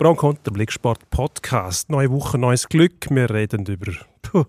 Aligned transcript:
Bronco 0.00 0.32
der 0.32 0.50
Blicksport 0.50 1.10
Podcast. 1.10 1.90
Neue 1.90 2.10
Woche, 2.10 2.38
neues 2.38 2.66
Glück. 2.66 3.10
Wir 3.10 3.28
reden 3.28 3.66
über 3.66 3.92
puh, 4.22 4.46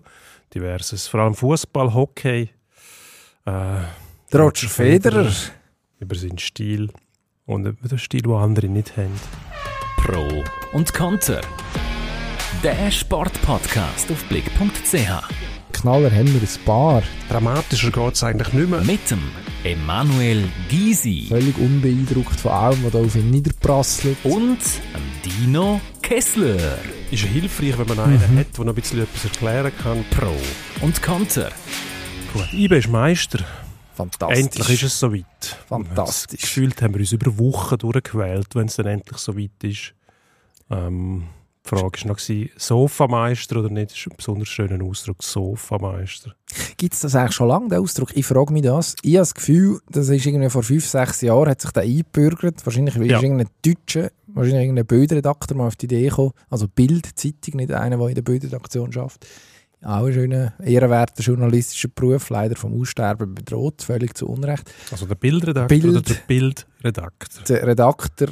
diverses, 0.54 1.08
vor 1.08 1.20
allem 1.20 1.34
Fußball, 1.34 1.92
Hockey. 1.92 2.48
Äh, 3.44 3.50
Roger 4.34 4.68
Federer. 4.70 5.30
Über 6.00 6.14
seinen 6.14 6.38
Stil 6.38 6.90
und 7.44 7.66
über 7.66 7.86
den 7.86 7.98
Stil, 7.98 8.22
den 8.22 8.32
andere 8.32 8.66
nicht 8.66 8.96
haben. 8.96 9.20
Pro 9.98 10.42
und 10.72 10.94
Konter. 10.94 11.42
Der 12.62 12.90
Sportpodcast 12.90 14.10
auf 14.10 14.24
blick.ch. 14.30 15.51
Knaller 15.72 16.10
haben 16.10 16.32
wir 16.32 16.40
ein 16.40 16.64
paar. 16.64 17.02
Dramatischer 17.28 17.90
geht 17.90 18.14
es 18.14 18.22
eigentlich 18.22 18.52
nicht 18.52 18.68
mehr. 18.68 18.80
Mit 18.82 19.10
dem 19.10 19.20
Emanuel 19.64 20.48
Gysi. 20.68 21.26
Völlig 21.28 21.56
unbeeindruckt 21.58 22.40
von 22.40 22.52
allem, 22.52 22.84
was 22.84 22.92
da 22.92 22.98
auf 23.00 23.16
ihn 23.16 23.30
niederprasselt. 23.30 24.18
Und 24.24 24.58
Dino 25.24 25.80
Kessler. 26.02 26.78
Ist 27.10 27.24
hilfreich, 27.24 27.78
wenn 27.78 27.88
man 27.88 28.00
einen 28.00 28.34
mhm. 28.34 28.38
hat, 28.38 28.56
der 28.56 28.64
noch 28.64 28.72
ein 28.72 28.80
bisschen 28.80 29.02
etwas 29.02 29.24
erklären 29.24 29.72
kann. 29.82 30.04
Pro 30.10 30.36
und 30.84 31.02
Konter. 31.02 31.50
Gut, 32.32 32.52
IBE 32.52 32.78
ist 32.78 32.88
Meister. 32.88 33.44
Fantastisch. 33.94 34.38
Endlich 34.38 34.70
ist 34.70 34.82
es 34.82 34.98
soweit. 34.98 35.56
Fantastisch. 35.66 36.40
Gefühlt 36.40 36.80
haben 36.82 36.94
wir 36.94 37.00
uns 37.00 37.12
über 37.12 37.38
Wochen 37.38 37.78
durchgewählt, 37.78 38.54
wenn 38.54 38.66
es 38.66 38.76
dann 38.76 38.86
endlich 38.86 39.18
soweit 39.18 39.50
ist. 39.62 39.94
Ähm, 40.70 41.24
die 41.64 41.68
Frage 41.68 42.00
war 42.00 42.08
noch, 42.08 42.18
Sofameister 42.56 43.60
oder 43.60 43.70
nicht? 43.70 43.92
Das 43.92 43.98
ist 43.98 44.06
ein 44.08 44.16
besonders 44.16 44.48
schöner 44.48 44.84
Ausdruck, 44.84 45.22
Sofameister. 45.22 46.34
Gibt 46.76 46.94
es 46.94 47.00
das 47.00 47.14
eigentlich 47.14 47.36
schon 47.36 47.48
lange, 47.48 47.68
den 47.68 47.78
Ausdruck? 47.78 48.16
Ich 48.16 48.26
frage 48.26 48.52
mich 48.52 48.62
das. 48.62 48.96
Ich 49.02 49.14
habe 49.14 49.20
das 49.20 49.34
Gefühl, 49.34 49.80
das 49.88 50.08
ist 50.08 50.26
irgendwie 50.26 50.50
vor 50.50 50.64
fünf, 50.64 50.86
sechs 50.86 51.20
Jahren 51.20 51.50
hat 51.50 51.60
sich 51.60 51.70
der 51.70 51.84
eingebürgert. 51.84 52.66
Wahrscheinlich 52.66 52.96
ja. 52.96 53.16
ist 53.16 53.22
irgendein 53.22 53.48
Deutscher, 53.64 54.10
wahrscheinlich 54.26 54.62
irgendein 54.62 54.86
Bildredakteur 54.86 55.56
mal 55.56 55.68
auf 55.68 55.76
die 55.76 55.86
Idee 55.86 56.08
gekommen. 56.08 56.32
Also 56.50 56.66
Bild-Zeitung, 56.66 57.56
nicht 57.56 57.72
einer, 57.72 57.96
der 57.96 58.08
in 58.08 58.14
der 58.16 58.22
Bildredaktion 58.22 58.94
arbeitet. 58.96 59.26
Auch 59.84 60.06
ein 60.06 60.12
schöner, 60.12 60.54
ehrenwerter 60.64 61.22
journalistischer 61.22 61.88
Beruf, 61.88 62.30
leider 62.30 62.54
vom 62.54 62.80
Aussterben 62.80 63.34
bedroht, 63.34 63.82
völlig 63.82 64.16
zu 64.16 64.28
Unrecht. 64.28 64.72
Also 64.90 65.06
der 65.06 65.16
Bildredakteur 65.16 65.66
Bild, 65.66 65.84
oder 65.84 66.02
der 66.02 66.20
Bildredakteur? 66.26 67.44
Der 67.48 67.66
Redakteur, 67.66 68.28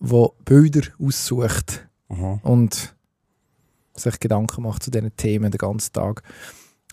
der 0.00 0.30
Bilder 0.44 0.88
aussucht 1.00 1.89
mhm. 2.10 2.40
und 2.42 2.94
sich 3.94 4.20
Gedanken 4.20 4.62
macht 4.62 4.82
zu 4.82 4.90
diesen 4.90 5.14
Themen 5.16 5.50
den 5.50 5.58
ganzen 5.58 5.92
Tag. 5.92 6.22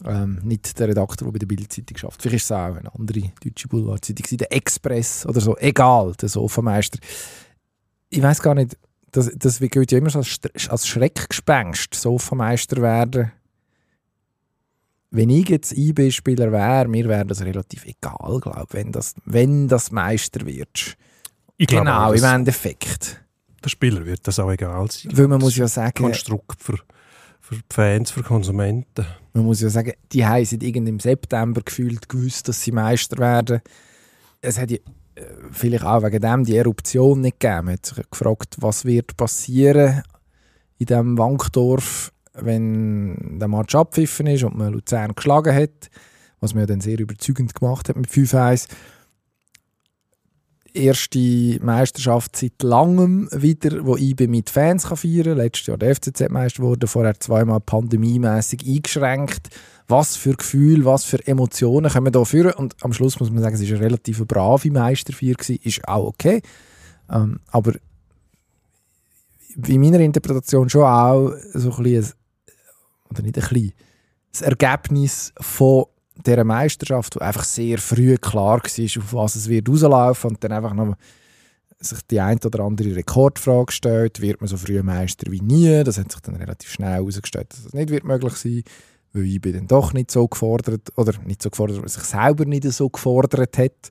Ähm, 0.05 0.39
nicht 0.43 0.77
der 0.77 0.89
Redakteur, 0.89 1.25
der 1.25 1.31
bei 1.31 1.39
der 1.39 1.47
Bildzeitung 1.47 1.97
schafft. 1.97 2.21
Vielleicht 2.21 2.43
ist 2.43 2.51
es 2.51 2.51
auch 2.51 2.75
eine 2.75 2.93
andere 2.93 3.31
deutsche 3.43 3.67
Boulevardzeitung, 3.67 4.37
der 4.37 4.53
Express 4.53 5.25
oder 5.25 5.41
so. 5.41 5.57
Egal, 5.57 6.13
der 6.21 6.29
Sofameister. 6.29 6.99
Ich 8.09 8.21
weiß 8.21 8.41
gar 8.41 8.53
nicht, 8.53 8.77
das, 9.11 9.31
das 9.35 9.59
gilt 9.59 9.91
ja 9.91 9.97
immer 9.97 10.11
so 10.11 10.19
als, 10.19 10.39
als 10.69 10.87
Schreckgespenst, 10.87 11.95
Sofameister 11.95 12.81
werden. 12.81 13.31
Wenn 15.09 15.29
ich 15.29 15.49
jetzt 15.49 15.75
IB-Spieler 15.75 16.51
wäre, 16.51 16.87
mir 16.87 17.07
wäre 17.07 17.25
das 17.25 17.41
relativ 17.41 17.85
egal, 17.85 18.39
glaube 18.39 18.67
wenn 18.71 18.91
das, 18.91 19.15
wenn 19.25 19.67
das 19.67 19.91
Meister 19.91 20.45
wird. 20.45 20.95
Ich 21.55 21.67
genau, 21.67 22.11
im 22.11 22.23
Endeffekt 22.23 23.23
der 23.67 23.71
Spieler 23.71 24.05
wird 24.05 24.25
das 24.25 24.39
auch 24.39 24.51
egal 24.51 24.89
sein. 24.89 25.11
Weil 25.13 25.27
man 25.27 25.39
muss 25.39 25.57
ja 25.57 25.67
sagen... 25.67 26.03
Konstrukt 26.03 26.61
für, 26.63 26.77
für 27.41 27.55
Fans, 27.69 28.11
für 28.11 28.23
Konsumenten. 28.23 29.05
Man 29.33 29.45
muss 29.45 29.61
ja 29.61 29.69
sagen, 29.69 29.91
die 30.13 30.25
haben 30.25 30.45
seit 30.45 30.63
im 30.63 30.99
September 30.99 31.61
gefühlt 31.61 32.07
gewusst, 32.07 32.47
dass 32.47 32.61
sie 32.61 32.71
Meister 32.71 33.17
werden. 33.17 33.61
Es 34.39 34.57
hat 34.57 34.71
ja 34.71 34.77
äh, 35.15 35.21
vielleicht 35.51 35.83
auch 35.83 36.01
wegen 36.03 36.21
dem 36.21 36.45
die 36.45 36.55
Eruption 36.55 37.21
nicht 37.21 37.41
gegeben. 37.41 37.65
Man 37.65 37.73
hat 37.73 37.85
sich 37.85 38.09
gefragt, 38.09 38.55
was 38.59 38.85
wird 38.85 39.17
passieren 39.17 40.03
in 40.77 40.85
diesem 40.85 41.17
Wankdorf, 41.17 42.13
wenn 42.33 43.39
der 43.39 43.49
Match 43.49 43.75
abpfiffen 43.75 44.27
ist 44.27 44.43
und 44.43 44.55
man 44.55 44.71
Luzern 44.71 45.13
geschlagen 45.13 45.53
hat, 45.53 45.89
was 46.39 46.53
man 46.53 46.61
ja 46.61 46.67
dann 46.67 46.81
sehr 46.81 46.99
überzeugend 46.99 47.53
gemacht 47.53 47.89
hat 47.89 47.97
mit 47.97 48.07
5-1 48.07 48.67
erste 50.77 51.59
Meisterschaft 51.63 52.35
seit 52.35 52.61
langem 52.63 53.29
wieder, 53.31 53.85
wo 53.85 53.97
IB 53.97 54.27
mit 54.27 54.49
Fans 54.49 54.87
kann 54.87 54.97
feiern 54.97 55.23
kann. 55.23 55.37
Letztes 55.37 55.67
Jahr 55.67 55.77
der 55.77 55.95
FCZ-Meister 55.95 56.63
wurde, 56.63 56.87
vorher 56.87 57.19
zweimal 57.19 57.59
pandemiemäßig 57.59 58.65
eingeschränkt. 58.65 59.49
Was 59.87 60.15
für 60.15 60.33
Gefühle, 60.33 60.85
was 60.85 61.05
für 61.05 61.25
Emotionen 61.25 61.91
können 61.91 62.07
wir 62.07 62.11
da 62.11 62.25
führen? 62.25 62.53
Und 62.53 62.75
am 62.81 62.93
Schluss 62.93 63.19
muss 63.19 63.31
man 63.31 63.41
sagen, 63.41 63.55
es 63.55 63.61
war 63.61 63.77
eine 63.77 63.85
relativ 63.85 64.25
brave 64.25 64.71
Meisterfeier, 64.71 65.35
ist 65.63 65.87
auch 65.87 66.07
okay. 66.07 66.41
Ähm, 67.09 67.39
aber 67.47 67.73
in 69.65 69.81
meiner 69.81 69.99
Interpretation 69.99 70.69
schon 70.69 70.83
auch 70.83 71.31
so 71.53 71.71
ein 71.71 71.83
bisschen, 71.83 72.13
oder 73.09 73.21
nicht 73.21 73.37
ein 73.37 73.47
bisschen, 73.47 73.73
das 74.31 74.41
Ergebnis 74.41 75.33
von 75.39 75.85
dieser 76.25 76.43
Meisterschaft, 76.43 77.15
wo 77.15 77.19
einfach 77.19 77.43
sehr 77.43 77.77
früh 77.77 78.17
klar 78.17 78.61
war, 78.61 79.01
auf 79.01 79.13
was 79.13 79.35
es 79.35 79.49
wird 79.49 79.69
rauslaufen 79.69 80.31
und 80.31 80.43
dann 80.43 80.51
einfach 80.51 80.73
noch 80.73 80.95
sich 81.79 81.99
die 82.09 82.19
ein 82.19 82.39
oder 82.43 82.63
andere 82.63 82.95
Rekordfrage 82.95 83.71
stellt, 83.71 84.19
wird 84.21 84.41
man 84.41 84.47
so 84.47 84.57
früh 84.57 84.81
Meister 84.81 85.31
wie 85.31 85.41
nie? 85.41 85.83
Das 85.83 85.97
hat 85.99 86.11
sich 86.11 86.21
dann 86.21 86.35
relativ 86.35 86.71
schnell 86.71 86.93
herausgestellt, 86.93 87.53
dass 87.53 87.63
das 87.63 87.73
nicht 87.73 87.89
wird 87.89 88.03
möglich 88.03 88.33
sein 88.33 88.63
weil 89.13 89.25
ich 89.25 89.41
dann 89.41 89.67
doch 89.67 89.93
nicht 89.93 90.11
so 90.11 90.27
gefordert, 90.27 90.91
oder 90.95 91.13
nicht 91.25 91.41
so 91.41 91.49
gefordert, 91.49 91.81
weil 91.81 91.89
sich 91.89 92.03
selber 92.03 92.45
nicht 92.45 92.71
so 92.71 92.89
gefordert 92.89 93.57
hat. 93.57 93.89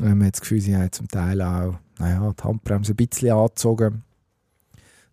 Man 0.00 0.24
hat 0.24 0.34
das 0.34 0.40
Gefühl, 0.40 0.60
sie 0.60 0.76
haben 0.76 0.92
zum 0.92 1.08
Teil 1.08 1.42
auch 1.42 1.74
naja, 1.98 2.32
die 2.38 2.44
Handbremse 2.44 2.92
ein 2.92 2.96
bisschen 2.96 3.32
angezogen. 3.32 4.04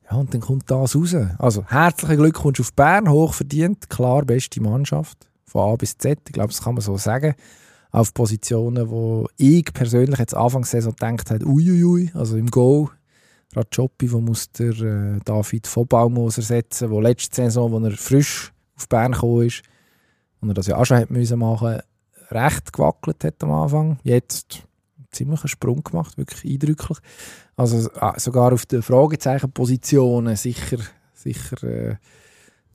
Ja, 0.10 0.18
und 0.18 0.34
dann 0.34 0.42
kommt 0.42 0.70
das 0.70 0.96
raus. 0.96 1.16
Also, 1.40 1.66
herzlichen 1.66 2.18
Glückwunsch 2.18 2.60
auf 2.60 2.74
Bern, 2.74 3.10
hochverdient, 3.10 3.90
klar, 3.90 4.24
beste 4.24 4.62
Mannschaft 4.62 5.28
von 5.46 5.74
A 5.74 5.76
bis 5.76 5.98
Z, 5.98 6.20
ich 6.28 6.34
glaube, 6.34 6.50
das 6.50 6.62
kann 6.62 6.76
man 6.76 6.82
so 6.82 6.98
sagen, 6.98 7.36
auf 7.92 8.14
Positionen, 8.14 8.90
wo 8.90 9.28
ich 9.38 9.66
persönlich 9.74 10.20
jetzt 10.20 10.36
Anfangssaison 10.36 10.94
gedacht 10.94 11.32
habe, 11.32 11.46
uiuiui, 11.46 12.12
also 12.14 12.36
im 12.36 12.52
Go, 12.52 12.90
Rajopi, 13.56 14.12
wo 14.12 14.20
muss 14.20 14.52
der 14.52 14.80
äh, 14.82 15.20
David 15.24 15.68
Vollbaumos 15.68 16.38
ersetzen, 16.38 16.90
wo 16.90 17.00
letzte 17.00 17.36
Saison, 17.36 17.72
wo 17.72 17.80
er 17.80 17.92
frisch 17.92 18.52
auf 18.76 18.90
Bern 18.90 19.14
gekommen 19.14 19.48
ist, 19.48 19.64
und 20.42 20.50
er 20.50 20.54
das 20.54 20.68
ja 20.68 20.78
auch 20.78 20.86
schon 20.86 20.98
hätte 20.98 21.14
müssen 21.14 21.40
machen, 21.40 21.80
recht 22.32 22.74
gewackelt 22.74 23.24
hat 23.24 23.44
am 23.44 23.52
Anfang. 23.52 24.00
Jetzt 24.04 24.64
ziemlich 25.12 25.42
einen 25.42 25.50
Sprung 25.50 25.84
gemacht, 25.84 26.18
wirklich 26.18 26.54
eindrücklich. 26.54 26.98
Also 27.56 27.90
ah, 28.00 28.20
sogar 28.20 28.54
auf 28.54 28.66
den 28.66 28.82
Fragezeichenpositionen 28.82 30.36
sicher, 30.36 30.78
sicher 31.14 31.64
äh, 31.64 31.96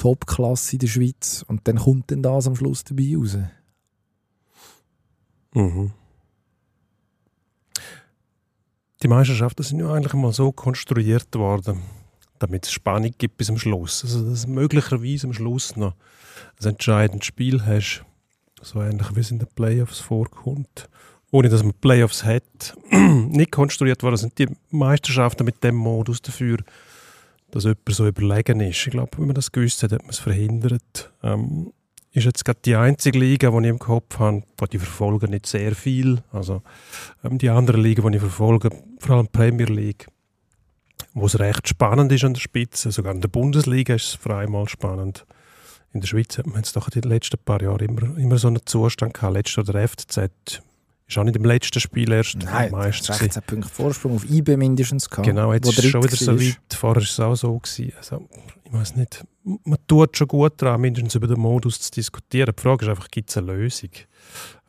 Top-Klasse 0.00 0.76
in 0.76 0.78
der 0.78 0.86
Schweiz 0.86 1.44
und 1.46 1.68
dann 1.68 1.76
kommt 1.76 2.10
dann 2.10 2.22
das 2.22 2.46
am 2.46 2.56
Schluss 2.56 2.84
dabei 2.84 3.12
raus. 3.16 3.36
Mhm. 5.52 5.92
Die 9.02 9.08
Meisterschaften 9.08 9.62
sind 9.62 9.80
ja 9.80 9.92
eigentlich 9.92 10.14
mal 10.14 10.32
so 10.32 10.52
konstruiert 10.52 11.34
worden, 11.36 11.82
damit 12.38 12.64
es 12.64 12.72
Spannung 12.72 13.12
gibt 13.18 13.36
bis 13.36 13.48
zum 13.48 13.58
Schluss. 13.58 14.02
Also 14.02 14.28
dass 14.28 14.46
du 14.46 14.50
möglicherweise 14.50 15.26
am 15.26 15.34
Schluss 15.34 15.76
noch 15.76 15.94
ein 16.60 16.68
entscheidendes 16.68 17.26
Spiel 17.26 17.64
hast, 17.66 18.02
so 18.62 18.80
ähnlich 18.80 19.14
wie 19.14 19.20
es 19.20 19.30
in 19.30 19.38
den 19.38 19.48
Playoffs 19.48 19.98
vorkommt. 19.98 20.88
Ohne 21.30 21.50
dass 21.50 21.62
man 21.62 21.74
Playoffs 21.74 22.24
hat. 22.24 22.74
Nicht 22.90 23.52
konstruiert 23.52 24.02
worden 24.02 24.16
sind 24.16 24.38
die 24.38 24.48
Meisterschaften 24.70 25.44
mit 25.44 25.62
dem 25.62 25.76
Modus 25.76 26.22
dafür, 26.22 26.58
dass 27.50 27.64
jemand 27.64 27.88
so 27.90 28.06
überlegen 28.06 28.60
ist. 28.60 28.86
Ich 28.86 28.92
glaube, 28.92 29.18
wenn 29.18 29.26
man 29.26 29.34
das 29.34 29.52
gewusst 29.52 29.82
hat, 29.82 29.92
hat 29.92 30.02
man 30.02 30.10
es 30.10 30.18
verhindert. 30.18 31.12
Ähm, 31.22 31.72
ist 32.12 32.24
jetzt 32.24 32.44
gerade 32.44 32.58
die 32.64 32.74
einzige 32.74 33.18
Liga, 33.18 33.50
die 33.50 33.58
ich 33.58 33.70
im 33.70 33.78
Kopf 33.78 34.18
habe, 34.18 34.42
die 34.72 34.78
verfolgen 34.78 35.30
nicht 35.30 35.46
sehr 35.46 35.74
viel. 35.74 36.22
Also 36.32 36.62
ähm, 37.22 37.38
die 37.38 37.50
anderen 37.50 37.82
Ligen, 37.82 38.10
die 38.10 38.16
ich 38.16 38.22
verfolge, 38.22 38.70
vor 38.98 39.16
allem 39.16 39.26
die 39.26 39.38
Premier 39.38 39.66
League, 39.66 40.08
wo 41.14 41.26
es 41.26 41.38
recht 41.38 41.68
spannend 41.68 42.10
ist 42.12 42.24
an 42.24 42.34
der 42.34 42.40
Spitze. 42.40 42.90
Sogar 42.90 43.14
in 43.14 43.20
der 43.20 43.28
Bundesliga 43.28 43.94
ist 43.94 44.06
es 44.06 44.14
für 44.14 44.34
einmal 44.34 44.68
spannend. 44.68 45.24
In 45.92 46.00
der 46.00 46.08
Schweiz 46.08 46.38
hat 46.38 46.46
man 46.46 46.56
jetzt 46.56 46.76
doch 46.76 46.88
in 46.88 47.00
den 47.00 47.10
letzten 47.10 47.38
paar 47.38 47.62
Jahren 47.62 47.80
immer, 47.80 48.16
immer 48.16 48.38
so 48.38 48.48
einen 48.48 48.64
Zustand 48.64 49.14
gehabt. 49.14 49.34
Letztes 49.34 49.56
Jahr 49.56 49.64
der 49.64 49.88
FCZ 49.88 50.62
ist 51.10 51.18
auch 51.18 51.24
nicht 51.24 51.36
im 51.36 51.44
letzten 51.44 51.80
Spiel 51.80 52.12
erst 52.12 52.36
Nein, 52.36 52.70
Meister 52.70 53.12
16 53.14 53.42
Punkte 53.42 53.68
Vorsprung 53.68 54.16
auf 54.16 54.30
IB 54.30 54.56
mindestens 54.56 55.10
gehabt. 55.10 55.26
Genau, 55.26 55.52
jetzt 55.52 55.68
ist 55.68 55.78
es 55.78 55.86
schon 55.86 56.02
wieder 56.02 56.16
so 56.16 56.38
weit. 56.38 56.58
Vorher 56.72 57.02
war 57.02 57.02
es 57.02 57.20
auch 57.20 57.34
so. 57.34 57.58
Gewesen. 57.58 57.92
Also, 57.96 58.28
ich 58.64 58.72
weiß 58.72 58.96
nicht, 58.96 59.24
man 59.42 59.78
tut 59.88 60.16
schon 60.16 60.28
gut 60.28 60.52
daran, 60.62 60.80
mindestens 60.80 61.14
über 61.16 61.26
den 61.26 61.40
Modus 61.40 61.80
zu 61.80 61.90
diskutieren. 61.90 62.52
Die 62.56 62.62
Frage 62.62 62.84
ist 62.84 62.88
einfach, 62.90 63.08
gibt 63.08 63.30
es 63.30 63.36
eine 63.36 63.52
Lösung? 63.52 63.90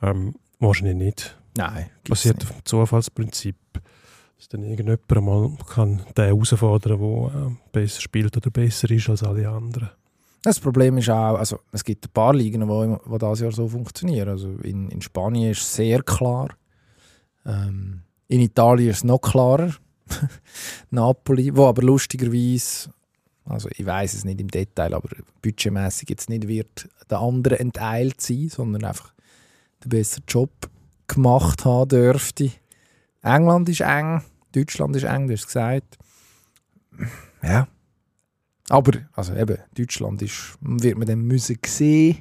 Ähm, 0.02 0.36
wahrscheinlich 0.60 0.96
nicht. 0.96 1.38
Nein, 1.58 1.90
Basiert 2.08 2.38
nicht. 2.40 2.50
auf 2.50 2.58
dem 2.58 2.66
Zufallsprinzip. 2.66 3.56
Dass 4.38 4.50
dann 4.50 4.64
irgendjemand 4.64 5.24
mal 5.24 5.52
kann 5.68 6.02
den 6.18 6.26
herausfordern 6.26 7.00
kann, 7.00 7.32
der 7.32 7.48
äh, 7.48 7.56
besser 7.72 8.02
spielt 8.02 8.36
oder 8.36 8.50
besser 8.50 8.90
ist 8.90 9.08
als 9.08 9.22
alle 9.22 9.48
anderen. 9.48 9.92
Das 10.42 10.60
Problem 10.60 10.98
ist 10.98 11.10
auch, 11.10 11.38
also 11.38 11.60
es 11.72 11.84
gibt 11.84 12.08
ein 12.08 12.12
paar 12.12 12.34
Ligen, 12.34 12.62
die, 12.62 12.68
die 12.68 13.18
dieses 13.20 13.40
Jahr 13.42 13.52
so 13.52 13.68
funktionieren. 13.68 14.30
Also 14.30 14.50
in, 14.64 14.90
in 14.90 15.02
Spanien 15.02 15.52
ist 15.52 15.62
es 15.62 15.76
sehr 15.76 16.02
klar. 16.02 16.50
Ähm, 17.46 18.02
in 18.28 18.42
Italien 18.42 18.90
ist 18.90 18.98
es 18.98 19.04
noch 19.04 19.20
klarer. 19.20 19.72
Napoli, 20.90 21.56
wo 21.56 21.68
aber 21.68 21.84
lustigerweise, 21.84 22.90
also 23.46 23.70
ich 23.70 23.86
weiß 23.86 24.16
es 24.16 24.26
nicht 24.26 24.42
im 24.42 24.48
Detail, 24.48 24.94
aber 24.96 25.10
budgetmäßig 25.42 26.10
jetzt 26.10 26.30
nicht 26.30 26.48
wird 26.48 26.90
der 27.10 27.20
andere 27.20 27.60
enteilt 27.60 28.20
sein, 28.20 28.50
sondern 28.50 28.86
einfach 28.86 29.14
den 29.84 29.90
besseren 29.90 30.24
Job 30.28 30.52
gemacht 31.08 31.66
haben 31.66 31.90
dürfte. 31.90 32.52
England 33.22 33.70
ist 33.70 33.82
eng, 33.82 34.24
Deutschland 34.54 34.96
ist 34.96 35.04
eng, 35.04 35.28
du 35.28 35.34
hast 35.34 35.42
es 35.42 35.48
gesagt. 35.48 35.98
Ja. 37.44 37.68
Aber, 38.70 38.92
also 39.14 39.34
eben, 39.36 39.58
Deutschland 39.78 40.22
ist, 40.22 40.58
wird 40.62 40.98
man 40.98 41.08
dann 41.08 41.22
müssen 41.22 41.58
sehen, 41.66 42.20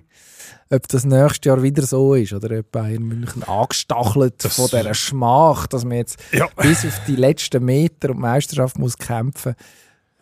ob 0.70 0.88
das 0.88 1.04
nächstes 1.04 1.44
Jahr 1.46 1.62
wieder 1.62 1.82
so 1.82 2.14
ist 2.14 2.32
oder 2.32 2.58
ob 2.58 2.72
Bayern 2.72 3.02
München 3.04 3.42
angestachelt 3.44 4.44
Das- 4.44 4.56
von 4.56 4.66
dieser 4.66 4.94
Schmach, 4.94 5.66
dass 5.68 5.84
man 5.84 5.98
jetzt 5.98 6.18
Ja. 6.32 6.48
bis 6.56 6.84
auf 6.84 7.00
die 7.06 7.16
letzten 7.16 7.64
Meter 7.64 8.10
um 8.10 8.16
die 8.16 8.22
Meisterschaft 8.22 8.78
muss 8.78 8.96
kämpfen 8.98 9.54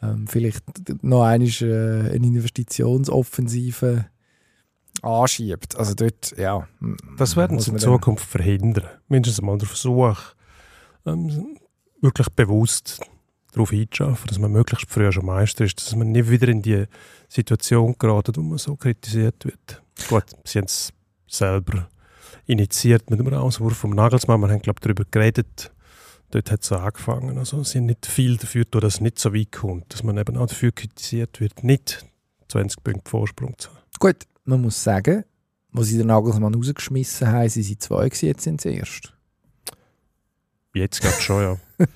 ähm, 0.02 0.26
vielleicht 0.28 0.62
noch 1.02 1.22
einmal 1.24 1.48
äh, 1.48 2.10
eine 2.14 2.26
Investitionsoffensive 2.26 4.06
anschiebt. 5.02 5.76
Also 5.76 5.94
dort, 5.94 6.36
ja. 6.36 6.68
Das 7.16 7.36
werden 7.36 7.54
muss 7.56 7.64
sie 7.66 7.72
in 7.72 7.78
Zukunft 7.78 8.24
verhindern. 8.24 8.84
Mindestens 9.08 9.42
mal 9.44 9.58
der 9.58 9.68
Versuch, 9.68 10.16
ähm, 11.06 11.56
wirklich 12.00 12.28
bewusst 12.30 13.00
darauf 13.52 13.70
hinzuschaffen, 13.70 14.26
dass 14.28 14.38
man 14.38 14.52
möglichst 14.52 14.90
früh 14.90 15.10
schon 15.12 15.26
Meister 15.26 15.64
ist, 15.64 15.78
dass 15.78 15.96
man 15.96 16.12
nicht 16.12 16.30
wieder 16.30 16.48
in 16.48 16.62
die 16.62 16.84
Situation 17.28 17.96
gerät, 17.98 18.28
wo 18.36 18.42
man 18.42 18.58
so 18.58 18.76
kritisiert 18.76 19.44
wird. 19.44 19.82
Gut, 20.08 20.24
sie 20.44 20.58
haben 20.58 20.66
es 20.66 20.92
selber 21.26 21.88
initiiert 22.46 23.10
mit 23.10 23.20
dem 23.20 23.28
Rauswurf 23.28 23.76
vom 23.76 23.90
Nagelsmann. 23.90 24.40
Wir 24.40 24.48
haben, 24.48 24.62
glaube 24.62 24.78
ich, 24.78 24.82
darüber 24.82 25.04
geredet. 25.10 25.70
Dort 26.30 26.50
hat 26.50 26.62
es 26.62 26.68
so 26.68 26.76
angefangen. 26.76 27.38
Also, 27.38 27.62
sie 27.62 27.78
haben 27.78 27.86
nicht 27.86 28.06
viel 28.06 28.36
dafür 28.36 28.64
getan, 28.64 28.82
dass 28.82 28.94
es 28.94 29.00
nicht 29.00 29.18
so 29.18 29.34
weit 29.34 29.52
kommt. 29.52 29.92
Dass 29.92 30.02
man 30.02 30.18
eben 30.18 30.36
auch 30.36 30.46
dafür 30.46 30.72
kritisiert 30.72 31.40
wird, 31.40 31.64
nicht 31.64 32.04
20 32.48 32.82
Punkte 32.82 33.10
Vorsprung 33.10 33.54
zu 33.58 33.70
haben. 33.70 33.78
Gut, 33.98 34.16
man 34.44 34.62
muss 34.62 34.82
sagen, 34.82 35.24
wo 35.72 35.82
sie 35.82 35.98
den 35.98 36.06
Nagelsmann 36.06 36.54
rausgeschmissen 36.54 37.28
haben, 37.28 37.48
sind 37.48 37.62
sie 37.62 37.78
zwei 37.78 38.08
gewesen, 38.08 38.26
jetzt 38.26 38.42
sind 38.42 38.60
sie 38.60 38.74
erst. 38.74 39.12
Jetzt 40.74 41.00
gerade 41.00 41.20
schon, 41.20 41.42
ja. 41.42 41.56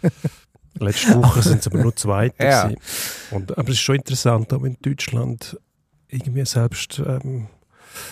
Letzte 0.79 1.15
Woche 1.23 1.43
sind 1.43 1.61
es 1.61 1.67
aber 1.67 1.83
nur 1.83 1.95
Zweite. 1.97 2.35
Ja. 2.43 2.71
Und, 3.31 3.57
aber 3.57 3.69
es 3.69 3.75
ist 3.75 3.81
schon 3.81 3.97
interessant, 3.97 4.53
auch 4.53 4.65
in 4.65 4.77
Deutschland 4.81 5.59
irgendwie 6.09 6.45
selbst 6.45 7.01
ähm, 7.05 7.49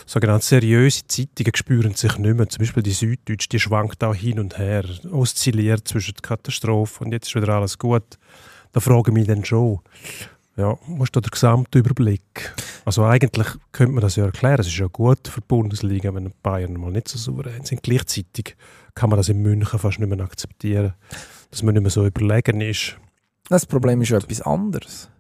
sogenannte 0.07 0.47
seriöse 0.47 1.07
Zeitungen 1.07 1.53
spüren 1.55 1.95
sich 1.95 2.17
nicht 2.19 2.37
mehr. 2.37 2.49
Zum 2.49 2.61
Beispiel 2.61 2.83
die 2.83 2.93
Süddeutsche, 2.93 3.49
die 3.49 3.61
schwankt 3.61 4.03
auch 4.05 4.15
hin 4.15 4.39
und 4.39 4.59
her, 4.59 4.85
oszilliert 5.11 5.87
zwischen 5.89 6.15
der 6.15 6.23
Katastrophe 6.23 7.05
und 7.05 7.13
jetzt 7.13 7.29
ist 7.29 7.35
wieder 7.35 7.49
alles 7.55 7.79
gut. 7.79 8.19
Da 8.73 8.81
frage 8.81 9.11
ich 9.11 9.15
mich 9.15 9.27
dann 9.27 9.45
schon, 9.45 9.81
ja, 10.57 10.77
wo 10.87 11.05
ist 11.05 11.15
da 11.17 11.21
der 11.21 11.31
gesamte 11.31 11.79
Überblick? 11.79 12.55
Also 12.85 13.05
eigentlich 13.05 13.47
könnte 13.73 13.93
man 13.93 14.03
das 14.03 14.17
ja 14.17 14.27
erklären. 14.27 14.61
Es 14.61 14.67
ist 14.67 14.79
ja 14.79 14.87
gut 14.87 15.29
für 15.29 15.41
die 15.41 15.47
Bundesliga, 15.47 16.15
wenn 16.15 16.33
Bayern 16.43 16.75
mal 16.75 16.91
nicht 16.91 17.09
so 17.09 17.19
souverän 17.19 17.65
sind. 17.65 17.83
Gleichzeitig 17.83 18.57
kann 18.95 19.11
man 19.11 19.17
das 19.17 19.29
in 19.29 19.43
München 19.43 19.79
fast 19.79 19.99
nicht 19.99 20.09
mehr 20.09 20.21
akzeptieren, 20.21 20.95
dass 21.51 21.63
man 21.63 21.75
nicht 21.75 21.83
mehr 21.83 21.91
so 21.91 22.07
überlegen 22.07 22.61
ist. 22.61 22.97
Das 23.49 23.67
Problem 23.67 24.01
ist 24.03 24.13
etwas 24.13 24.41
anderes. 24.43 25.11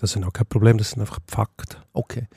Das 0.00 0.12
sind 0.12 0.24
auch 0.24 0.32
kein 0.32 0.46
Problem, 0.46 0.78
das 0.78 0.90
sind 0.90 1.00
einfach 1.00 1.18
Fakten. 1.26 1.78
Okay. 1.92 2.28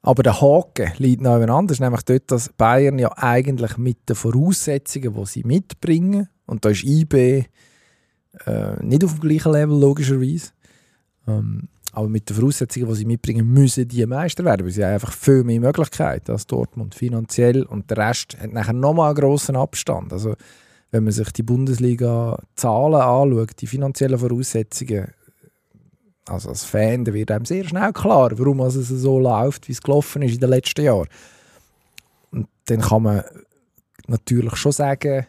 Aber 0.00 0.22
der 0.22 0.40
Haken 0.40 0.92
liegt 0.98 1.22
noch 1.22 1.34
anders, 1.34 1.78
nämlich 1.78 2.02
dort, 2.02 2.30
dass 2.30 2.48
Bayern 2.48 2.98
ja 2.98 3.12
eigentlich 3.16 3.76
mit 3.76 4.08
den 4.08 4.16
Voraussetzungen, 4.16 5.14
die 5.14 5.26
sie 5.26 5.44
mitbringen, 5.44 6.28
und 6.46 6.64
da 6.64 6.70
ist 6.70 6.84
IB 6.84 7.44
äh, 8.46 8.84
nicht 8.84 9.04
auf 9.04 9.12
dem 9.12 9.20
gleichen 9.20 9.52
Level, 9.52 9.78
logischerweise, 9.78 10.50
ähm, 11.28 11.68
aber 11.92 12.08
mit 12.08 12.28
den 12.28 12.36
Voraussetzungen, 12.36 12.88
die 12.88 12.94
sie 12.94 13.04
mitbringen, 13.04 13.46
müssen 13.46 13.86
die 13.86 14.04
Meister 14.06 14.44
werden, 14.44 14.64
weil 14.64 14.72
sie 14.72 14.84
haben 14.84 14.94
einfach 14.94 15.12
viel 15.12 15.44
mehr 15.44 15.60
Möglichkeiten 15.60 16.32
als 16.32 16.46
Dortmund 16.46 16.94
finanziell 16.94 17.62
und 17.64 17.90
der 17.90 17.98
Rest 17.98 18.36
hat 18.40 18.52
nachher 18.52 18.72
nochmal 18.72 19.10
einen 19.10 19.20
grossen 19.20 19.56
Abstand. 19.56 20.12
Also 20.12 20.34
wenn 20.92 21.04
man 21.04 21.12
sich 21.12 21.32
die 21.32 21.42
Bundesliga-Zahlen 21.42 23.00
anschaut, 23.00 23.60
die 23.60 23.66
finanziellen 23.66 24.18
Voraussetzungen, 24.18 25.12
also 26.26 26.50
als 26.50 26.64
Fan, 26.64 27.06
wird 27.06 27.30
einem 27.30 27.46
sehr 27.46 27.64
schnell 27.64 27.92
klar, 27.92 28.38
warum 28.38 28.60
es 28.60 28.74
so 28.74 29.18
läuft, 29.18 29.68
wie 29.68 29.72
es 29.72 29.80
gelaufen 29.80 30.22
ist 30.22 30.34
in 30.34 30.40
den 30.40 30.50
letzten 30.50 30.84
Jahren. 30.84 31.08
Und 32.30 32.46
dann 32.66 32.82
kann 32.82 33.02
man 33.02 33.24
natürlich 34.06 34.54
schon 34.56 34.72
sagen, 34.72 35.26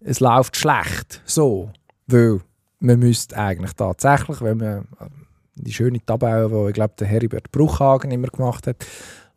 es 0.00 0.20
läuft 0.20 0.56
schlecht, 0.56 1.22
so, 1.24 1.70
weil 2.06 2.40
man 2.78 2.98
müsste 2.98 3.36
eigentlich 3.36 3.72
tatsächlich, 3.72 4.42
wenn 4.42 4.58
man 4.58 4.78
äh, 5.00 5.08
die 5.54 5.72
schöne 5.72 6.04
Tabelle, 6.04 6.48
die 6.48 6.68
ich 6.68 6.74
glaube 6.74 6.94
der 6.98 7.06
Heribert 7.06 7.50
Bruchhagen 7.50 8.10
immer 8.10 8.28
gemacht 8.28 8.66
hat, 8.66 8.84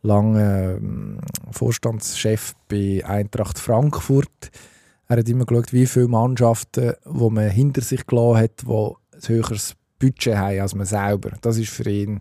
lange 0.02 0.76
ähm, 0.76 1.20
Vorstandschef 1.50 2.54
bei 2.68 3.02
Eintracht 3.04 3.58
Frankfurt, 3.58 4.50
er 5.08 5.18
hat 5.18 5.28
immer 5.28 5.44
geschaut, 5.44 5.72
wie 5.72 5.86
viele 5.86 6.08
Mannschaften, 6.08 6.94
wo 7.04 7.30
man 7.30 7.50
hinter 7.50 7.80
sich 7.80 8.06
gelassen 8.06 8.38
hat, 8.38 8.62
die 8.62 8.66
ein 8.66 8.94
höheres 9.26 9.74
Budget 9.98 10.36
haben 10.36 10.60
als 10.60 10.74
man 10.74 10.86
selber. 10.86 11.32
Das 11.40 11.58
ist 11.58 11.70
für 11.70 11.88
ihn 11.90 12.20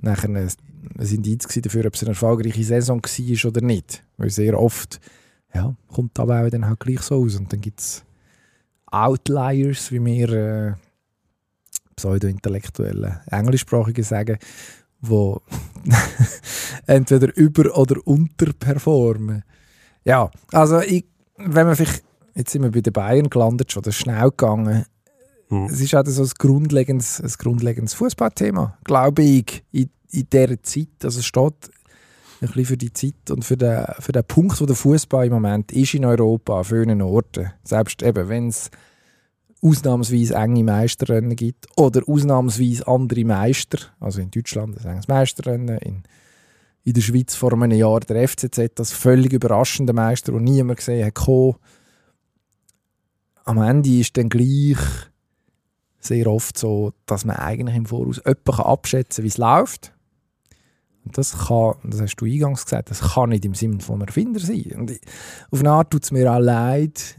nachher 0.00 0.30
ein, 0.30 0.50
Indiz 0.98 1.46
dafür, 1.46 1.86
ob 1.86 1.94
es 1.94 2.02
eine 2.02 2.10
erfolgreiche 2.10 2.64
Saison 2.64 3.02
war 3.02 3.50
oder 3.50 3.60
nicht. 3.60 4.04
Weil 4.16 4.30
sehr 4.30 4.58
oft 4.58 5.00
ja, 5.54 5.74
kommt 5.88 6.10
die 6.10 6.14
Tabelle 6.14 6.50
dann 6.50 6.66
halt 6.66 6.80
gleich 6.80 7.00
so 7.00 7.22
aus. 7.22 7.36
Und 7.36 7.52
dann 7.52 7.60
gibt 7.60 7.80
es 7.80 8.04
Outliers, 8.86 9.92
wie 9.92 10.04
wir 10.04 10.32
äh, 10.32 10.72
pseudo-intellektuelle 11.96 13.20
Englischsprachige 13.30 14.02
sagen, 14.02 14.38
wo 15.00 15.40
entweder 16.86 17.34
über- 17.36 17.76
oder 17.76 18.06
unterperformen. 18.06 19.44
Ja, 20.04 20.30
also 20.52 20.80
ich, 20.80 21.06
wenn 21.36 21.66
man 21.66 21.76
vielleicht, 21.76 22.02
jetzt 22.34 22.52
sind 22.52 22.62
wir 22.62 22.70
bei 22.70 22.80
den 22.80 22.92
Bayern 22.92 23.30
gelandet, 23.30 23.72
schon 23.72 23.82
das 23.82 23.94
ist 23.94 24.00
schnell 24.00 24.30
gegangen. 24.30 24.84
Hm. 25.48 25.66
Es 25.66 25.80
ist 25.80 25.94
auch 25.94 26.04
so 26.06 26.22
ein 26.22 26.30
grundlegendes, 26.38 27.20
ein 27.20 27.32
grundlegendes 27.38 27.94
Fußballthema, 27.94 28.78
glaube 28.84 29.22
ich, 29.22 29.64
in, 29.72 29.90
in 30.10 30.28
dieser 30.30 30.62
Zeit. 30.62 30.88
Also 31.02 31.20
es 31.20 31.26
steht 31.26 31.70
ein 32.40 32.48
bisschen 32.48 32.64
für 32.64 32.76
die 32.76 32.92
Zeit 32.92 33.30
und 33.30 33.44
für 33.44 33.56
den, 33.56 33.84
für 33.98 34.12
den 34.12 34.24
Punkt, 34.24 34.60
wo 34.60 34.66
der 34.66 34.76
Fußball 34.76 35.26
im 35.26 35.32
Moment 35.32 35.72
ist 35.72 35.94
in 35.94 36.04
Europa, 36.04 36.58
an 36.58 36.64
vielen 36.64 37.02
Orten. 37.02 37.52
Selbst 37.64 38.02
eben, 38.02 38.28
wenn 38.28 38.48
es 38.48 38.70
ausnahmsweise 39.60 40.34
enge 40.34 40.64
Meisterrennen 40.64 41.36
gibt 41.36 41.66
oder 41.76 42.02
ausnahmsweise 42.06 42.86
andere 42.86 43.24
Meister, 43.24 43.78
also 44.00 44.20
in 44.20 44.30
Deutschland 44.30 44.78
ein 44.78 44.92
enges 44.92 45.08
Meisterrennen, 45.08 45.78
in, 45.78 46.02
in 46.84 46.92
der 46.92 47.00
Schweiz 47.00 47.34
vor 47.34 47.52
einem 47.52 47.72
Jahr 47.72 48.00
der 48.00 48.28
FCZ, 48.28 48.72
das 48.76 48.92
völlig 48.92 49.32
überraschende 49.32 49.92
Meister, 49.92 50.32
den 50.32 50.44
niemand 50.44 50.78
gesehen 50.78 51.06
hat. 51.06 51.56
Am 53.44 53.58
Ende 53.58 53.98
ist 53.98 54.16
dann 54.16 54.28
gleich 54.28 54.78
sehr 56.00 56.26
oft 56.28 56.56
so, 56.56 56.92
dass 57.06 57.24
man 57.24 57.36
eigentlich 57.36 57.76
im 57.76 57.86
Voraus 57.86 58.20
jemanden 58.24 58.62
abschätzen 58.62 59.22
kann, 59.22 59.24
wie 59.24 59.28
es 59.28 59.38
läuft. 59.38 59.92
Und 61.04 61.16
das 61.16 61.48
kann, 61.48 61.74
das 61.84 62.00
hast 62.00 62.16
du 62.16 62.26
eingangs 62.26 62.64
gesagt, 62.64 62.90
das 62.90 63.14
kann 63.14 63.30
nicht 63.30 63.44
im 63.44 63.54
Sinne 63.54 63.80
von 63.80 64.00
Erfinder 64.02 64.40
sein. 64.40 64.74
Und 64.76 65.00
auf 65.50 65.60
eine 65.60 65.70
Art 65.70 65.90
tut 65.90 66.04
es 66.04 66.10
mir 66.10 66.30
auch 66.30 66.38
leid, 66.38 67.18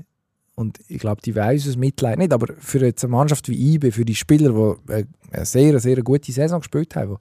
und 0.59 0.81
ich 0.89 0.99
glaube, 0.99 1.21
die 1.21 1.33
weiß 1.33 1.67
es 1.67 1.77
Mitleid 1.77 2.17
nicht, 2.17 2.33
aber 2.33 2.53
für 2.57 2.79
jetzt 2.79 3.05
eine 3.05 3.11
Mannschaft 3.11 3.47
wie 3.47 3.75
IB, 3.75 3.91
für 3.91 4.03
die 4.03 4.13
Spieler, 4.13 4.75
die 4.89 4.91
äh, 4.91 5.05
eine 5.31 5.45
sehr, 5.45 5.79
sehr 5.79 6.03
gute 6.03 6.33
Saison 6.33 6.59
gespielt 6.59 6.97
haben, 6.97 7.15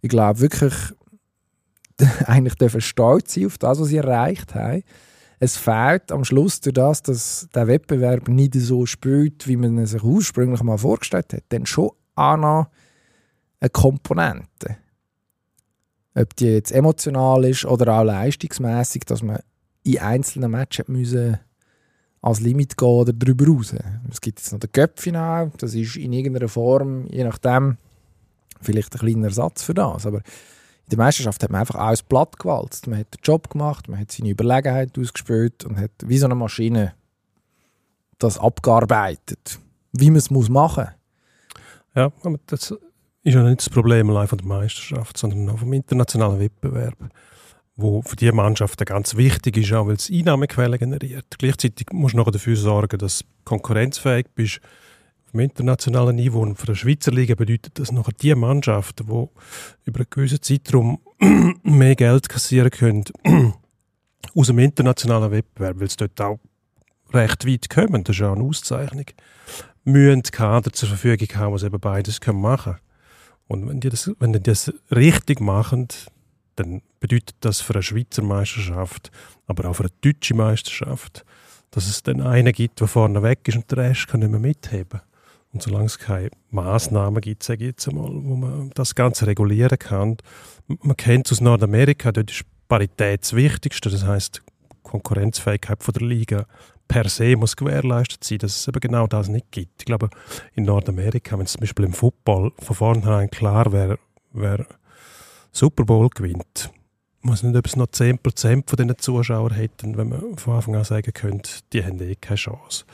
ich 0.00 0.08
glaube 0.08 0.38
wirklich 0.38 0.72
eigentlich 2.26 2.54
dürfen 2.54 2.80
stolz 2.80 3.34
sein 3.34 3.46
auf 3.46 3.58
das, 3.58 3.80
was 3.80 3.88
sie 3.88 3.96
erreicht 3.96 4.54
haben. 4.54 4.84
Es 5.40 5.56
fehlt 5.56 6.12
am 6.12 6.24
Schluss 6.24 6.60
durch 6.60 6.74
das, 6.74 7.02
dass 7.02 7.48
der 7.52 7.66
Wettbewerb 7.66 8.28
nicht 8.28 8.54
so 8.54 8.86
spielt, 8.86 9.48
wie 9.48 9.56
man 9.56 9.76
es 9.78 9.90
sich 9.90 10.04
ursprünglich 10.04 10.62
mal 10.62 10.78
vorgestellt 10.78 11.32
hat, 11.32 11.42
dann 11.48 11.66
schon 11.66 11.90
auch 12.14 12.36
noch 12.36 12.68
eine 13.58 13.70
Komponente. 13.70 14.76
Ob 16.14 16.36
die 16.36 16.46
jetzt 16.46 16.70
emotional 16.70 17.44
ist 17.44 17.64
oder 17.64 17.98
auch 17.98 18.04
leistungsmäßig, 18.04 19.02
dass 19.04 19.20
man 19.24 19.40
in 19.82 19.98
einzelnen 19.98 20.52
Matches 20.52 20.86
müssen 20.86 21.40
als 22.20 22.40
Limit 22.40 22.76
gehen 22.76 22.88
oder 22.88 23.12
darüber 23.12 23.46
raus. 23.46 23.74
Es 24.10 24.20
gibt 24.20 24.40
jetzt 24.40 24.52
noch 24.52 24.60
den 24.60 24.72
Cup-Final, 24.72 25.52
das 25.58 25.74
ist 25.74 25.96
in 25.96 26.12
irgendeiner 26.12 26.48
Form, 26.48 27.06
je 27.08 27.24
nachdem, 27.24 27.76
vielleicht 28.60 28.94
ein 28.94 28.98
kleiner 28.98 29.26
Ersatz 29.26 29.62
für 29.62 29.74
das, 29.74 30.06
aber 30.06 30.18
in 30.18 30.96
der 30.96 30.98
Meisterschaft 30.98 31.42
hat 31.42 31.50
man 31.50 31.60
einfach 31.60 31.76
alles 31.76 32.02
platt 32.02 32.38
gewalzt. 32.38 32.86
Man 32.86 33.00
hat 33.00 33.14
den 33.14 33.20
Job 33.22 33.50
gemacht, 33.50 33.88
man 33.88 34.00
hat 34.00 34.10
seine 34.10 34.30
Überlegenheit 34.30 34.98
ausgespielt 34.98 35.64
und 35.64 35.78
hat 35.78 35.90
wie 36.04 36.18
so 36.18 36.24
eine 36.26 36.34
Maschine 36.34 36.94
das 38.18 38.38
abgearbeitet, 38.38 39.60
wie 39.92 40.10
man 40.10 40.16
es 40.16 40.30
muss 40.30 40.48
machen 40.48 40.88
Ja, 41.94 42.10
aber 42.22 42.38
das 42.46 42.74
ist 43.22 43.34
ja 43.34 43.42
nicht 43.42 43.60
das 43.60 43.70
Problem 43.70 44.08
allein 44.10 44.28
von 44.28 44.38
der 44.38 44.46
Meisterschaft, 44.46 45.18
sondern 45.18 45.50
auch 45.50 45.58
vom 45.58 45.72
internationalen 45.72 46.40
Wettbewerb, 46.40 46.96
wo 47.78 48.02
für 48.02 48.16
die 48.16 48.30
Mannschaften 48.32 48.84
ganz 48.84 49.16
wichtig 49.16 49.56
ist, 49.56 49.72
auch 49.72 49.86
weil 49.86 49.94
es 49.94 50.10
Einnahmequellen 50.10 50.78
generiert. 50.80 51.26
Gleichzeitig 51.38 51.86
musst 51.92 52.14
du 52.14 52.18
noch 52.18 52.30
dafür 52.30 52.56
sorgen, 52.56 52.98
dass 52.98 53.20
du 53.20 53.24
konkurrenzfähig 53.44 54.26
bist 54.34 54.60
auf 55.24 55.30
dem 55.30 55.40
internationalen 55.40 56.16
Niveau. 56.16 56.40
Und 56.40 56.58
für 56.58 56.66
eine 56.66 56.76
Schweizer 56.76 57.12
Liga 57.12 57.36
bedeutet 57.36 57.78
das 57.78 57.92
nachher 57.92 58.12
die 58.20 58.34
Mannschaften, 58.34 59.06
die 59.06 59.28
über 59.84 60.00
einen 60.00 60.06
gewissen 60.10 60.42
Zeitraum 60.42 60.98
mehr 61.62 61.94
Geld 61.94 62.28
kassieren 62.28 62.70
können 62.70 63.04
aus 64.34 64.48
dem 64.48 64.58
internationalen 64.58 65.30
Wettbewerb, 65.30 65.78
weil 65.78 65.86
es 65.86 65.96
dort 65.96 66.20
auch 66.20 66.40
recht 67.14 67.46
weit 67.46 67.70
kommen, 67.70 68.02
das 68.02 68.16
ist 68.16 68.22
auch 68.22 68.34
eine 68.34 68.44
Auszeichnung, 68.44 69.06
müssen 69.84 70.22
Kader 70.24 70.72
zur 70.72 70.88
Verfügung 70.88 71.28
haben, 71.36 71.56
die 71.56 71.64
eben 71.64 71.80
beides 71.80 72.18
machen 72.26 72.72
können. 72.72 72.82
Und 73.46 73.68
wenn 73.68 73.80
die, 73.80 73.88
das, 73.88 74.10
wenn 74.18 74.32
die 74.32 74.42
das 74.42 74.72
richtig 74.90 75.40
machen, 75.40 75.88
dann 76.58 76.82
bedeutet 77.00 77.36
das 77.40 77.60
für 77.60 77.74
eine 77.74 77.82
Schweizer 77.82 78.22
Meisterschaft, 78.22 79.10
aber 79.46 79.68
auch 79.68 79.74
für 79.74 79.84
eine 79.84 79.92
deutsche 80.00 80.34
Meisterschaft, 80.34 81.24
dass 81.70 81.86
es 81.86 82.02
dann 82.02 82.20
einen 82.20 82.52
gibt, 82.52 82.80
der 82.80 82.88
vorne 82.88 83.22
weg 83.22 83.40
ist 83.46 83.56
und 83.56 83.70
der 83.70 83.78
Rest 83.78 84.08
kann 84.08 84.20
nicht 84.20 84.30
mehr 84.30 84.40
mitheben. 84.40 85.00
Und 85.52 85.62
solange 85.62 85.86
es 85.86 85.98
keine 85.98 86.30
Massnahmen 86.50 87.20
gibt, 87.20 87.42
sage 87.42 87.64
ich 87.64 87.70
jetzt 87.70 87.88
einmal, 87.88 88.10
wo 88.10 88.36
man 88.36 88.70
das 88.74 88.94
Ganze 88.94 89.26
regulieren 89.26 89.78
kann, 89.78 90.18
man 90.66 90.96
kennt 90.96 91.26
es 91.26 91.32
aus 91.32 91.40
Nordamerika, 91.40 92.12
dort 92.12 92.30
ist 92.30 92.44
Parität 92.68 93.22
das 93.22 93.34
Wichtigste, 93.34 93.88
das 93.88 94.04
heißt 94.04 94.42
Konkurrenzfähigkeit 94.82 95.82
von 95.82 95.94
der 95.94 96.06
Liga 96.06 96.46
per 96.88 97.08
se 97.08 97.36
muss 97.36 97.54
gewährleistet 97.54 98.24
sein, 98.24 98.38
dass 98.38 98.56
es 98.56 98.66
eben 98.66 98.80
genau 98.80 99.06
das 99.06 99.28
nicht 99.28 99.52
gibt. 99.52 99.82
Ich 99.82 99.84
glaube, 99.84 100.08
in 100.54 100.64
Nordamerika, 100.64 101.38
wenn 101.38 101.44
es 101.44 101.52
zum 101.52 101.60
Beispiel 101.60 101.84
im 101.84 101.92
Football 101.92 102.52
von 102.58 102.76
vornherein 102.76 103.30
klar 103.30 103.72
wäre, 103.72 103.98
wer 104.32 104.66
Super 105.58 105.84
Bowl 105.84 106.08
gewinnt, 106.08 106.70
ich 107.20 107.28
weiß 107.28 107.42
nicht, 107.42 107.56
ob 107.56 107.66
es 107.66 107.74
noch 107.74 107.88
10% 107.88 108.68
von 108.68 108.76
diesen 108.76 108.96
Zuschauern 108.96 109.52
hätten, 109.52 109.96
wenn 109.96 110.08
man 110.08 110.38
von 110.38 110.54
Anfang 110.54 110.76
an 110.76 110.84
sagen 110.84 111.12
könnte, 111.12 111.50
die 111.72 111.84
haben 111.84 112.00
eh 112.00 112.14
keine 112.14 112.36
Chance. 112.36 112.84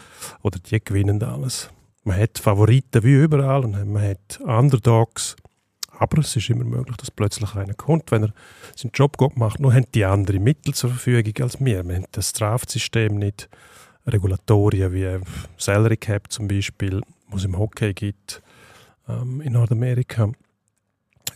Oder 0.41 0.59
die 0.61 0.83
gewinnen 0.83 1.23
alles. 1.23 1.69
Man 2.05 2.19
hat 2.19 2.39
Favoriten 2.39 3.03
wie 3.03 3.17
überall 3.17 3.67
und 3.67 3.93
man 3.93 4.03
hat 4.03 4.41
Underdogs. 4.41 5.37
Aber 5.91 6.23
es 6.23 6.35
ist 6.37 6.49
immer 6.49 6.65
möglich, 6.65 6.97
dass 6.97 7.11
plötzlich 7.11 7.55
einer 7.55 7.75
kommt, 7.75 8.11
wenn 8.11 8.23
er 8.23 8.35
seinen 8.75 8.93
Job 8.95 9.19
gut 9.19 9.37
macht. 9.37 9.61
Nur 9.61 9.75
haben 9.75 9.85
die 9.95 10.07
andere 10.07 10.39
Mittel 10.39 10.73
zur 10.73 10.89
Verfügung 10.89 11.45
als 11.45 11.61
wir. 11.61 11.87
Wir 11.87 11.97
haben 11.97 12.07
das 12.13 12.31
Strafsystem 12.31 13.19
nicht, 13.19 13.51
Regulatorien 14.07 14.91
wie 14.91 15.21
Salary 15.59 15.99
Cap 15.99 16.33
zum 16.33 16.49
Beispiel, 16.49 17.03
was 17.29 17.41
es 17.41 17.45
im 17.45 17.59
Hockey 17.59 17.93
gibt 17.93 18.43
ähm, 19.07 19.43
in 19.43 19.53
Nordamerika 19.53 20.31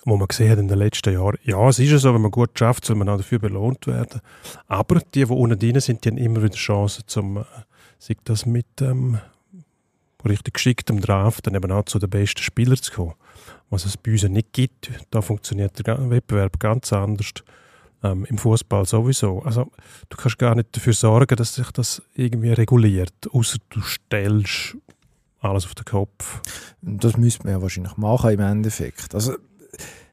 wo 0.09 0.17
man 0.17 0.29
gesehen 0.29 0.51
hat 0.51 0.59
in 0.59 0.69
den 0.69 0.79
letzten 0.79 1.13
Jahren, 1.13 1.39
ja, 1.45 1.69
es 1.69 1.79
ist 1.79 1.91
ja 1.91 1.99
so, 1.99 2.15
wenn 2.15 2.23
man 2.23 2.31
gut 2.31 2.59
schafft, 2.59 2.85
soll 2.85 2.97
man 2.97 3.09
auch 3.09 3.17
dafür 3.17 3.39
belohnt 3.39 3.87
werden. 3.87 4.21
Aber 4.67 5.01
die, 5.01 5.25
die 5.25 5.25
unten 5.25 5.59
drin 5.59 5.81
sind, 5.81 6.05
die 6.05 6.11
haben 6.11 6.19
immer 6.19 6.43
wieder 6.43 6.55
Chancen, 6.55 7.05
zum, 7.07 7.39
äh, 7.39 7.45
sei 7.99 8.17
das 8.25 8.47
mit 8.47 8.67
ähm, 8.81 9.19
richtig 10.27 10.55
geschicktem 10.55 11.01
Draft, 11.01 11.47
dann 11.47 11.55
eben 11.55 11.71
auch 11.73 11.85
zu 11.85 11.99
den 11.99 12.11
besten 12.11 12.43
Spielern 12.43 12.77
zu 12.77 12.93
kommen. 12.93 13.15
Was 13.71 13.85
es 13.85 13.97
bei 13.97 14.13
uns 14.13 14.23
nicht 14.25 14.53
gibt, 14.53 14.91
da 15.11 15.21
funktioniert 15.21 15.87
der 15.87 16.11
Wettbewerb 16.11 16.59
ganz 16.59 16.93
anders. 16.93 17.33
Ähm, 18.03 18.25
Im 18.27 18.39
Fußball 18.39 18.87
sowieso. 18.87 19.43
Also 19.43 19.71
du 20.09 20.17
kannst 20.17 20.39
gar 20.39 20.55
nicht 20.55 20.75
dafür 20.77 20.93
sorgen, 20.93 21.35
dass 21.37 21.57
sich 21.57 21.71
das 21.73 22.01
irgendwie 22.15 22.53
reguliert, 22.53 23.13
außer 23.33 23.59
du 23.71 23.81
stellst 23.81 24.77
alles 25.41 25.67
auf 25.67 25.75
den 25.75 25.85
Kopf. 25.85 26.41
Das 26.81 27.17
müsste 27.17 27.45
man 27.45 27.55
ja 27.55 27.63
wahrscheinlich 27.63 27.97
machen 27.97 28.31
im 28.31 28.41
Endeffekt. 28.41 29.15
Also 29.15 29.37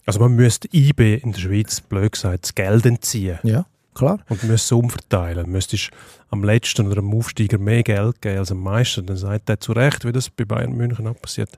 also 0.06 0.20
man 0.20 0.36
müsste 0.36 0.68
IB 0.72 1.16
in 1.16 1.32
der 1.32 1.40
Schweiz, 1.40 1.82
blöd 1.82 2.12
gesagt, 2.12 2.44
das 2.44 2.56
Geld 2.56 2.86
entziehen. 2.86 3.40
Ja, 3.44 3.66
klar. 3.94 4.20
Und 4.30 4.44
man 4.44 4.52
müsste 4.52 4.76
es 4.76 4.80
umverteilen. 4.80 5.52
Müsstest 5.52 5.92
am 6.30 6.44
letzten 6.44 6.88
oder 6.88 7.00
am 7.00 7.14
Aufsteiger 7.14 7.58
mehr 7.58 7.84
Geld 7.84 8.22
geben 8.22 8.40
als 8.40 8.52
am 8.52 8.62
meisten. 8.62 9.06
Dann 9.06 9.18
sagt 9.18 9.50
er 9.50 9.60
zu 9.60 9.72
Recht, 9.72 10.06
wie 10.06 10.12
das 10.12 10.30
bei 10.30 10.46
Bayern 10.46 10.74
München 10.74 11.08
auch 11.08 11.20
passiert. 11.20 11.50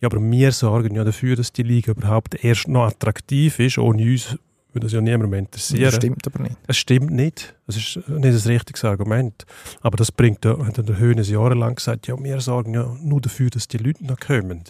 Ja, 0.00 0.08
aber 0.08 0.20
wir 0.20 0.52
sorgen 0.52 0.94
ja 0.94 1.04
dafür, 1.04 1.36
dass 1.36 1.52
die 1.52 1.62
Liga 1.62 1.92
überhaupt 1.92 2.44
erst 2.44 2.68
noch 2.68 2.84
attraktiv 2.84 3.58
ist. 3.58 3.78
Ohne 3.78 4.02
uns 4.02 4.36
würde 4.72 4.86
das 4.86 4.92
ja 4.92 5.00
niemandem 5.00 5.32
interessieren. 5.32 5.84
Das 5.84 5.96
stimmt 5.96 6.26
aber 6.26 6.42
nicht. 6.42 6.56
Es 6.66 6.76
stimmt 6.76 7.10
nicht. 7.10 7.54
Das 7.66 7.76
ist 7.76 7.96
nicht 8.08 8.34
das 8.34 8.46
richtige 8.46 8.88
Argument. 8.88 9.46
Aber 9.80 9.96
das 9.96 10.12
bringt, 10.12 10.44
hat 10.44 10.88
der 10.88 10.98
Höhnes 10.98 11.30
jahrelang 11.30 11.76
gesagt, 11.76 12.06
ja, 12.06 12.22
wir 12.22 12.40
sorgen 12.40 12.74
ja 12.74 12.94
nur 13.00 13.20
dafür, 13.22 13.48
dass 13.48 13.68
die 13.68 13.78
Leute 13.78 14.04
noch 14.04 14.20
kommen. 14.20 14.64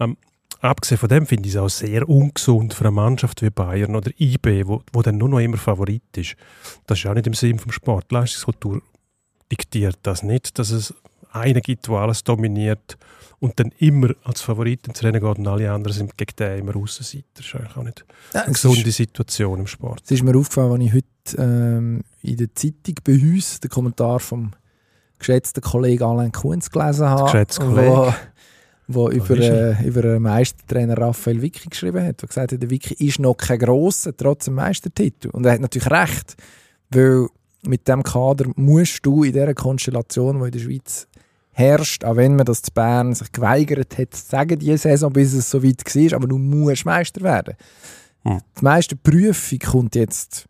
Ähm, 0.00 0.16
abgesehen 0.62 0.98
von 0.98 1.08
dem 1.08 1.26
finde 1.26 1.48
ich 1.48 1.54
es 1.54 1.60
auch 1.60 1.68
sehr 1.68 2.08
ungesund 2.08 2.74
für 2.74 2.84
eine 2.84 2.92
Mannschaft 2.92 3.42
wie 3.42 3.50
Bayern 3.50 3.96
oder 3.96 4.10
IB, 4.18 4.66
wo, 4.66 4.82
wo 4.92 5.02
dann 5.02 5.18
nur 5.18 5.28
noch 5.28 5.40
immer 5.40 5.56
Favorit 5.56 6.16
ist. 6.16 6.36
Das 6.86 6.98
ist 6.98 7.06
auch 7.06 7.14
nicht 7.14 7.26
im 7.26 7.34
Sinn 7.34 7.58
vom 7.58 7.72
Sport. 7.72 8.10
Leistungskultur 8.12 8.80
diktiert 9.50 9.98
das 10.02 10.22
nicht, 10.22 10.58
dass 10.58 10.70
es 10.70 10.94
einen 11.32 11.60
gibt, 11.60 11.88
der 11.88 11.96
alles 11.96 12.24
dominiert 12.24 12.96
und 13.40 13.58
dann 13.58 13.72
immer 13.78 14.14
als 14.22 14.40
Favorit 14.40 14.86
ins 14.86 15.02
Rennen 15.02 15.20
geht 15.20 15.38
und 15.38 15.48
alle 15.48 15.70
anderen 15.72 15.96
sind 15.96 16.16
gegen 16.16 16.36
den 16.36 16.60
immer 16.60 16.76
Aussenseiter. 16.76 17.24
Das 17.34 17.46
ist 17.46 17.54
eigentlich 17.56 17.76
auch 17.76 17.82
nicht 17.82 18.04
ja, 18.32 18.42
eine 18.42 18.52
gesunde 18.52 18.88
ist, 18.88 18.96
Situation 18.96 19.60
im 19.60 19.66
Sport. 19.66 20.02
Es 20.04 20.12
ist 20.12 20.22
mir 20.22 20.36
aufgefallen, 20.36 20.72
als 20.72 20.82
ich 20.82 20.92
heute 20.94 21.42
ähm, 21.42 22.04
in 22.22 22.36
der 22.36 22.54
Zeitung 22.54 22.94
bei 23.04 23.14
uns 23.14 23.58
den 23.58 23.70
Kommentar 23.70 24.20
vom 24.20 24.52
geschätzten 25.18 25.60
Kollegen 25.60 26.04
Alain 26.04 26.32
Kunz 26.32 26.70
gelesen 26.70 27.08
habe. 27.08 27.24
Geschätzter 27.24 27.64
Kollege 27.64 28.14
der 28.92 29.12
über, 29.12 29.38
äh, 29.38 29.86
über 29.86 30.04
einen 30.04 30.22
Meistertrainer 30.22 30.96
Raphael 30.96 31.42
Vicky 31.42 31.68
geschrieben 31.68 32.04
hat, 32.04 32.20
der 32.22 32.28
gesagt 32.28 32.52
hat, 32.52 32.62
der 32.62 32.70
Vicky 32.70 32.94
ist 33.06 33.18
noch 33.18 33.36
kein 33.36 33.58
grosser, 33.58 34.16
trotz 34.16 34.46
dem 34.46 34.54
Meistertitel. 34.54 35.28
Und 35.30 35.44
er 35.46 35.52
hat 35.52 35.60
natürlich 35.60 35.90
recht, 35.90 36.36
weil 36.90 37.26
mit 37.62 37.86
dem 37.88 38.02
Kader 38.02 38.50
musst 38.56 39.04
du 39.04 39.24
in 39.24 39.32
dieser 39.32 39.54
Konstellation, 39.54 40.38
die 40.38 40.46
in 40.46 40.50
der 40.52 40.58
Schweiz 40.58 41.08
herrscht, 41.52 42.04
auch 42.04 42.16
wenn 42.16 42.36
man 42.36 42.46
das 42.46 42.62
zu 42.62 42.72
Bern 42.72 43.14
sich 43.14 43.30
geweigert 43.30 43.98
hat, 43.98 44.14
zu 44.14 44.26
sagen, 44.26 44.58
diese 44.58 44.78
Saison, 44.78 45.12
bis 45.12 45.34
es 45.34 45.50
so 45.50 45.62
weit 45.62 45.82
war, 45.84 46.16
aber 46.16 46.28
du 46.28 46.38
musst 46.38 46.84
Meister 46.84 47.20
werden. 47.20 47.54
Hm. 48.24 48.40
Die 48.58 48.64
meiste 48.64 48.96
Prüfung 48.96 49.58
kommt 49.58 49.94
jetzt, 49.94 50.46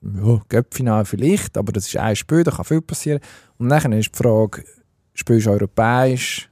ja, 0.00 0.40
Göppfinal 0.48 1.04
vielleicht, 1.04 1.58
aber 1.58 1.72
das 1.72 1.86
ist 1.86 1.96
ein 1.96 2.16
Spiel, 2.16 2.44
da 2.44 2.50
kann 2.50 2.64
viel 2.64 2.80
passieren. 2.80 3.20
Und 3.58 3.68
dann 3.68 3.92
ist 3.92 4.14
die 4.14 4.16
Frage, 4.16 4.64
spielst 5.14 5.46
du 5.46 5.50
europäisch, 5.50 6.47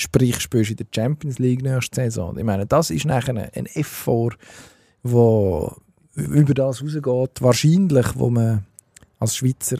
Sprich, 0.00 0.40
spielst 0.40 0.70
du 0.70 0.72
in 0.72 0.76
der 0.78 0.86
Champions 0.94 1.38
League 1.38 1.62
nächste 1.62 1.96
Saison. 1.96 2.38
Ich 2.38 2.44
meine, 2.44 2.64
das 2.64 2.88
ist 2.88 3.04
nachher 3.04 3.36
ein 3.36 3.66
Effort, 3.66 4.36
wo 5.02 5.76
über 6.14 6.54
das 6.54 6.82
rausgeht, 6.82 7.42
wahrscheinlich, 7.42 8.06
wo 8.14 8.30
man 8.30 8.64
als 9.18 9.36
Schweizer 9.36 9.76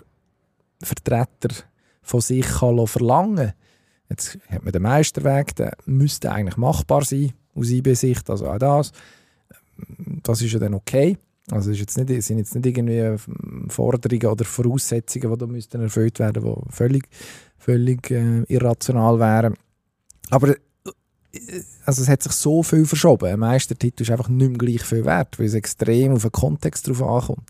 Vertreter 0.83 1.65
von 2.03 2.21
sich 2.21 2.47
kann 2.47 2.87
verlangen. 2.87 3.55
Jetzt 4.11 4.39
hat 4.51 4.63
man 4.63 4.73
den 4.73 4.83
Meisterweg, 4.83 5.57
der 5.57 5.73
müsste 5.87 6.31
eigentlich 6.31 6.59
machbar 6.59 7.03
sein, 7.03 7.33
aus 7.55 7.71
IB-Sicht, 7.71 8.29
also 8.29 8.47
auch 8.47 8.59
das. 8.59 8.93
Das 10.23 10.43
ist 10.43 10.53
ja 10.53 10.59
dann 10.59 10.75
okay. 10.75 11.17
Also 11.51 11.71
ist 11.71 11.91
sind 11.91 12.11
jetzt 12.11 12.31
nicht 12.31 12.67
irgendwie 12.67 13.17
Forderungen 13.69 14.27
oder 14.27 14.45
Voraussetzungen, 14.45 15.33
die 15.33 15.39
da 15.39 15.47
müssten 15.47 15.81
erfüllt 15.81 16.19
werden, 16.19 16.45
die 16.45 16.73
völlig, 16.73 17.09
völlig 17.57 18.11
äh, 18.11 18.43
irrational 18.49 19.19
wären. 19.19 19.55
Aber 20.29 20.51
äh, 20.51 21.63
also 21.85 22.03
es 22.03 22.09
hat 22.09 22.23
sich 22.23 22.33
so 22.33 22.63
viel 22.63 22.87
verschoben. 22.87 23.27
Ein 23.27 23.39
Meistertitel 23.39 24.03
ist 24.03 24.11
einfach 24.11 24.29
nicht 24.29 24.49
mehr 24.49 24.59
gleich 24.59 24.83
viel 24.83 25.05
wert, 25.05 25.39
weil 25.39 25.47
es 25.47 25.55
extrem 25.55 26.13
auf 26.13 26.23
den 26.23 26.33
Kontext 26.33 26.89
drauf 26.89 27.03
ankommt. 27.03 27.49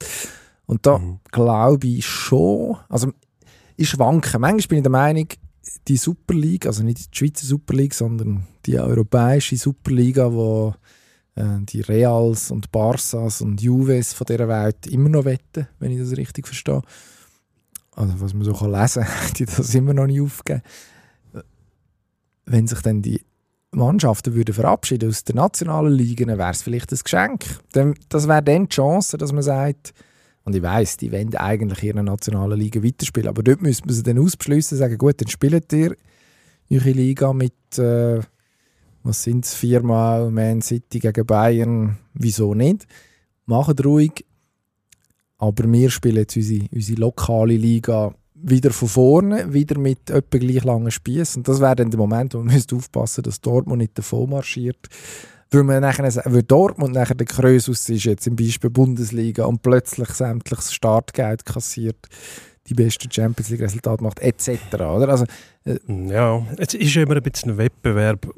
Und 0.67 0.87
da 0.87 0.99
mhm. 0.99 1.21
glaube 1.31 1.87
ich 1.87 2.07
schon, 2.07 2.77
also 2.89 3.13
ich 3.77 3.89
schwanke. 3.89 4.39
Manchmal 4.39 4.69
bin 4.69 4.79
ich 4.79 4.83
der 4.83 4.93
Meinung, 4.93 5.27
die 5.89 5.97
Super 5.97 6.35
League, 6.35 6.67
also 6.67 6.83
nicht 6.83 6.99
die 6.99 7.19
Schweizer 7.19 7.47
Super 7.47 7.75
League, 7.75 7.95
sondern 7.95 8.47
die 8.67 8.79
europäische 8.79 9.57
Superliga, 9.57 10.33
wo 10.33 10.75
äh, 11.35 11.59
die 11.61 11.81
Reals 11.81 12.51
und 12.51 12.71
Barças 12.71 13.43
und 13.43 13.61
Juves 13.61 14.13
von 14.13 14.27
dieser 14.27 14.49
Welt 14.49 14.87
immer 14.87 15.09
noch 15.09 15.25
wetten, 15.25 15.67
wenn 15.79 15.93
ich 15.93 15.99
das 15.99 16.17
richtig 16.17 16.47
verstehe. 16.47 16.83
Also 17.97 18.21
was 18.21 18.35
man 18.35 18.45
so 18.45 18.53
kann 18.53 18.73
lesen 18.73 19.05
kann, 19.05 19.35
die 19.37 19.47
das 19.47 19.75
immer 19.75 19.95
noch 19.95 20.07
nicht 20.07 20.21
aufgeben 20.21 20.63
wenn 22.47 22.67
sich 22.67 22.81
dann 22.81 23.03
die 23.03 23.23
Mannschaften 23.73 24.35
würden 24.35 24.55
verabschieden 24.55 25.09
aus 25.09 25.25
der 25.25 25.37
nationalen 25.37 25.93
Liga, 25.93 26.25
dann 26.25 26.39
wäre 26.39 26.51
es 26.51 26.63
vielleicht 26.63 26.93
ein 26.93 26.99
Geschenk. 27.03 27.45
Das 28.09 28.27
wäre 28.27 28.43
dann 28.43 28.65
die 28.65 28.75
Chance, 28.75 29.17
dass 29.17 29.33
man 29.33 29.43
sagt, 29.43 29.95
und 30.45 30.57
ich 30.57 30.63
weiß, 30.63 30.97
die 30.97 31.13
wollen 31.13 31.35
eigentlich 31.37 31.85
in 31.85 31.97
der 31.97 32.03
nationalen 32.03 32.59
Liga 32.59 32.83
weiterspielen, 32.83 33.29
aber 33.29 33.43
dort 33.43 33.63
müsste 33.63 33.87
man 33.87 33.95
sie 33.95 34.03
dann 34.03 34.19
ausbeschließen, 34.19 34.79
sagen, 34.79 34.99
gut, 34.99 35.21
dann 35.21 35.29
spielt 35.29 35.73
ihr 35.73 35.97
eure 36.71 36.91
Liga 36.91 37.33
mit, 37.33 37.79
äh, 37.79 38.21
was 39.03 39.23
sind 39.23 39.45
es, 39.45 39.55
viermal 39.55 40.31
Man 40.31 40.63
City 40.63 40.99
gegen 40.99 41.27
Bayern, 41.27 41.99
wieso 42.15 42.55
nicht? 42.55 42.87
Macht 43.47 43.85
ruhig, 43.85 44.25
aber 45.39 45.71
wir 45.71 45.91
spielen 45.91 46.17
jetzt 46.17 46.37
unsere, 46.37 46.67
unsere 46.73 47.01
lokale 47.01 47.57
Liga 47.57 48.15
wieder 48.43 48.71
von 48.71 48.89
vorne, 48.89 49.53
wieder 49.53 49.79
mit 49.79 50.11
etwa 50.11 50.39
gleich 50.39 50.65
langen 50.65 50.91
Spießen. 50.91 51.41
Und 51.41 51.49
das 51.49 51.61
wäre 51.61 51.77
dann 51.77 51.91
der 51.91 51.99
Moment, 51.99 52.35
wo 52.35 52.39
man 52.39 52.55
aufpassen 52.55 53.01
müsste, 53.01 53.23
dass 53.23 53.41
Dortmund 53.41 53.81
nicht 53.81 53.99
davon 53.99 54.31
marschiert. 54.31 54.89
Weil, 55.51 55.65
man 55.65 55.81
nachher, 55.81 56.05
weil 56.27 56.43
Dortmund 56.45 56.95
nachher 56.95 57.17
der 57.17 57.27
Krösus 57.27 57.89
ist 57.89 58.05
jetzt 58.05 58.27
im 58.27 58.37
Beispiel 58.37 58.71
Bundesliga 58.71 59.45
und 59.47 59.63
plötzlich 59.63 60.09
sämtliches 60.11 60.73
Startgeld 60.73 61.45
kassiert, 61.45 62.07
die 62.67 62.75
besten 62.75 63.11
Champions 63.11 63.51
League 63.51 63.63
Resultate 63.63 64.03
macht, 64.03 64.21
etc. 64.21 64.51
Oder? 64.75 65.09
Also, 65.09 65.25
Ja, 65.89 66.47
es 66.57 66.75
ist 66.75 66.97
immer 66.97 67.17
ein 67.17 67.23
bisschen 67.23 67.53
ein 67.53 67.59
Wettbewerb. 67.59 68.33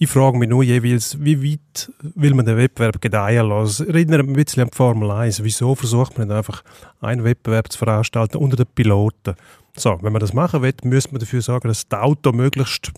Ich 0.00 0.08
frage 0.08 0.38
mich 0.38 0.48
nur 0.48 0.62
jeweils, 0.62 1.16
wie 1.20 1.42
weit 1.42 1.92
will 2.00 2.32
man 2.32 2.46
den 2.46 2.56
Wettbewerb 2.56 3.00
gedeihen 3.00 3.48
lassen? 3.48 3.88
Erinnert 3.88 4.22
mich 4.22 4.30
ein 4.30 4.44
bisschen 4.44 4.62
an 4.62 4.70
die 4.70 4.76
Formel 4.76 5.10
1. 5.10 5.42
Wieso 5.42 5.74
versucht 5.74 6.16
man 6.16 6.28
nicht 6.28 6.36
einfach 6.36 6.62
einen 7.00 7.24
Wettbewerb 7.24 7.72
zu 7.72 7.78
veranstalten 7.78 8.36
unter 8.36 8.56
den 8.56 8.66
Piloten? 8.66 9.34
So, 9.76 9.98
wenn 10.00 10.12
man 10.12 10.20
das 10.20 10.32
machen 10.32 10.62
will, 10.62 10.74
müsste 10.84 11.10
man 11.10 11.18
dafür 11.18 11.42
sorgen, 11.42 11.66
dass 11.66 11.88
die 11.88 11.96
Autos 11.96 12.32
möglichst 12.32 12.92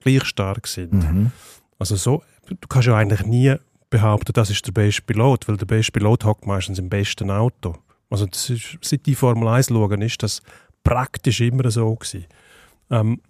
gleich 0.00 0.24
stark 0.24 0.66
sind. 0.66 0.92
Mhm. 0.92 1.32
Also 1.78 1.96
so, 1.96 2.22
du 2.48 2.68
kannst 2.68 2.86
ja 2.86 2.96
eigentlich 2.96 3.24
nie 3.24 3.54
behaupten, 3.88 4.32
das 4.34 4.50
ist 4.50 4.66
der 4.66 4.72
beste 4.72 5.02
Pilot, 5.02 5.48
weil 5.48 5.56
der 5.56 5.66
beste 5.66 5.92
Pilot 5.92 6.24
hockt 6.24 6.46
meistens 6.46 6.78
im 6.78 6.90
besten 6.90 7.30
Auto. 7.30 7.76
Also 8.10 8.26
das 8.26 8.50
ist, 8.50 8.78
seit 8.82 9.06
die 9.06 9.14
Formel 9.14 9.48
1 9.48 9.68
schauen, 9.68 10.02
ist 10.02 10.22
das 10.22 10.42
praktisch 10.84 11.40
immer 11.40 11.70
so 11.70 11.94
gewesen. 11.94 12.26
Ähm, 12.90 13.20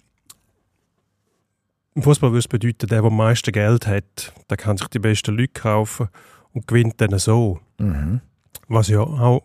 Im 1.94 2.02
Fußball 2.02 2.30
würde 2.30 2.38
es 2.38 2.48
bedeuten, 2.48 2.86
der, 2.86 3.00
der 3.00 3.04
am 3.04 3.16
meisten 3.16 3.52
Geld 3.52 3.86
hat, 3.86 4.32
der 4.48 4.56
kann 4.56 4.76
sich 4.78 4.88
die 4.88 4.98
besten 4.98 5.36
Leute 5.36 5.52
kaufen 5.52 6.08
und 6.52 6.66
gewinnt 6.66 7.00
dann 7.00 7.18
so. 7.18 7.60
Mhm. 7.78 8.20
Was 8.68 8.88
ja 8.88 9.00
auch 9.00 9.42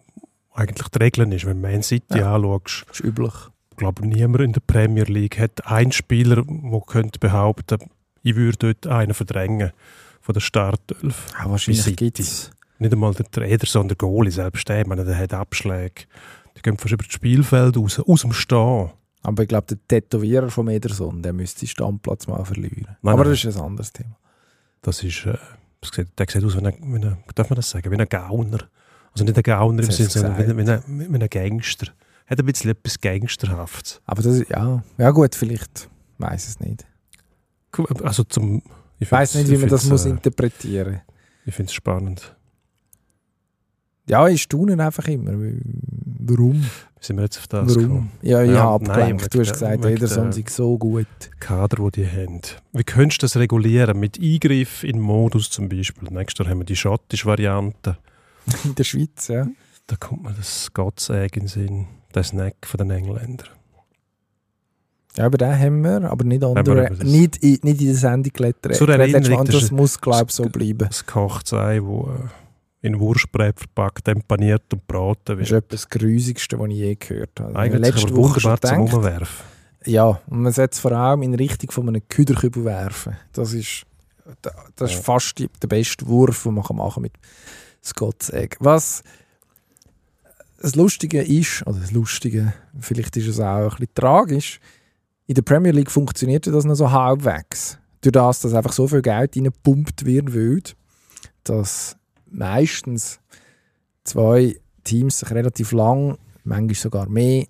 eigentlich 0.54 0.88
die 0.88 0.98
Regel 1.00 1.32
ist, 1.34 1.46
wenn 1.46 1.60
Man 1.62 1.84
City 1.84 2.20
Ja. 2.20 2.36
anschaust. 2.36 2.86
Das 2.88 3.00
ist 3.00 3.06
üblich. 3.06 3.34
Ich 3.72 3.78
glaube, 3.78 4.08
niemand 4.08 4.44
in 4.44 4.54
der 4.54 4.62
Premier 4.62 5.04
League 5.04 5.38
hat 5.38 5.68
einen 5.68 5.92
Spieler, 5.92 6.44
der 6.48 6.82
könnte 6.88 7.20
behaupten, 7.20 7.78
ich 8.24 8.36
würde 8.36 8.58
dort 8.74 8.88
einen 8.88 9.14
verdrängen 9.14 9.72
von 10.22 10.34
der 10.34 10.40
Startelf. 10.42 11.28
Ja, 11.40 11.50
wahrscheinlich 11.50 11.84
City. 11.84 11.96
gibt 12.06 12.20
es. 12.20 12.52
Nicht 12.80 12.94
einmal 12.94 13.14
der, 13.14 13.26
der 13.28 13.50
Ederson, 13.50 13.88
der 13.88 13.98
Goalie 13.98 14.32
selbst, 14.32 14.68
der, 14.68 14.88
meine, 14.88 15.04
der 15.06 15.18
hat 15.18 15.34
Abschläge. 15.34 16.04
Die 16.58 16.62
gehen 16.62 16.78
fast 16.78 16.94
über 16.94 17.04
das 17.04 17.14
Spielfeld 17.14 17.78
raus, 17.78 18.00
aus 18.00 18.22
dem 18.22 18.34
Stehen. 18.34 18.90
Aber 19.24 19.44
ich 19.44 19.50
glaube, 19.50 19.68
der 19.68 19.78
Tätowierer 19.88 20.50
von 20.50 20.68
Ederson, 20.68 21.22
der 21.22 21.34
müsste 21.34 21.62
den 21.62 21.68
Standplatz 21.68 22.28
mal 22.28 22.44
verlieren. 22.46 22.98
Nein, 23.02 23.14
Aber 23.14 23.24
nein. 23.24 23.34
das 23.34 23.44
ist 23.44 23.58
ein 23.58 23.62
anderes 23.62 23.92
Thema. 23.92 24.18
Das 24.82 25.04
ist, 25.04 25.26
äh, 25.26 25.38
das 25.82 25.92
sieht, 25.94 26.08
der 26.18 26.26
sieht 26.30 26.44
aus 26.44 26.56
wie 26.56 26.66
ein, 26.66 26.74
wie 26.82 27.06
ein, 27.06 27.18
darf 27.36 27.50
man 27.50 27.56
das 27.56 27.70
sagen, 27.70 27.92
wie 27.92 27.98
ein 27.98 28.08
Gauner. 28.08 28.60
Also 29.12 29.26
nicht 29.26 29.38
ein 29.38 29.44
Gauner 29.44 29.84
im 29.84 29.92
Sinne, 29.92 30.10
sondern 30.10 30.38
wie, 30.38 30.66
wie, 30.66 30.72
ein, 30.72 31.14
wie 31.14 31.24
ein 31.24 31.30
Gangster. 31.30 31.88
Hat 32.28 32.40
ein 32.40 32.46
bisschen 32.46 32.72
etwas 32.72 33.00
Gangsterhaftes. 33.00 34.02
Aber 34.06 34.22
das 34.22 34.38
ist, 34.38 34.50
ja, 34.50 34.84
ja 34.98 35.12
gut, 35.12 35.34
vielleicht. 35.36 35.90
Ich 36.18 36.26
weiß 36.26 36.48
es 36.48 36.60
nicht. 36.60 36.86
Also 38.04 38.24
zum... 38.24 38.62
Ich 39.00 39.12
weiß 39.12 39.36
nicht, 39.36 39.50
wie 39.50 39.58
man 39.58 39.70
das 39.70 39.86
muss 39.86 40.06
Äh, 40.06 40.10
interpretieren 40.10 41.02
ich 41.48 41.56
finde 41.56 41.70
es 41.70 41.74
spannend. 41.74 42.36
Ja, 44.10 44.28
ich 44.28 44.42
staune 44.44 44.84
einfach 44.84 45.08
immer. 45.08 45.32
Warum? 46.28 46.66
Sind 47.00 47.18
wir 47.18 47.24
jetzt 47.24 47.38
auf 47.38 47.48
das 47.48 47.70
Warum? 47.76 47.82
gekommen? 47.84 48.12
Ja, 48.22 48.42
ich 48.44 48.52
Ja, 48.52 48.64
habe 48.64 48.86
nein, 48.86 48.92
abgelenkt. 49.14 49.34
Du 49.34 49.40
wegen 49.40 49.50
hast 49.50 49.62
der- 49.62 49.70
gesagt, 49.70 49.84
wegen 49.86 49.96
Ederson 49.98 50.24
der- 50.26 50.34
sei 50.34 50.44
so 50.50 50.78
gut. 50.78 51.08
Kader, 51.40 51.90
die 51.92 52.02
die 52.02 52.08
haben. 52.10 52.42
Wie 52.74 52.84
könntest 52.84 53.22
du 53.22 53.26
das 53.26 53.38
regulieren? 53.38 54.00
Mit 54.00 54.20
Eingriff 54.20 54.84
in 54.84 55.00
Modus 55.00 55.50
zum 55.50 55.70
Beispiel. 55.70 56.10
Nächstes 56.12 56.44
Jahr 56.46 56.52
haben 56.52 56.60
wir 56.60 56.66
die 56.66 56.76
schottische 56.76 57.26
Variante. 57.28 57.98
In 58.64 58.76
der 58.76 58.84
Schweiz, 58.84 59.28
ja. 59.28 59.48
Da 59.86 59.96
kommt 59.96 60.24
mir 60.24 60.34
das 60.34 60.74
Gottsegg 60.74 61.36
in 61.38 61.44
den 61.44 61.48
Sinn. 61.48 61.88
Der 62.16 62.24
Snack 62.24 62.56
von 62.66 62.78
den 62.80 62.90
Engländern. 62.92 63.48
Ja, 65.16 65.26
aber 65.26 65.38
den 65.38 65.58
haben 65.60 65.82
wir, 65.84 66.12
aber 66.12 66.24
nicht, 66.26 66.44
andere, 66.44 66.90
das- 66.90 67.00
nicht, 67.08 67.38
in, 67.38 67.58
nicht 67.64 67.82
in 67.82 67.88
der 67.88 67.96
Sendung 67.96 68.32
gelettet. 68.34 68.76
Zur 68.76 68.90
Erinnerung, 68.90 69.40
Und 69.40 69.50
das 69.54 69.62
das 69.62 69.72
muss, 69.72 70.00
glaube 70.00 70.26
ich, 70.30 70.36
so 70.36 70.44
bleiben. 70.46 70.88
Das 70.88 71.06
Kochzei, 71.06 71.82
wo 71.84 72.04
äh, 72.12 72.28
in 72.82 73.00
Wurstbrät 73.00 73.58
verpackt, 73.60 74.08
empaniert 74.08 74.72
und 74.74 74.86
braten 74.88 75.38
Das 75.38 75.48
ist 75.48 75.52
etwas 75.52 75.82
das 75.82 75.90
Grusigste, 75.90 76.60
was 76.60 76.70
ich 76.70 76.76
je 76.76 76.96
gehört 76.96 77.40
habe. 77.40 77.56
Eigentlich 77.56 77.82
Letzte 77.82 78.08
aber 78.08 78.18
Woche 78.18 78.40
schon 78.40 78.58
zum 78.62 78.82
Umwerfen. 78.82 79.46
Ja, 79.86 80.22
und 80.28 80.42
man 80.42 80.52
sollte 80.52 80.74
es 80.74 80.80
vor 80.80 80.92
allem 80.92 81.22
in 81.24 81.34
Richtung 81.34 81.72
von 81.72 81.88
einem 81.88 82.02
Küderkübel 82.08 82.66
werfen. 82.66 83.16
Das 83.34 83.54
ist, 83.54 83.84
das 84.76 84.92
ist 84.92 84.98
Ja. 84.98 85.02
fast 85.04 85.40
die, 85.40 85.50
der 85.62 85.68
beste 85.68 86.06
Wurf, 86.08 86.44
den 86.44 86.56
man 86.56 86.64
kann 86.64 86.78
machen 86.78 87.04
mit 87.04 87.14
Scott's 87.84 88.30
Egg. 88.30 88.58
Was 88.60 89.04
das 90.62 90.76
Lustige 90.76 91.22
ist, 91.22 91.66
oder 91.68 91.80
das 91.80 91.92
Lustige, 91.92 92.54
vielleicht 92.80 93.16
ist 93.18 93.28
es 93.28 93.40
auch 93.40 93.64
ein 93.64 93.70
bisschen 93.70 93.94
tragisch, 93.96 94.60
in 95.28 95.36
der 95.36 95.42
Premier 95.42 95.72
League 95.72 95.92
funktioniert 95.92 96.48
das 96.48 96.66
noch 96.66 96.76
so 96.76 96.92
halbwegs. 96.92 97.78
Durch 98.02 98.14
das, 98.14 98.42
dass 98.42 98.54
einfach 98.54 98.72
so 98.74 98.88
viel 98.88 99.02
Geld 99.02 99.36
reingepumpt 99.36 100.06
wird, 100.06 100.34
wild, 100.34 100.76
dass 101.44 101.96
meistens 102.30 103.20
zwei 104.04 104.60
Teams 104.84 105.20
sich 105.20 105.32
relativ 105.32 105.72
lang, 105.72 106.18
manchmal 106.44 106.76
sogar 106.76 107.10
mehr, 107.10 107.46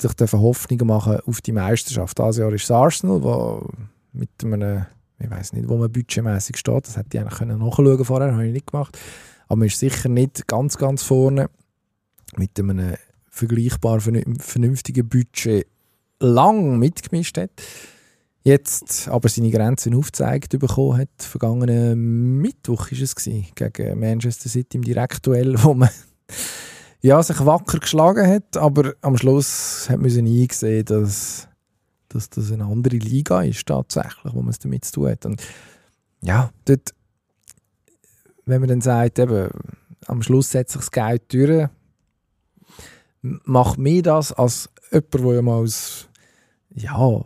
sich 0.00 0.32
Hoffnungen 0.32 0.86
machen 0.86 1.20
auf 1.20 1.40
die 1.40 1.52
Meisterschaft. 1.52 2.18
Dieses 2.18 2.36
Jahr 2.38 2.52
ist 2.52 2.64
es 2.64 2.70
Arsenal, 2.70 3.22
wo 3.22 3.68
mit 4.12 4.30
einem, 4.42 4.86
ich 5.18 5.30
weiß 5.30 5.54
nicht, 5.54 5.68
wo 5.68 5.76
man 5.78 5.90
budgetmäßig 5.90 6.56
steht, 6.58 6.86
das 6.86 6.96
hätte 6.96 7.16
ich 7.16 7.20
eigentlich 7.20 7.38
können 7.38 7.58
nachschauen 7.58 8.04
vorher, 8.04 8.32
habe 8.32 8.46
ich 8.46 8.52
nicht 8.52 8.70
gemacht. 8.70 8.98
Aber 9.48 9.56
man 9.56 9.68
ist 9.68 9.78
sicher 9.78 10.08
nicht 10.08 10.46
ganz, 10.46 10.76
ganz 10.76 11.02
vorne 11.02 11.48
mit 12.36 12.58
einem 12.58 12.96
vergleichbar 13.30 13.98
vernü- 13.98 14.40
vernünftigen 14.42 15.08
Budget 15.08 15.66
lang 16.20 16.78
mitgemischt 16.78 17.38
hat. 17.38 17.50
Jetzt 18.46 19.08
aber 19.08 19.28
seine 19.28 19.50
Grenzen 19.50 19.92
aufgezeigt 19.96 20.56
bekommen 20.56 20.98
hat. 20.98 21.08
Vergangenen 21.18 22.38
Mittwoch 22.40 22.92
ist 22.92 23.00
es 23.00 23.16
gewesen, 23.16 23.48
gegen 23.56 23.98
Manchester 23.98 24.48
City 24.48 24.76
im 24.76 24.84
Direktduell, 24.84 25.60
wo 25.64 25.74
man 25.74 25.90
ja, 27.00 27.20
sich 27.24 27.44
wacker 27.44 27.80
geschlagen 27.80 28.24
hat, 28.24 28.56
aber 28.56 28.94
am 29.00 29.16
Schluss 29.18 29.90
hat 29.90 29.98
man 29.98 30.16
eingesehen, 30.16 30.84
dass, 30.84 31.48
dass 32.08 32.30
das 32.30 32.52
eine 32.52 32.66
andere 32.66 32.98
Liga 32.98 33.42
ist 33.42 33.66
tatsächlich, 33.66 34.32
wo 34.32 34.42
man 34.42 34.50
es 34.50 34.60
damit 34.60 34.84
zu 34.84 34.92
tun 34.92 35.08
hat. 35.08 35.26
Und 35.26 35.42
ja, 36.22 36.52
dort, 36.66 36.94
wenn 38.44 38.60
man 38.60 38.68
dann 38.68 38.80
sagt, 38.80 39.18
eben, 39.18 39.50
am 40.06 40.22
Schluss 40.22 40.52
setzt 40.52 40.74
sich 40.74 40.82
das 40.82 40.92
Geld 40.92 41.32
durch, 41.32 41.68
macht 43.22 43.78
mir 43.78 44.02
das 44.02 44.32
als 44.32 44.70
jemand, 44.92 45.14
der 45.14 45.34
ja 45.34 45.42
mal 45.42 45.58
als 45.62 46.08
ja, 46.76 47.24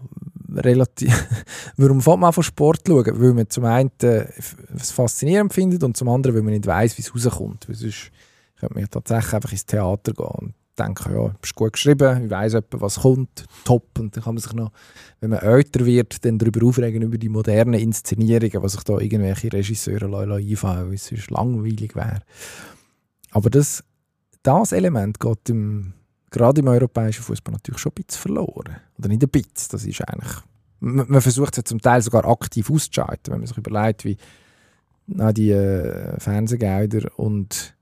relativ. 0.57 1.27
Warum 1.77 2.01
fängt 2.01 2.21
man 2.21 2.29
an 2.29 2.33
von 2.33 2.43
Sport 2.43 2.83
schauen? 2.87 3.05
Weil 3.07 3.35
man 3.35 3.49
zum 3.49 3.65
einen 3.65 3.91
äh, 4.03 4.27
es 4.75 4.91
faszinierend 4.91 5.53
findet 5.53 5.83
und 5.83 5.97
zum 5.97 6.09
anderen, 6.09 6.37
weil 6.37 6.43
man 6.43 6.53
nicht 6.53 6.67
weiß, 6.67 6.99
wie 6.99 7.03
es 7.03 7.15
rauskommt. 7.15 7.69
Weil 7.69 7.77
sonst 7.77 8.11
könnte 8.59 8.75
man 8.75 8.83
ja 8.83 8.89
tatsächlich 8.89 9.35
einfach 9.35 9.53
ins 9.53 9.67
Theater 9.67 10.13
gehen 10.13 10.27
und 10.27 10.55
denken, 10.79 11.13
ja, 11.13 11.35
ist 11.43 11.55
gut 11.55 11.73
geschrieben, 11.75 12.25
ich 12.25 12.31
weiss 12.31 12.55
etwa, 12.55 12.81
was 12.81 13.01
kommt, 13.01 13.45
top. 13.65 13.99
Und 13.99 14.17
dann 14.17 14.25
kann 14.25 14.35
man 14.35 14.43
sich 14.43 14.53
noch, 14.53 14.73
wenn 15.21 15.31
man 15.31 15.41
älter 15.41 15.85
wird, 15.85 16.25
dann 16.25 16.39
darüber 16.39 16.67
aufregen, 16.67 17.03
über 17.03 17.19
die 17.19 17.29
modernen 17.29 17.75
Inszenierungen, 17.75 18.63
was 18.63 18.73
sich 18.73 18.83
da 18.85 18.99
irgendwelche 18.99 19.53
Regisseure 19.53 20.07
einfallen, 20.07 20.89
weil 20.89 20.95
es 20.95 21.07
sonst 21.07 21.31
langweilig 21.31 21.95
wäre. 21.95 22.21
Aber 23.31 23.51
das, 23.51 23.85
das 24.43 24.73
Element 24.73 25.21
geht 25.21 25.51
im, 25.51 25.93
gerade 26.31 26.61
im 26.61 26.69
europäischen 26.69 27.23
Fußball 27.23 27.53
natürlich 27.53 27.81
schon 27.81 27.93
ein 27.93 28.05
bisschen 28.05 28.21
verloren. 28.23 28.77
Oder 28.99 29.09
nicht 29.09 29.23
ein 29.23 29.29
bisschen, 29.29 29.69
das 29.71 29.85
ist 29.85 30.09
eigentlich... 30.09 30.33
Man, 30.83 31.07
man 31.09 31.21
versucht 31.21 31.55
es 31.55 31.57
ja 31.59 31.65
zum 31.65 31.81
Teil 31.81 32.01
sogar 32.01 32.25
aktiv 32.25 32.71
auszuschalten, 32.71 33.33
wenn 33.33 33.41
man 33.41 33.47
sich 33.47 33.59
überlegt, 33.59 34.05
wie 34.05 34.17
na, 35.07 35.33
die 35.33 35.51
äh, 35.51 36.19
Fernsehgelder 36.19 37.11
und 37.19 37.75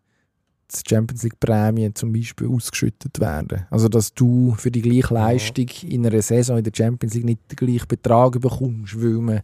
die 0.71 0.89
Champions 0.89 1.23
League 1.23 1.41
Prämien 1.41 1.95
zum 1.95 2.13
Beispiel 2.13 2.49
ausgeschüttet 2.49 3.21
werden. 3.21 3.67
Also 3.71 3.89
dass 3.89 4.13
du 4.13 4.55
für 4.59 4.71
die 4.71 4.83
gleiche 4.83 5.15
Leistung 5.15 5.69
in 5.83 6.07
einer 6.07 6.21
Saison 6.23 6.59
in 6.59 6.65
der 6.65 6.73
Champions 6.75 7.15
League 7.15 7.25
nicht 7.25 7.51
den 7.51 7.57
gleichen 7.57 7.89
Betrag 7.89 8.41
bekommst, 8.41 9.01
weil 9.01 9.11
man 9.13 9.41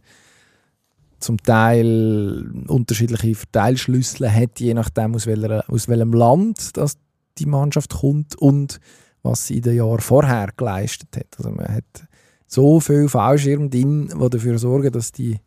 zum 1.19 1.41
Teil 1.41 2.51
unterschiedliche 2.67 3.33
Verteilschlüssel 3.33 4.31
hat, 4.31 4.59
je 4.59 4.73
nachdem 4.73 5.15
aus, 5.15 5.25
welcher, 5.25 5.67
aus 5.69 5.87
welchem 5.87 6.13
Land 6.13 6.77
das 6.77 6.97
die 7.37 7.45
Mannschaft 7.45 7.93
kommt 7.93 8.35
und 8.35 8.79
was 9.23 9.47
sie 9.47 9.57
in 9.57 9.63
den 9.63 9.75
Jahren 9.75 9.99
vorher 9.99 10.49
geleistet 10.55 11.09
hat. 11.15 11.27
Also 11.37 11.49
man 11.51 11.67
hat 11.67 12.07
so 12.47 12.79
viele 12.79 13.09
Fallschirme 13.09 13.69
drin, 13.69 14.07
die 14.07 14.29
dafür 14.29 14.57
sorgen, 14.59 14.91
dass 14.91 15.11
die, 15.11 15.39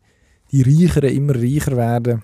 die 0.51 0.61
Reicheren 0.61 1.13
immer 1.13 1.35
reicher 1.35 1.75
werden. 1.77 2.23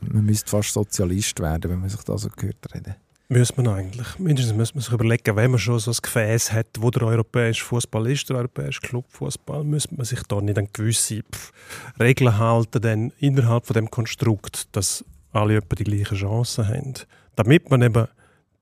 Man 0.00 0.24
müsste 0.24 0.50
fast 0.50 0.72
Sozialist 0.72 1.40
werden, 1.40 1.70
wenn 1.70 1.80
man 1.80 1.88
sich 1.88 2.02
das 2.02 2.22
so 2.22 2.28
gehört 2.28 2.74
reden. 2.74 2.94
Müsste 3.30 3.60
man 3.60 3.74
eigentlich. 3.74 4.18
Mindestens 4.18 4.56
müsste 4.56 4.76
man 4.76 4.82
sich 4.82 4.92
überlegen, 4.92 5.36
wenn 5.36 5.50
man 5.50 5.60
schon 5.60 5.78
so 5.78 5.90
ein 5.90 5.96
Gefäß 6.00 6.50
hat, 6.52 6.68
wo 6.78 6.90
der 6.90 7.02
europäische 7.02 7.62
Fußball 7.62 8.10
ist, 8.10 8.30
der 8.30 8.38
europäische 8.38 8.80
Clubfußball, 8.80 9.64
müsste 9.64 9.94
man 9.96 10.06
sich 10.06 10.22
da 10.22 10.40
nicht 10.40 10.56
an 10.56 10.68
gewisse 10.72 11.22
pff, 11.30 11.52
Regeln 12.00 12.38
halten, 12.38 12.80
denn 12.80 13.12
innerhalb 13.18 13.66
von 13.66 13.74
dem 13.74 13.90
Konstrukt, 13.90 14.74
dass 14.74 15.04
alle 15.32 15.56
etwa 15.56 15.74
die 15.76 15.84
gleichen 15.84 16.16
Chancen 16.16 16.68
haben. 16.68 16.94
Damit 17.36 17.70
man 17.70 17.82
eben 17.82 18.08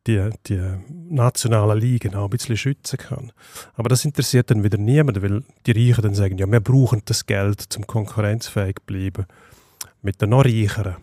die, 0.07 0.31
die 0.47 0.61
nationalen 1.09 1.79
Ligen 1.79 2.15
auch 2.15 2.25
ein 2.25 2.31
bisschen 2.31 2.57
schützen 2.57 2.99
kann. 2.99 3.33
Aber 3.75 3.89
das 3.89 4.05
interessiert 4.05 4.51
dann 4.51 4.63
wieder 4.63 4.79
niemanden, 4.79 5.23
weil 5.23 5.43
die 5.67 5.73
Reichen 5.73 6.03
dann 6.03 6.15
sagen, 6.15 6.39
ja, 6.39 6.47
wir 6.47 6.61
brauchen 6.61 7.03
das 7.05 7.27
Geld, 7.27 7.61
zum 7.61 7.87
konkurrenzfähig 7.87 8.77
zu 8.77 8.83
bleiben 8.87 9.27
mit 10.03 10.21
den 10.23 10.31
noch 10.31 10.45
Reicheren. 10.45 10.97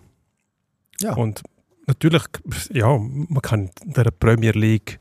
Ja. 1.00 1.14
Und 1.16 1.42
natürlich, 1.86 2.24
ja, 2.72 2.98
man 2.98 3.42
kann 3.42 3.70
der 3.84 4.12
Premier 4.12 4.52
League 4.52 5.00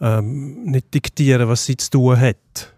ähm, 0.00 0.64
nicht 0.64 0.94
diktieren, 0.94 1.48
was 1.48 1.66
sie 1.66 1.76
zu 1.76 1.90
tun 1.90 2.18
hat. 2.18 2.74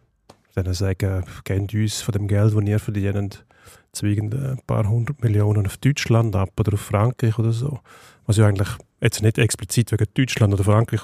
Dann 0.54 0.72
sagen, 0.72 1.24
gebt 1.44 1.74
uns 1.74 2.00
von 2.00 2.12
dem 2.12 2.28
Geld, 2.28 2.54
das 2.54 2.64
ihr 2.64 2.78
verdient, 2.78 3.44
zwingend 3.92 4.34
ein 4.34 4.60
paar 4.66 4.88
hundert 4.88 5.22
Millionen 5.22 5.66
auf 5.66 5.76
Deutschland 5.76 6.34
ab 6.34 6.50
oder 6.58 6.74
auf 6.74 6.80
Frankreich 6.80 7.38
oder 7.38 7.52
so. 7.52 7.80
Was 8.26 8.38
ja 8.38 8.46
eigentlich 8.46 8.68
jetzt 9.00 9.22
nicht 9.22 9.38
explizit 9.38 9.92
wegen 9.92 10.06
Deutschland 10.14 10.54
oder 10.54 10.64
Frankreich, 10.64 11.02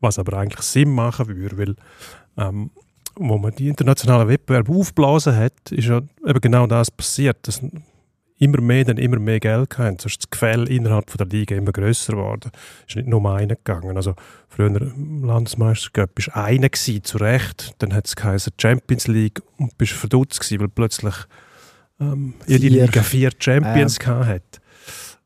was 0.00 0.18
aber 0.18 0.38
eigentlich 0.38 0.62
Sinn 0.62 0.90
machen 0.90 1.28
würde, 1.28 1.58
weil 1.58 1.76
ähm, 2.36 2.70
wo 3.16 3.38
man 3.38 3.54
die 3.54 3.68
internationalen 3.68 4.28
Wettbewerbe 4.28 4.72
aufblasen 4.72 5.36
hat, 5.36 5.70
ist 5.70 5.88
ja 5.88 6.00
eben 6.26 6.40
genau 6.40 6.66
das 6.66 6.90
passiert, 6.90 7.46
dass 7.46 7.60
immer 8.38 8.60
mehr 8.60 8.84
dann 8.84 8.96
immer 8.96 9.18
mehr 9.18 9.38
Geld 9.38 9.78
hatten. 9.78 9.98
So 10.00 10.08
ist 10.08 10.18
das 10.18 10.30
Gefälle 10.30 10.68
innerhalb 10.68 11.10
von 11.10 11.18
der 11.18 11.26
Liga 11.26 11.54
immer 11.54 11.70
grösser 11.70 12.14
geworden. 12.14 12.50
Es 12.86 12.92
ist 12.92 12.96
nicht 12.96 13.08
nur 13.08 13.32
einen 13.32 13.50
gegangen. 13.50 13.96
Also 13.96 14.14
früher 14.48 14.66
im 14.66 15.24
Landesmeistercup 15.24 16.10
war 16.26 16.44
einer 16.44 16.68
gewesen, 16.68 17.04
zu 17.04 17.18
Recht. 17.18 17.74
Dann 17.78 17.94
hat 17.94 18.06
es 18.06 18.16
geheißen 18.16 18.54
Champions 18.60 19.06
League 19.06 19.40
und 19.58 19.78
bist 19.78 19.92
verdutzt 19.92 20.40
gewesen, 20.40 20.60
weil 20.60 20.68
plötzlich 20.68 21.14
ähm, 22.00 22.34
jede 22.46 22.68
Vier. 22.68 22.86
Liga 22.86 23.02
vier 23.02 23.30
Champions 23.38 23.98
gehabt 23.98 24.26
hat. 24.26 24.61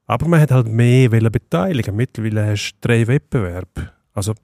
Aber 0.07 0.29
man 0.29 0.41
hat 0.41 0.51
halt 0.51 0.69
mehr 0.69 1.09
beteiligen. 1.09 1.97
Mittlerweile 1.97 2.47
hast 2.47 2.73
du 2.81 2.89
drei 2.89 3.07
Wettbewerbe. 3.07 3.91
Also 4.15 4.35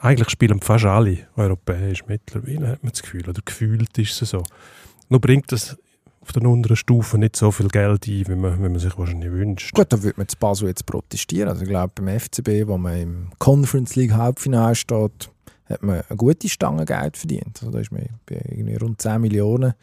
eigentlich 0.00 0.30
spielen 0.30 0.60
fast 0.60 0.84
alle 0.84 1.26
europäisch 1.36 2.04
mittlerweile, 2.06 2.68
hat 2.68 2.82
man 2.82 2.92
das 2.92 3.02
Gefühl. 3.02 3.28
Oder 3.28 3.40
gefühlt 3.44 3.96
ist 3.98 4.22
es 4.22 4.30
so. 4.30 4.42
Nur 5.08 5.20
bringt 5.20 5.50
das 5.50 5.76
auf 6.20 6.30
der 6.32 6.44
unteren 6.44 6.76
Stufe 6.76 7.18
nicht 7.18 7.34
so 7.34 7.50
viel 7.50 7.66
Geld 7.68 8.06
ein, 8.06 8.28
wie 8.28 8.34
man, 8.36 8.58
wie 8.58 8.68
man 8.68 8.78
sich 8.78 8.96
wahrscheinlich 8.96 9.32
wünscht. 9.32 9.74
Gut, 9.74 9.92
da 9.92 10.00
würde 10.02 10.18
man 10.18 10.28
zu 10.28 10.36
Basel 10.36 10.68
jetzt 10.68 10.86
protestieren. 10.86 11.48
Also 11.48 11.62
ich 11.62 11.68
glaube, 11.68 11.92
beim 11.96 12.20
FCB, 12.20 12.68
wo 12.68 12.78
man 12.78 12.96
im 13.00 13.30
Conference 13.38 13.96
League 13.96 14.12
Halbfinale 14.12 14.76
steht, 14.76 15.30
hat 15.66 15.82
man 15.82 16.02
eine 16.08 16.16
gute 16.16 16.48
Stange 16.48 16.84
Geld 16.84 17.16
verdient. 17.16 17.58
Also 17.60 17.70
da 17.72 17.80
ist 17.80 17.90
man 17.90 18.06
bei 18.26 18.40
irgendwie 18.48 18.76
rund 18.76 19.00
10 19.00 19.20
Millionen, 19.20 19.74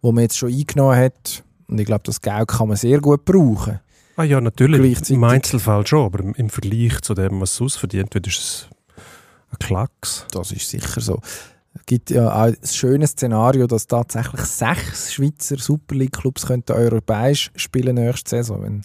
wo 0.00 0.12
man 0.12 0.22
jetzt 0.22 0.38
schon 0.38 0.52
eingenommen 0.52 0.96
hat. 0.96 1.42
Und 1.66 1.80
ich 1.80 1.86
glaube, 1.86 2.02
das 2.04 2.20
Geld 2.20 2.46
kann 2.46 2.68
man 2.68 2.76
sehr 2.76 3.00
gut 3.00 3.24
brauchen. 3.24 3.80
Ah 4.16 4.24
ja, 4.24 4.40
natürlich. 4.40 5.10
Im 5.10 5.24
Einzelfall 5.24 5.86
schon, 5.86 6.04
aber 6.04 6.20
im, 6.20 6.48
Vergleich 6.48 7.00
zu 7.00 7.14
dem, 7.14 7.40
was 7.40 7.56
sonst 7.56 7.76
verdient 7.76 8.14
wird, 8.14 8.26
ist 8.28 8.38
es 8.38 8.68
ein 9.50 9.58
Klacks. 9.58 10.26
Das 10.30 10.52
ist 10.52 10.68
sicher 10.68 11.00
so. 11.00 11.20
Es 11.74 11.84
gibt 11.86 12.10
ja 12.10 12.30
auch 12.30 12.44
ein 12.44 12.56
schönes 12.62 13.10
Szenario, 13.10 13.66
dass 13.66 13.88
tatsächlich 13.88 14.42
sechs 14.42 15.12
Schweizer 15.12 15.58
Super 15.58 15.96
League-Clubs 15.96 16.46
europäisch 16.70 17.50
spielen 17.56 17.96
nächste 17.96 18.30
Saison, 18.30 18.62
wenn 18.62 18.82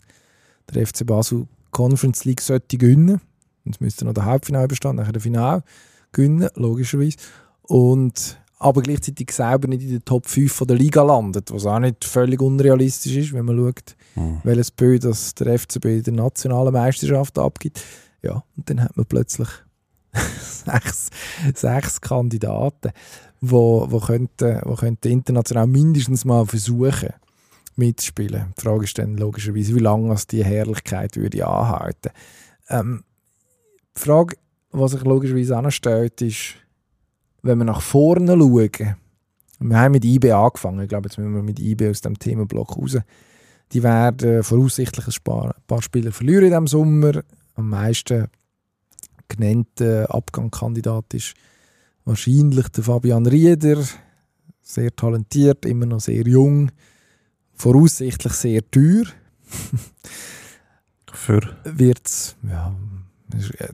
der 0.73 0.87
FC 0.87 1.05
Basel 1.05 1.47
Conference 1.69 2.25
League 2.25 2.41
sollte 2.41 2.77
gewinnen. 2.77 3.21
Und 3.65 3.75
es 3.75 3.79
müsste 3.79 4.05
noch 4.05 4.13
der 4.13 4.25
Halbfinale 4.25 4.67
bestehen, 4.67 4.95
nachher 4.95 5.13
der 5.13 5.21
Finale 5.21 5.63
gewinnen, 6.11 6.49
logischerweise. 6.55 7.17
Und 7.61 8.39
aber 8.57 8.81
gleichzeitig 8.81 9.31
selber 9.31 9.67
nicht 9.67 9.83
in 9.83 9.91
den 9.91 10.05
Top 10.05 10.27
5 10.27 10.51
von 10.51 10.67
der 10.67 10.75
Liga 10.75 11.03
landet, 11.03 11.51
was 11.51 11.65
auch 11.65 11.79
nicht 11.79 12.03
völlig 12.03 12.41
unrealistisch 12.41 13.15
ist, 13.15 13.33
wenn 13.33 13.45
man 13.45 13.57
schaut, 13.57 13.95
welches 14.43 14.71
Bild 14.71 15.03
das 15.03 15.33
der 15.35 15.57
FCB 15.57 15.85
in 15.85 16.03
der 16.03 16.13
nationalen 16.13 16.73
Meisterschaft 16.73 17.37
abgibt. 17.37 17.81
Ja, 18.21 18.43
und 18.57 18.69
dann 18.69 18.83
hat 18.83 18.97
man 18.97 19.05
plötzlich 19.05 19.49
sechs, 20.39 21.09
sechs 21.53 22.01
Kandidaten, 22.01 22.91
wo, 23.41 23.89
wo, 23.89 23.99
könnten, 23.99 24.61
wo 24.63 24.75
könnten 24.75 25.11
international 25.11 25.67
mindestens 25.67 26.25
mal 26.25 26.45
versuchen 26.45 27.13
mitzuspielen. 27.75 28.53
Die 28.57 28.61
Frage 28.61 28.83
ist 28.83 28.97
dann 28.97 29.17
logischerweise, 29.17 29.73
wie 29.73 29.79
lange 29.79 30.13
es 30.13 30.27
die 30.27 30.43
Herrlichkeit 30.43 31.15
würde 31.15 31.47
anhalten. 31.47 32.09
Ähm, 32.69 33.03
die 33.95 34.01
Frage, 34.01 34.35
die 34.73 34.87
sich 34.87 35.03
logischerweise 35.03 35.57
anstellt, 35.57 36.21
ist, 36.21 36.55
wenn 37.41 37.57
wir 37.57 37.65
nach 37.65 37.81
vorne 37.81 38.37
schauen, 38.37 38.95
wir 39.61 39.77
haben 39.77 39.91
mit 39.91 40.05
IB 40.05 40.31
angefangen, 40.31 40.81
ich 40.81 40.89
glaube, 40.89 41.07
jetzt 41.07 41.17
müssen 41.17 41.33
wir 41.33 41.43
mit 41.43 41.59
IB 41.59 41.89
aus 41.89 42.01
dem 42.01 42.17
Themenblock 42.17 42.77
raus. 42.77 42.97
Die 43.71 43.83
werden 43.83 44.43
voraussichtlich 44.43 45.07
ein 45.07 45.23
paar, 45.23 45.55
ein 45.55 45.63
paar 45.67 45.81
Spieler 45.81 46.11
verlieren 46.11 46.45
in 46.45 46.49
diesem 46.49 46.67
Sommer. 46.67 47.23
Am 47.55 47.69
meisten 47.69 48.27
genannter 49.27 50.13
Abgangkandidat 50.13 51.13
ist 51.13 51.33
wahrscheinlich 52.05 52.67
der 52.69 52.83
Fabian 52.83 53.25
Rieder. 53.25 53.83
Sehr 54.61 54.95
talentiert, 54.95 55.65
immer 55.65 55.85
noch 55.85 55.99
sehr 55.99 56.27
jung, 56.27 56.71
voraussichtlich 57.53 58.33
sehr 58.33 58.69
teuer. 58.69 59.05
Für 61.11 61.41
Wird's, 61.63 62.35
ja, 62.47 62.73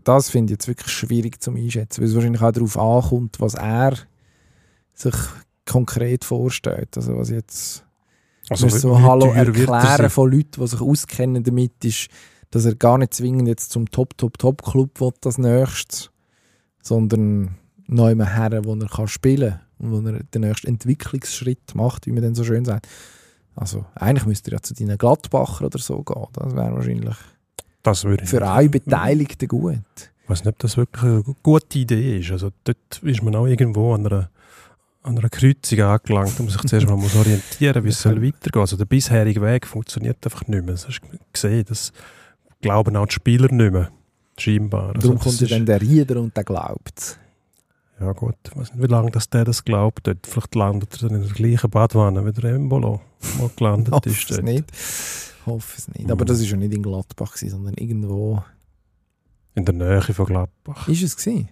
das 0.04 0.30
finde 0.30 0.54
ich 0.54 0.58
jetzt 0.58 0.68
wirklich 0.68 0.92
schwierig 0.92 1.42
zum 1.42 1.56
Einschätzen, 1.56 2.02
weil 2.02 2.10
es 2.10 2.16
wahrscheinlich 2.16 2.42
auch 2.42 2.52
darauf 2.52 2.78
ankommt, 2.78 3.40
was 3.40 3.56
er 3.56 3.98
sich 4.94 5.16
konkret 5.66 6.24
vorstellt. 6.24 6.96
Also 6.96 7.18
was 7.18 7.30
jetzt 7.30 7.84
also, 8.50 8.66
also, 8.66 8.78
so 8.78 9.02
Hallo 9.02 9.28
er 9.28 9.48
erklären 9.48 10.10
von 10.10 10.32
Leuten, 10.32 10.62
die 10.62 10.68
sich 10.68 10.82
auskennen 10.82 11.44
damit, 11.44 11.84
ist, 11.84 12.08
dass 12.52 12.66
er 12.66 12.76
gar 12.76 12.98
nicht 12.98 13.14
zwingend 13.14 13.48
jetzt 13.48 13.72
zum 13.72 13.90
Top-Top-Top-Club 13.90 15.02
will, 15.02 15.12
das 15.22 15.38
nächstes, 15.38 16.12
sondern 16.82 17.56
neu 17.88 18.16
her, 18.16 18.62
wo 18.64 18.76
er 18.76 18.88
kann 18.88 19.08
spielen 19.08 19.60
kann 19.80 19.92
und 19.92 20.06
wo 20.06 20.10
er 20.10 20.24
den 20.24 20.42
nächsten 20.42 20.68
Entwicklungsschritt 20.68 21.76
macht, 21.76 22.06
wie 22.06 22.12
man 22.12 22.24
dann 22.24 22.36
so 22.36 22.44
schön 22.44 22.66
sagt. 22.66 22.88
Also 23.56 23.86
eigentlich 23.96 24.26
müsste 24.26 24.52
er 24.52 24.58
ja 24.58 24.62
zu 24.62 24.74
deinen 24.74 24.98
Gladbacher 24.98 25.66
oder 25.66 25.80
so 25.80 26.04
gehen. 26.04 26.28
Das 26.34 26.56
wäre 26.56 26.76
wahrscheinlich 26.76 27.16
Das 27.84 28.02
für 28.02 28.48
alle 28.48 28.70
Beteiligten 28.70 29.48
gut. 29.48 29.80
Ich 30.24 30.30
weiß 30.30 30.44
nicht, 30.44 30.54
ob 30.54 30.60
das 30.60 30.76
wirklich 30.76 31.04
eine 31.04 31.24
gute 31.44 31.80
Idee 31.80 32.20
ist. 32.20 32.32
Also 32.32 32.50
dort 32.64 33.04
ist 33.04 33.22
man 33.22 33.36
auch 33.36 33.46
irgendwo 33.46 33.94
an 33.94 34.08
einer, 34.08 34.30
an 35.06 35.18
einer 35.18 35.30
Kreuzung 35.30 35.80
angelangt, 35.82 36.38
wo 36.40 36.44
man 36.44 36.52
sich 36.52 36.62
zuerst 36.64 36.88
mal 36.88 36.96
muss 36.98 37.16
orientieren 37.16 37.84
wie 37.84 37.90
es 37.90 38.02
soll 38.02 38.22
weitergehen. 38.24 38.62
Also 38.62 38.76
der 38.78 38.86
bisherige 38.86 39.42
Weg 39.42 39.66
funktioniert 39.68 40.18
einfach 40.26 40.48
nicht 40.48 40.64
mehr. 40.66 40.74
Das 40.74 40.88
hast 40.88 41.02
du 41.02 41.18
gesehen, 41.32 41.66
das 41.68 41.92
glauben 42.62 42.96
auch 42.96 43.06
die 43.06 43.14
Spieler 43.14 43.52
nicht 43.52 43.72
mehr. 43.72 43.90
Scheinbar. 44.38 44.88
Also 44.96 45.00
Darum 45.02 45.16
das 45.18 45.24
kommt 45.24 45.42
ja 45.42 45.48
dann 45.48 45.66
der 45.66 45.82
Rieder 45.82 46.20
und 46.20 46.36
der 46.36 46.44
glaubt 46.44 47.18
Ja 48.02 48.12
gut, 48.12 48.36
ich 48.48 48.56
weiß 48.56 48.74
nicht, 48.74 48.82
wie 48.84 48.88
lange 48.92 49.12
das 49.12 49.30
der 49.30 49.46
das 49.46 49.64
glaubt. 49.64 50.06
Dort. 50.08 50.26
Vielleicht 50.28 50.56
landet 50.56 50.94
er 51.02 51.08
dann 51.10 51.22
in 51.22 51.24
der 51.28 51.34
gleichen 51.34 51.70
Badwanne 51.70 52.26
wie 52.26 52.32
der 52.34 52.56
Embolo, 52.56 53.00
wo 53.38 53.50
gelandet 53.56 53.94
Hoffe 53.94 54.10
ist. 54.10 54.30
es 54.32 54.36
dort. 54.38 54.44
nicht. 54.44 54.66
Hoffe 55.46 55.76
es 55.78 55.88
nicht. 55.90 56.12
Aber 56.12 56.24
Mhm. 56.26 56.28
das 56.28 56.40
war 56.42 56.48
ja 56.48 56.58
nicht 56.58 56.74
in 56.74 56.84
Gladbach, 56.84 57.38
sondern 57.38 57.76
irgendwo. 57.76 58.44
In 59.54 59.64
der 59.64 59.74
Nähe 59.76 60.02
von 60.02 60.26
Gladbach. 60.26 60.88
Ist 60.90 61.04
es 61.04 61.16
gewesen? 61.16 61.48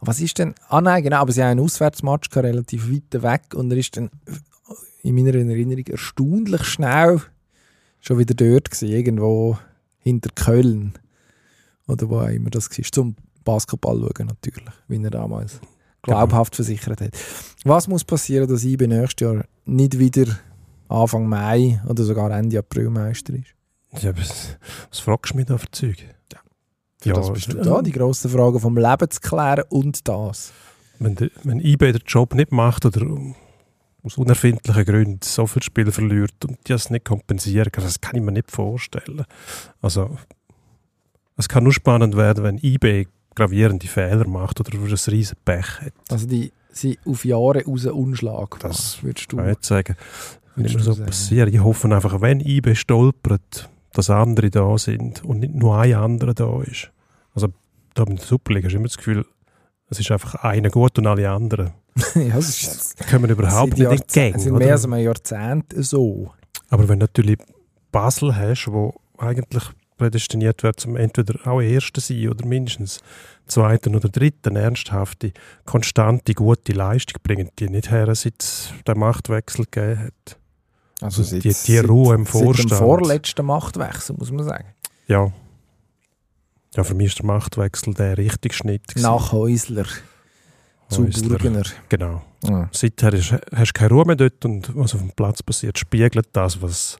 Was 0.00 0.20
ist 0.20 0.38
denn? 0.38 0.54
Ah 0.68 0.80
nein, 0.80 1.02
genau, 1.02 1.18
aber 1.18 1.32
sie 1.32 1.42
haben 1.42 1.50
einen 1.50 1.60
Auswärtsmatch 1.60 2.30
gehabt, 2.30 2.46
relativ 2.46 2.90
weit 2.90 3.22
weg 3.22 3.54
und 3.54 3.70
er 3.70 3.78
ist 3.78 3.96
dann 3.96 4.10
in 5.02 5.14
meiner 5.14 5.34
Erinnerung 5.34 5.86
erstaunlich 5.86 6.64
schnell 6.64 7.20
schon 8.00 8.18
wieder 8.18 8.34
dort 8.34 8.70
gewesen, 8.70 8.88
irgendwo 8.88 9.58
hinter 9.98 10.30
Köln 10.34 10.94
oder 11.86 12.08
wo 12.08 12.20
auch 12.20 12.28
immer 12.28 12.50
das 12.50 12.70
war, 12.70 12.84
zum 12.92 13.16
Basketball 13.44 13.98
schauen 13.98 14.26
natürlich, 14.26 14.74
wie 14.88 15.02
er 15.02 15.10
damals 15.10 15.60
glaubhaft 16.02 16.54
versichert 16.54 17.00
hat. 17.00 17.10
Was 17.64 17.88
muss 17.88 18.04
passieren, 18.04 18.48
dass 18.48 18.64
IB 18.64 18.86
nächstes 18.86 19.26
Jahr 19.26 19.44
nicht 19.64 19.98
wieder 19.98 20.38
Anfang 20.88 21.26
Mai 21.28 21.80
oder 21.86 22.04
sogar 22.04 22.30
Ende 22.30 22.58
April 22.58 22.90
Meister 22.90 23.34
ist? 23.34 23.54
Ja, 24.02 24.16
was, 24.16 24.56
was 24.90 25.00
fragst 25.00 25.32
du 25.32 25.36
mich 25.36 25.46
da 25.46 25.58
für 25.58 25.70
Zeug? 25.70 26.04
Für 27.00 27.12
das 27.12 27.32
bist 27.32 27.52
du 27.52 27.58
da, 27.58 27.80
die 27.82 27.92
grossen 27.92 28.30
Fragen 28.30 28.58
vom 28.58 28.76
Leben 28.76 29.10
zu 29.10 29.20
klären 29.20 29.64
und 29.68 30.06
das. 30.08 30.52
Wenn, 30.98 31.14
der, 31.14 31.30
wenn 31.44 31.60
eBay 31.60 31.92
den 31.92 32.02
Job 32.06 32.34
nicht 32.34 32.50
macht 32.50 32.84
oder 32.84 33.06
aus 34.02 34.16
unerfindlichen 34.16 34.84
Gründen 34.84 35.18
so 35.22 35.46
viel 35.46 35.62
Spieler 35.62 35.92
verliert 35.92 36.44
und 36.44 36.58
die 36.66 36.72
das 36.72 36.90
nicht 36.90 37.04
kompensieren 37.04 37.70
kann, 37.70 37.84
das 37.84 38.00
kann 38.00 38.16
ich 38.16 38.22
mir 38.22 38.32
nicht 38.32 38.50
vorstellen. 38.50 39.24
Also, 39.80 40.16
es 41.36 41.48
kann 41.48 41.62
nur 41.62 41.72
spannend 41.72 42.16
werden, 42.16 42.42
wenn 42.42 42.58
eBay 42.58 43.06
gravierende 43.34 43.86
Fehler 43.86 44.26
macht 44.26 44.58
oder 44.58 44.76
ein 44.76 44.84
riesen 44.84 45.36
Pech 45.44 45.80
hat. 45.80 45.92
Also 46.10 46.26
die 46.26 46.52
sind 46.70 46.98
auf 47.06 47.24
Jahre 47.24 47.64
raus 47.64 47.86
unschlagbar, 47.86 48.58
Das 48.60 49.02
würdest 49.02 49.30
du 49.32 49.40
ich 49.40 49.58
sagen. 49.60 49.96
Wenn 50.56 50.64
würdest 50.64 50.84
so 50.84 50.92
sagen. 50.92 51.06
passiert. 51.06 51.48
Ich 51.54 51.60
hoffe 51.60 51.94
einfach, 51.94 52.20
wenn 52.20 52.40
eBay 52.40 52.74
stolpert, 52.74 53.68
dass 53.98 54.10
andere 54.10 54.48
da 54.50 54.78
sind 54.78 55.24
und 55.24 55.40
nicht 55.40 55.54
nur 55.54 55.76
ein 55.76 55.92
anderer 55.94 56.32
da 56.34 56.62
ist. 56.62 56.90
Also 57.34 57.48
da 57.94 58.04
in 58.04 58.16
der 58.16 58.24
Superliga 58.24 58.66
hast 58.66 58.72
du 58.72 58.76
immer 58.78 58.86
das 58.86 58.96
Gefühl, 58.96 59.26
es 59.90 59.98
ist 59.98 60.10
einfach 60.12 60.36
einer 60.36 60.70
gut 60.70 60.98
und 60.98 61.06
alle 61.06 61.28
anderen. 61.28 61.72
ja, 62.14 62.36
das 62.36 62.48
ist 62.50 63.00
Da 63.00 63.04
kommen 63.06 63.28
überhaupt 63.28 63.72
nicht 63.72 63.82
Jahrzeh- 63.82 63.96
entgegen. 64.02 64.38
sind 64.38 64.52
oder? 64.52 64.64
mehr 64.64 64.74
als 64.74 64.84
ein 64.84 64.98
Jahrzehnt 65.00 65.64
so. 65.76 66.30
Aber 66.68 66.88
wenn 66.88 67.00
du 67.00 67.04
natürlich 67.06 67.38
Basel 67.90 68.36
hast, 68.36 68.68
wo 68.70 68.94
eigentlich 69.16 69.64
prädestiniert 69.96 70.62
wäre, 70.62 70.76
zum 70.76 70.94
entweder 70.96 71.44
auch 71.50 71.60
Erster 71.60 72.00
sein 72.00 72.28
oder 72.28 72.46
mindestens 72.46 73.00
Zweiten 73.46 73.96
oder 73.96 74.08
Dritten 74.08 74.54
ernsthafte, 74.54 75.32
konstante, 75.64 76.34
gute 76.34 76.72
Leistung 76.72 77.20
bringen, 77.24 77.48
die 77.58 77.68
nicht 77.68 77.90
her, 77.90 78.14
seit 78.14 78.34
es 78.40 78.72
den 78.86 78.98
Machtwechsel 78.98 79.64
gegeben 79.68 79.98
hat. 80.04 80.38
Also 81.00 81.22
die- 81.38 81.54
die 81.66 81.78
Ruhe 81.78 82.14
im 82.14 82.24
Seit 82.24 82.32
Vorstand. 82.32 82.70
dem 82.72 82.78
vorletzten 82.78 83.46
Machtwechsel, 83.46 84.16
muss 84.18 84.30
man 84.32 84.44
sagen. 84.44 84.66
Ja. 85.06 85.32
Ja, 86.74 86.84
für 86.84 86.94
mich 86.94 87.08
ist 87.08 87.18
der 87.18 87.26
Machtwechsel 87.26 87.94
der 87.94 88.18
richtige 88.18 88.54
Schnitt. 88.54 88.86
gewesen. 88.88 89.02
Nach 89.04 89.32
Häusler 89.32 89.86
zu 90.88 91.04
Häusler. 91.06 91.28
Burgener. 91.28 91.62
Genau. 91.88 92.22
Ja. 92.44 92.68
Seither 92.72 93.12
ist, 93.14 93.32
hast 93.54 93.68
du 93.68 93.78
keine 93.78 93.90
Ruhe 93.90 94.04
mehr 94.06 94.16
dort 94.16 94.44
und 94.44 94.74
was 94.76 94.94
auf 94.94 95.00
dem 95.00 95.10
Platz 95.12 95.42
passiert, 95.42 95.78
spiegelt 95.78 96.28
das, 96.32 96.60
was 96.62 96.98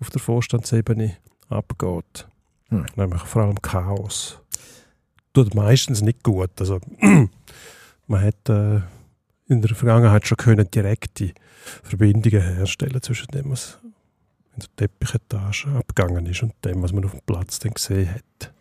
auf 0.00 0.10
der 0.10 0.20
Vorstandsebene 0.20 1.16
abgeht. 1.48 2.26
Hm. 2.68 2.86
Nämlich 2.96 3.22
vor 3.22 3.42
allem 3.42 3.60
Chaos. 3.60 4.38
Tut 5.32 5.54
meistens 5.54 6.00
nicht 6.02 6.22
gut. 6.22 6.50
Also, 6.60 6.80
man 8.06 8.22
hat 8.22 8.48
äh, 8.48 8.80
in 9.48 9.62
der 9.62 9.74
Vergangenheit 9.74 10.26
schon 10.26 10.36
können 10.36 10.70
direkte 10.70 11.32
Verbindungen 11.82 12.40
herstellen 12.42 13.02
zwischen 13.02 13.28
dem, 13.28 13.50
was 13.50 13.78
in 14.54 14.60
der 14.60 14.68
Teppichetage 14.76 15.68
abgegangen 15.68 16.26
ist 16.26 16.42
und 16.42 16.52
dem, 16.64 16.82
was 16.82 16.92
man 16.92 17.04
auf 17.04 17.12
dem 17.12 17.20
Platz 17.26 17.58
dann 17.58 17.74
gesehen 17.74 18.12
hat. 18.12 18.52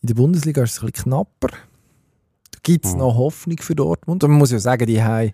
In 0.00 0.08
der 0.08 0.14
Bundesliga 0.14 0.62
ist 0.62 0.72
es 0.72 0.82
ein 0.82 0.86
bisschen 0.90 1.10
knapper. 1.10 1.48
Da 1.48 2.58
gibt 2.62 2.86
es 2.86 2.92
Mhm. 2.92 2.98
noch 2.98 3.16
Hoffnung 3.16 3.58
für 3.58 3.74
Dortmund. 3.74 4.24
Und 4.24 4.30
man 4.30 4.38
muss 4.38 4.50
ja 4.50 4.58
sagen, 4.58 4.86
die 4.86 5.02
haben 5.02 5.32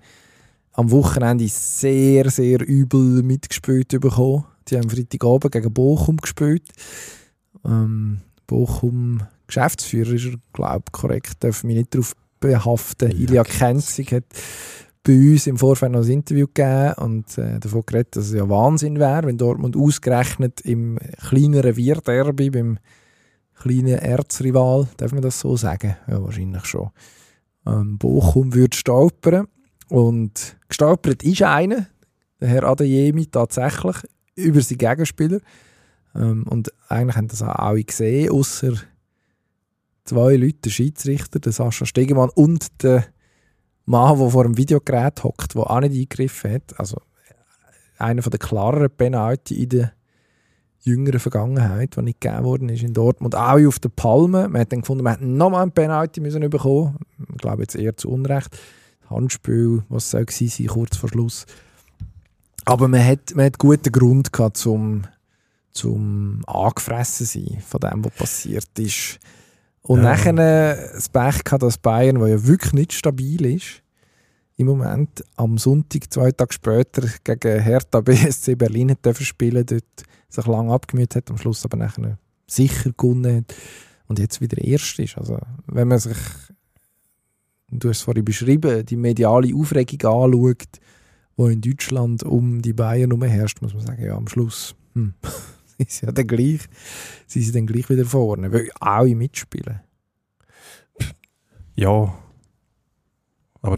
am 0.72 0.90
Wochenende 0.90 1.48
sehr, 1.48 2.30
sehr 2.30 2.60
übel 2.66 3.22
mitgespielt 3.22 3.88
bekommen. 3.88 4.44
Die 4.68 4.76
haben 4.76 4.90
Freitagabend 4.90 5.52
gegen 5.52 5.72
Bochum 5.72 6.18
gespielt. 6.18 6.64
Ähm, 7.64 8.20
Bochum 8.46 9.22
Geschäftsführer 9.46 10.12
ist 10.12 10.26
er, 10.26 10.34
glaube 10.52 10.84
ich, 10.86 10.92
korrekt. 10.92 11.32
Darf 11.40 11.64
mich 11.64 11.76
nicht 11.76 11.94
darauf 11.94 12.14
behaften. 12.40 13.10
Ilja 13.10 13.28
Ilja 13.28 13.44
Kenzig 13.44 14.12
hat 14.12 14.24
bei 15.08 15.14
uns 15.14 15.46
im 15.46 15.56
Vorfeld 15.56 15.92
noch 15.92 16.04
ein 16.04 16.10
Interview 16.10 16.46
gegeben 16.46 16.92
und 16.98 17.38
äh, 17.38 17.58
davon 17.58 17.82
geredet, 17.86 18.14
dass 18.14 18.26
es 18.26 18.34
ja 18.34 18.46
Wahnsinn 18.46 18.98
wäre, 18.98 19.26
wenn 19.26 19.38
Dortmund 19.38 19.74
ausgerechnet 19.74 20.60
im 20.60 20.98
kleineren 21.26 21.78
Wir-Derby, 21.78 22.50
beim 22.50 22.78
kleinen 23.54 23.98
Erzrival, 23.98 24.86
darf 24.98 25.12
man 25.12 25.22
das 25.22 25.40
so 25.40 25.56
sagen? 25.56 25.96
Ja, 26.08 26.22
wahrscheinlich 26.22 26.66
schon. 26.66 26.90
Ähm, 27.66 27.96
Bochum 27.96 28.52
würde 28.52 28.76
stolpern 28.76 29.48
und 29.88 30.58
gestolpert 30.68 31.22
ist 31.22 31.40
einer, 31.40 31.86
der 32.38 32.48
Herr 32.48 32.64
Adeyemi 32.64 33.28
tatsächlich, 33.28 33.96
über 34.34 34.60
seinen 34.60 34.76
Gegenspieler. 34.76 35.40
Ähm, 36.14 36.44
und 36.50 36.70
eigentlich 36.90 37.16
haben 37.16 37.28
das 37.28 37.40
auch 37.40 37.54
alle 37.54 37.82
gesehen, 37.82 38.30
außer 38.30 38.74
zwei 40.04 40.36
Leute, 40.36 40.58
der 40.66 40.70
Schiedsrichter, 40.70 41.38
der 41.38 41.52
Sascha 41.52 41.86
Stegemann 41.86 42.28
und 42.34 42.82
der 42.82 43.06
Mann, 43.88 44.18
der 44.18 44.30
vor 44.30 44.44
dem 44.44 44.56
Videogerät 44.58 45.24
hockt, 45.24 45.54
der 45.54 45.70
auch 45.70 45.80
nicht 45.80 45.92
eingegriffen 45.92 46.52
hat. 46.52 46.78
Also 46.78 47.00
einer 47.96 48.20
der 48.20 48.38
klareren 48.38 48.90
Penalty 48.90 49.62
in 49.62 49.68
der 49.70 49.92
jüngeren 50.80 51.20
Vergangenheit, 51.20 51.96
die 51.96 52.02
nicht 52.02 52.20
gegeben 52.20 52.44
worden 52.44 52.68
ist 52.68 52.82
in 52.82 52.92
Dortmund. 52.92 53.34
Auch 53.34 53.66
auf 53.66 53.78
der 53.78 53.88
Palme. 53.88 54.48
Man 54.48 54.60
hat 54.60 54.72
dann 54.72 54.80
gefunden, 54.82 55.04
man 55.04 55.14
hätte 55.14 55.26
nochmal 55.26 55.62
einen 55.62 55.72
Penalty 55.72 56.20
müssen 56.20 56.48
bekommen. 56.50 56.98
Ich 57.30 57.38
glaube 57.38 57.62
jetzt 57.62 57.76
eher 57.76 57.96
zu 57.96 58.10
Unrecht. 58.10 58.58
Handspiel, 59.08 59.82
was 59.88 60.10
soll 60.10 60.26
gewesen 60.26 60.48
sein, 60.48 60.66
kurz 60.66 60.96
vor 60.96 61.08
Schluss. 61.08 61.46
Aber 62.66 62.88
man 62.88 63.04
hat, 63.04 63.34
man 63.34 63.46
hat 63.46 63.58
guten 63.58 63.90
Grund 63.90 64.34
gehabt, 64.34 64.58
zum, 64.58 65.04
zum 65.72 66.42
angefressen 66.46 67.24
sein 67.24 67.62
von 67.66 67.80
dem, 67.80 68.04
was 68.04 68.12
passiert 68.12 68.78
ist. 68.78 69.18
Und 69.88 70.02
Ja. 70.02 70.10
nachher 70.10 70.36
äh, 70.36 70.92
das 70.92 71.08
Pech 71.08 71.44
gehabt, 71.44 71.62
dass 71.62 71.78
Bayern, 71.78 72.18
der 72.18 72.28
ja 72.28 72.46
wirklich 72.46 72.74
nicht 72.74 72.92
stabil 72.92 73.42
ist, 73.46 73.82
im 74.58 74.66
Moment 74.66 75.24
am 75.36 75.56
Sonntag, 75.56 76.12
zwei 76.12 76.30
Tage 76.30 76.52
später, 76.52 77.08
gegen 77.24 77.62
Hertha 77.62 78.00
BSC 78.02 78.54
Berlin 78.54 78.90
hat 78.90 79.16
spielen, 79.16 79.64
dort 79.64 79.84
sich 80.28 80.46
lange 80.46 80.74
abgemüht 80.74 81.16
hat, 81.16 81.30
am 81.30 81.38
Schluss 81.38 81.64
aber 81.64 81.78
nachher 81.78 82.18
sicher 82.46 82.92
gewonnen 82.94 83.38
hat 83.38 83.54
und 84.08 84.18
jetzt 84.18 84.42
wieder 84.42 84.62
Erst 84.62 84.98
ist. 84.98 85.16
Also, 85.16 85.38
wenn 85.66 85.88
man 85.88 85.98
sich, 85.98 86.18
du 87.70 87.88
hast 87.88 87.98
es 87.98 88.02
vorhin 88.02 88.26
beschrieben, 88.26 88.84
die 88.84 88.96
mediale 88.96 89.54
Aufregung 89.54 90.00
anschaut, 90.02 90.68
die 91.38 91.52
in 91.52 91.60
Deutschland 91.62 92.24
um 92.24 92.60
die 92.60 92.74
Bayern 92.74 93.10
herum 93.10 93.22
herrscht, 93.22 93.62
muss 93.62 93.72
man 93.72 93.86
sagen, 93.86 94.04
ja, 94.04 94.16
am 94.16 94.28
Schluss 94.28 94.74
hm, 94.92 95.14
sie 95.86 95.86
sind 95.88 96.08
ja 96.08 96.12
dann 96.12 96.26
gleich, 96.26 96.60
sie 97.26 97.42
sind 97.42 97.56
dann 97.56 97.66
gleich 97.66 97.88
wieder 97.88 98.04
vorne, 98.04 98.52
weil 98.52 98.70
alle 98.80 99.14
mitspielen. 99.14 99.80
Ja. 101.74 102.18
Aber 103.62 103.76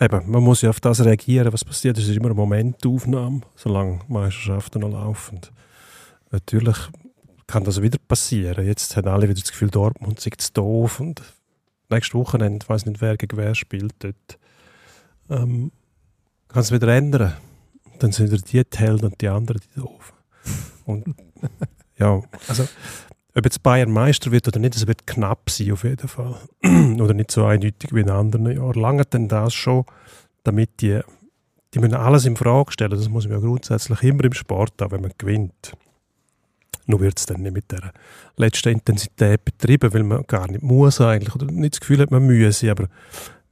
eben, 0.00 0.30
man 0.30 0.42
muss 0.42 0.62
ja 0.62 0.70
auf 0.70 0.80
das 0.80 1.04
reagieren, 1.04 1.52
was 1.52 1.64
passiert. 1.64 1.98
Es 1.98 2.08
ist 2.08 2.16
immer 2.16 2.26
eine 2.26 2.34
Momentaufnahme, 2.34 3.42
solange 3.54 4.00
Meisterschaften 4.08 4.80
noch 4.80 4.90
laufen. 4.90 5.40
Natürlich 6.30 6.76
kann 7.46 7.64
das 7.64 7.82
wieder 7.82 7.98
passieren. 7.98 8.66
Jetzt 8.66 8.96
haben 8.96 9.08
alle 9.08 9.28
wieder 9.28 9.40
das 9.40 9.50
Gefühl, 9.50 9.70
Dortmund 9.70 10.20
sei 10.20 10.30
zu 10.36 10.52
doof 10.52 11.00
und 11.00 11.22
nächstes 11.90 12.14
Wochenende, 12.14 12.64
ich 12.64 12.68
weiß 12.68 12.86
nicht, 12.86 13.00
wer 13.00 13.16
gegen 13.16 13.36
wer 13.36 13.54
spielt 13.54 13.94
dort, 13.98 14.38
ähm, 15.30 15.72
kann 16.48 16.62
es 16.62 16.72
wieder 16.72 16.88
ändern. 16.88 17.34
Dann 17.98 18.12
sind 18.12 18.30
wieder 18.30 18.42
die 18.42 18.62
die 18.64 18.78
Helden 18.78 19.06
und 19.06 19.20
die 19.20 19.28
anderen 19.28 19.60
die 19.60 19.80
doof. 19.80 20.14
Und 20.88 21.04
ja, 21.98 22.20
also 22.48 22.66
ob 23.36 23.44
jetzt 23.44 23.62
Bayern 23.62 23.92
Meister 23.92 24.32
wird 24.32 24.48
oder 24.48 24.58
nicht, 24.58 24.74
es 24.74 24.86
wird 24.86 25.06
knapp 25.06 25.50
sein 25.50 25.72
auf 25.72 25.84
jeden 25.84 26.08
Fall. 26.08 26.36
oder 27.00 27.14
nicht 27.14 27.30
so 27.30 27.44
eindeutig 27.44 27.94
wie 27.94 28.00
in 28.00 28.10
anderen 28.10 28.50
Jahren. 28.50 28.80
Lange 28.80 29.04
denn 29.04 29.28
das 29.28 29.54
schon, 29.54 29.84
damit 30.44 30.80
die, 30.80 31.00
die 31.74 31.78
müssen 31.78 31.94
alles 31.94 32.24
in 32.24 32.36
Frage 32.36 32.72
stellen. 32.72 32.90
Das 32.90 33.08
muss 33.08 33.28
man 33.28 33.40
ja 33.40 33.46
grundsätzlich 33.46 34.02
immer 34.02 34.24
im 34.24 34.32
Sport 34.32 34.82
auch, 34.82 34.90
wenn 34.90 35.02
man 35.02 35.12
gewinnt. 35.18 35.72
Nur 36.86 37.00
wird 37.00 37.18
es 37.18 37.26
dann 37.26 37.42
nicht 37.42 37.52
mit 37.52 37.70
der 37.70 37.92
letzten 38.36 38.70
Intensität 38.70 39.44
betrieben, 39.44 39.92
weil 39.92 40.04
man 40.04 40.24
gar 40.26 40.50
nicht 40.50 40.62
muss 40.62 41.02
eigentlich, 41.02 41.34
oder 41.34 41.46
nicht 41.46 41.74
das 41.74 41.80
Gefühl 41.80 42.00
hat, 42.00 42.10
man 42.10 42.26
müsse, 42.26 42.70
aber 42.70 42.88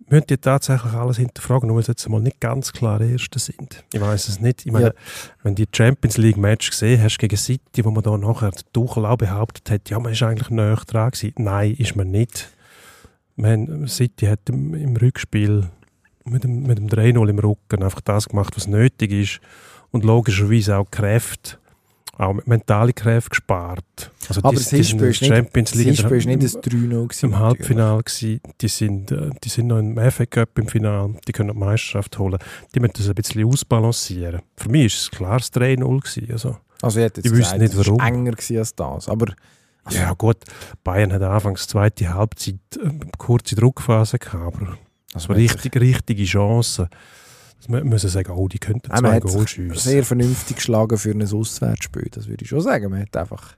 müssen 0.08 0.26
die 0.28 0.36
tatsächlich 0.38 0.92
alles 0.92 1.16
hinterfragen, 1.16 1.66
nur 1.68 1.76
weil 1.76 1.84
sie 1.84 1.92
jetzt 1.92 2.08
mal 2.08 2.20
nicht 2.20 2.40
ganz 2.40 2.72
klar 2.72 3.00
Erste 3.00 3.38
sind. 3.38 3.84
Ich 3.92 4.00
weiß 4.00 4.28
es 4.28 4.40
nicht. 4.40 4.64
Ich 4.66 4.72
meine, 4.72 4.86
Ja. 4.86 4.92
wenn 5.42 5.54
du 5.54 5.64
die 5.66 5.76
Champions 5.76 6.16
League 6.18 6.36
Match 6.36 6.70
gesehen 6.70 7.02
hast 7.02 7.18
gegen 7.18 7.36
City, 7.36 7.84
wo 7.84 7.90
man 7.90 8.02
da 8.02 8.16
nachher 8.16 8.52
Tuchel 8.72 9.04
auch 9.06 9.16
behauptet 9.16 9.70
hat, 9.70 9.90
ja, 9.90 9.98
man 9.98 10.12
ist 10.12 10.22
eigentlich 10.22 10.50
näher 10.50 10.80
dran 10.86 11.10
gewesen. 11.10 11.32
Nein, 11.38 11.74
ist 11.74 11.96
man 11.96 12.10
nicht. 12.10 12.48
Man, 13.36 13.86
City 13.88 14.26
hat 14.26 14.40
im, 14.48 14.74
im 14.74 14.96
Rückspiel 14.96 15.68
mit 16.24 16.44
dem, 16.44 16.62
mit 16.62 16.78
dem 16.78 16.88
3-0 16.88 17.28
im 17.28 17.38
Rücken 17.38 17.82
einfach 17.82 18.00
das 18.00 18.28
gemacht, 18.28 18.54
was 18.56 18.66
nötig 18.66 19.12
ist 19.12 19.40
und 19.90 20.04
logischerweise 20.04 20.76
auch 20.76 20.90
Kräfte, 20.90 21.58
auch 22.18 22.34
mentale 22.46 22.92
Kräfte 22.92 23.30
gespart. 23.30 24.10
Also 24.28 24.40
Aber 24.42 24.50
die, 24.50 24.56
das 24.56 24.68
die 24.70 24.82
sind 24.82 24.92
in 24.92 24.98
der 24.98 25.08
nicht, 25.08 25.24
Champions 25.26 25.70
das 25.70 25.78
League 25.78 25.86
Hinspiel 25.88 26.16
ist 26.16 26.26
nicht 26.26 26.42
im- 26.42 26.88
ein 26.90 26.90
3-0 26.90 27.02
gewesen, 27.08 27.24
im 27.26 27.38
Halbfinale 27.38 28.02
gsi. 28.02 28.40
Die 28.60 28.68
sind, 28.68 29.12
äh, 29.12 29.30
die 29.44 29.48
sind 29.48 29.66
noch 29.68 29.78
im 29.78 29.96
FA 30.10 30.26
Cup 30.26 30.58
im 30.58 30.66
Finale. 30.68 31.14
Die 31.28 31.32
können 31.32 31.52
die 31.52 31.58
Meisterschaft 31.58 32.18
holen. 32.18 32.38
Die 32.74 32.80
müssen 32.80 32.94
das 32.96 33.08
ein 33.08 33.14
bisschen 33.14 33.44
ausbalancieren. 33.44 34.40
Für 34.56 34.68
mich 34.70 34.86
ist 34.86 35.00
es 35.02 35.10
klar 35.10 35.38
das 35.38 35.52
3-0 35.52 36.00
gewesen. 36.00 36.32
Also, 36.32 36.56
Also 36.82 36.98
ich 37.00 37.04
hätte 37.04 37.20
jetzt 37.20 37.26
Ich 37.26 37.38
gesagt, 37.38 37.58
nicht, 37.60 37.74
es 37.74 37.78
warum. 37.86 38.00
enger 38.00 38.32
gewesen 38.32 38.58
als 38.58 38.74
das. 38.74 39.08
Aber 39.08 39.26
also, 39.84 39.98
ja 39.98 40.12
gut, 40.14 40.38
Bayern 40.82 41.12
hat 41.12 41.22
anfangs 41.22 41.66
zweite 41.68 42.12
Halbzeit 42.14 42.56
äh, 42.82 42.88
kurze 43.18 43.54
Druckphase 43.54 44.18
gehabt, 44.18 44.56
aber 44.56 44.78
also 45.14 45.28
so 45.28 45.32
richtig, 45.34 45.76
richtige 45.80 46.24
Chancen. 46.24 46.88
Mü- 47.68 47.84
müssen 47.84 48.08
sagen, 48.10 48.30
oh, 48.32 48.48
die 48.48 48.58
könnten 48.58 48.88
Ja, 48.90 49.00
man 49.00 49.10
zwei 49.10 49.16
hat 49.16 49.22
Goal 49.24 49.48
schiessen. 49.48 49.74
sehr 49.78 50.04
vernünftig 50.04 50.56
geschlagen 50.56 50.96
für 50.98 51.10
ein 51.10 51.22
Auswärtsspiel, 51.22 52.08
das 52.10 52.28
würde 52.28 52.42
ich 52.44 52.48
schon 52.50 52.60
sagen. 52.60 52.90
Man 52.90 53.00
hat 53.02 53.16
einfach, 53.16 53.56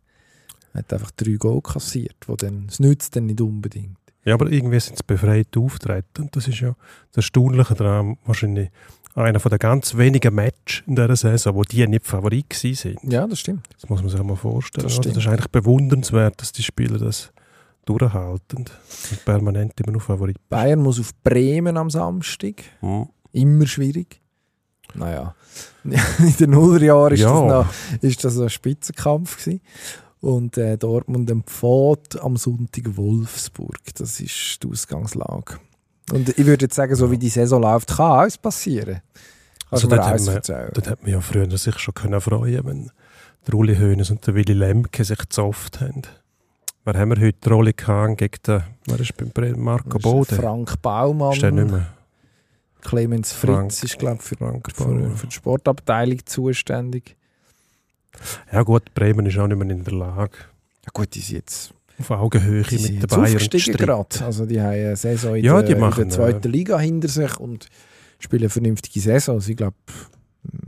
man 0.73 0.83
hat 0.83 0.93
einfach 0.93 1.11
drei 1.13 1.33
Goal 1.33 1.61
kassiert, 1.61 2.17
wo 2.27 2.37
dann, 2.37 2.67
es 2.69 2.81
nützt 2.81 3.15
dann 3.17 3.27
nicht 3.27 3.41
unbedingt. 3.41 3.97
Ja, 4.25 4.35
aber 4.35 4.51
irgendwie 4.51 4.79
sind 4.81 4.95
es 4.97 5.03
befreit 5.03 5.57
auftreten. 5.57 6.23
Und 6.23 6.37
das 6.37 6.49
ist 6.49 6.61
ja 6.61 6.75
das 7.13 7.25
Erstaunliche 7.25 7.75
daran. 7.75 8.19
Wahrscheinlich 8.27 8.69
einer 9.15 9.41
von 9.41 9.51
den 9.51 9.59
ganz 9.59 9.97
wenigen 9.97 10.35
Matches 10.35 10.83
in 10.87 10.95
dieser 10.97 11.17
Saison, 11.17 11.55
wo 11.55 11.63
die 11.63 11.87
nicht 11.87 12.07
Favorit 12.07 12.53
sind. 12.53 12.99
Ja, 13.05 13.27
das 13.27 13.41
stimmt. 13.41 13.67
Das 13.81 13.89
muss 13.89 14.01
man 14.03 14.11
sich 14.11 14.23
mal 14.23 14.37
vorstellen. 14.37 14.87
Das 14.87 14.97
Das, 15.01 15.17
ist 15.17 15.27
eigentlich 15.27 15.49
bewundernswert, 15.49 16.41
dass 16.41 16.53
die 16.53 16.63
Spieler 16.63 16.99
das 16.99 17.33
durchhalten 17.87 18.59
und 18.59 19.25
permanent 19.25 19.73
immer 19.81 19.93
noch 19.93 20.03
Favorit. 20.03 20.37
Bayern 20.51 20.81
muss 20.81 21.01
auf 21.01 21.11
Bremen 21.25 21.77
am 21.79 21.89
Samstag. 21.89 22.63
Mhm. 22.83 23.09
Immer 23.39 23.67
schwierig. 23.67 24.21
Naja, 24.95 25.35
in 25.85 26.37
den 26.41 26.51
Nullerjahren 26.51 27.15
ist, 27.15 27.21
Ja. 27.21 27.33
das 27.33 27.67
noch, 27.67 28.03
ist 28.03 28.25
das 28.25 28.39
ein 28.39 28.49
Spitzenkampf 28.49 29.39
gewesen. 29.39 29.61
Und 30.21 30.57
äh, 30.59 30.77
Dortmund 30.77 31.31
empfiehlt 31.31 32.21
am 32.21 32.37
Sonntag 32.37 32.97
Wolfsburg. 32.97 33.79
Das 33.97 34.19
ist 34.21 34.63
die 34.63 34.69
Ausgangslage. 34.69 35.59
Und 36.13 36.31
ich 36.31 36.47
würde 36.47 36.65
jetzt 36.65 36.75
sagen, 36.75 36.95
so 36.97 37.11
wie 37.11 37.19
die 37.19 37.29
Saison 37.29 37.63
läuft, 37.63 37.97
kann 37.97 38.13
alles 38.13 38.39
passieren. 38.39 39.03
Also 39.71 39.87
mir 39.89 39.97
dort 39.97 40.27
erzählen? 40.27 40.71
Dort 40.73 40.89
hat 40.89 41.03
man 41.03 41.13
ja 41.13 41.21
früher 41.21 41.57
sich 41.57 41.79
schon 41.79 41.95
können 41.95 42.21
freuen 42.21 42.65
wenn 42.65 42.91
der 43.47 43.55
Uli 43.55 43.77
Hoeneß 43.77 44.11
und 44.11 44.27
der 44.27 44.35
Willy 44.35 44.55
Lemke 44.55 45.05
sich 45.05 45.19
gezofft 45.19 45.81
haben. 45.81 46.03
Wer 46.85 46.95
haben 46.95 47.11
wir 47.11 47.21
heute? 47.21 47.51
Rolli 47.51 47.75
Kahn 47.75 48.17
gegen 48.17 48.43
den, 48.47 48.63
wer 48.87 49.01
ist 49.01 49.13
beim 49.17 49.61
Marco 49.63 49.99
Bode? 49.99 50.35
Frank 50.35 50.81
Baumann. 50.81 51.33
Ist 51.35 51.43
der 51.43 51.53
nicht 51.53 51.71
mehr? 51.71 51.87
Clemens 52.83 53.33
Frank- 53.33 53.73
Fritz 53.73 53.83
ist, 53.85 53.99
glaube 53.99 54.19
ich, 54.21 54.23
für, 54.23 54.37
für, 54.37 55.11
für 55.17 55.27
die 55.27 55.35
Sportabteilung 55.35 56.19
zuständig. 56.27 57.17
Ja 58.53 58.63
gut, 58.63 58.95
Bremen 58.95 59.27
ist 59.27 59.39
auch 59.39 59.47
nicht 59.47 59.59
mehr 59.59 59.69
in 59.71 59.85
der 59.85 59.95
Lage, 59.95 60.39
Ja 60.85 60.91
gut, 60.93 61.15
die 61.15 61.21
sind 61.21 61.37
jetzt, 61.37 61.75
auf 61.99 62.11
Augenhöhe 62.11 62.63
die 62.63 62.77
sind 62.79 62.95
mit 62.95 63.03
den 63.03 63.09
Bayern 63.09 63.37
aufgestiegen 63.37 63.77
gerade. 63.77 64.25
Also 64.25 64.47
die 64.47 64.61
haben 64.61 64.71
eine 64.71 64.97
Saison 64.97 65.37
in, 65.37 65.45
Ja, 65.45 65.55
der, 65.59 65.63
die 65.65 65.73
in 65.73 65.81
machen, 65.81 66.09
der 66.09 66.17
zweiten 66.17 66.51
Liga 66.51 66.79
hinter 66.79 67.09
sich 67.09 67.39
und 67.39 67.69
spielen 68.19 68.43
eine 68.43 68.51
vernünftige 68.51 69.01
Saison. 69.01 69.37
Also 69.37 69.51
ich 69.51 69.57
glaube, 69.57 69.77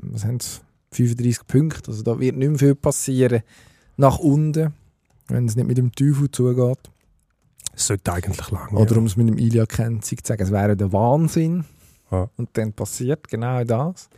was 0.03 0.25
haben 0.25 0.41
sie? 0.41 0.61
35 0.93 1.47
Punkte. 1.47 1.91
Also 1.93 2.03
da 2.03 2.19
wird 2.19 2.37
nicht 2.37 2.49
mehr 2.49 2.59
viel 2.59 2.75
passieren 2.75 3.43
nach 3.97 4.19
unten, 4.19 4.75
wenn 5.29 5.47
es 5.47 5.55
nicht 5.55 5.67
mit 5.69 5.79
dem 5.79 5.93
Teufel 5.93 6.29
zugeht. 6.31 6.79
Es 7.75 7.87
sollte 7.87 8.13
eigentlich 8.13 8.51
lang. 8.51 8.75
Oder 8.75 8.97
um 8.97 9.07
es 9.07 9.17
mit 9.17 9.29
dem 9.29 9.39
Ilya 9.39 9.67
Kenzig 9.67 10.25
zu 10.27 10.33
sagen, 10.33 10.43
es 10.43 10.51
wäre 10.51 10.77
der 10.77 10.93
Wahnsinn. 10.93 11.65
Ja. 12.11 12.29
Und 12.37 12.51
dann 12.55 12.73
passiert 12.73 13.29
genau 13.29 13.63
das. 13.65 14.09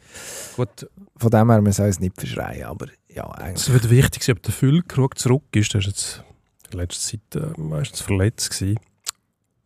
Gut, 0.56 0.88
Von 1.16 1.30
dem 1.30 1.50
her, 1.50 1.60
man 1.60 1.72
soll 1.72 1.88
es 1.88 2.00
nicht 2.00 2.18
verschreien, 2.18 2.64
aber 2.64 2.86
ja, 3.08 3.30
es 3.34 3.40
eigentlich. 3.40 3.72
wird 3.72 3.90
wichtig 3.90 4.22
sein, 4.24 4.36
ob 4.36 4.42
der 4.42 4.52
Füllkrug 4.54 5.18
zurück 5.18 5.44
ist. 5.54 5.74
Der 5.74 5.80
ist 5.80 5.86
jetzt 5.88 6.24
in 6.70 6.78
letzter 6.78 7.18
Zeit 7.18 7.42
äh, 7.42 7.60
meistens 7.60 8.00
verletzt 8.00 8.50
gewesen. 8.50 8.78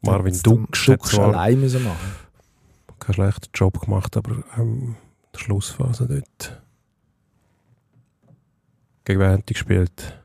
Marvin 0.02 0.40
Duksch 0.42 0.88
hat 0.88 1.04
zwar 1.04 1.28
allein 1.28 1.60
müssen 1.60 1.84
machen. 1.84 2.12
keinen 2.98 3.14
schlechten 3.14 3.48
Job 3.54 3.80
gemacht, 3.80 4.16
aber 4.16 4.42
ähm, 4.58 4.96
in 4.96 4.96
der 5.32 5.38
Schlussphase 5.38 6.06
dort. 6.08 6.62
Gegen 9.04 9.20
wen 9.20 9.30
hat 9.30 9.48
die 9.48 9.52
gespielt? 9.54 10.20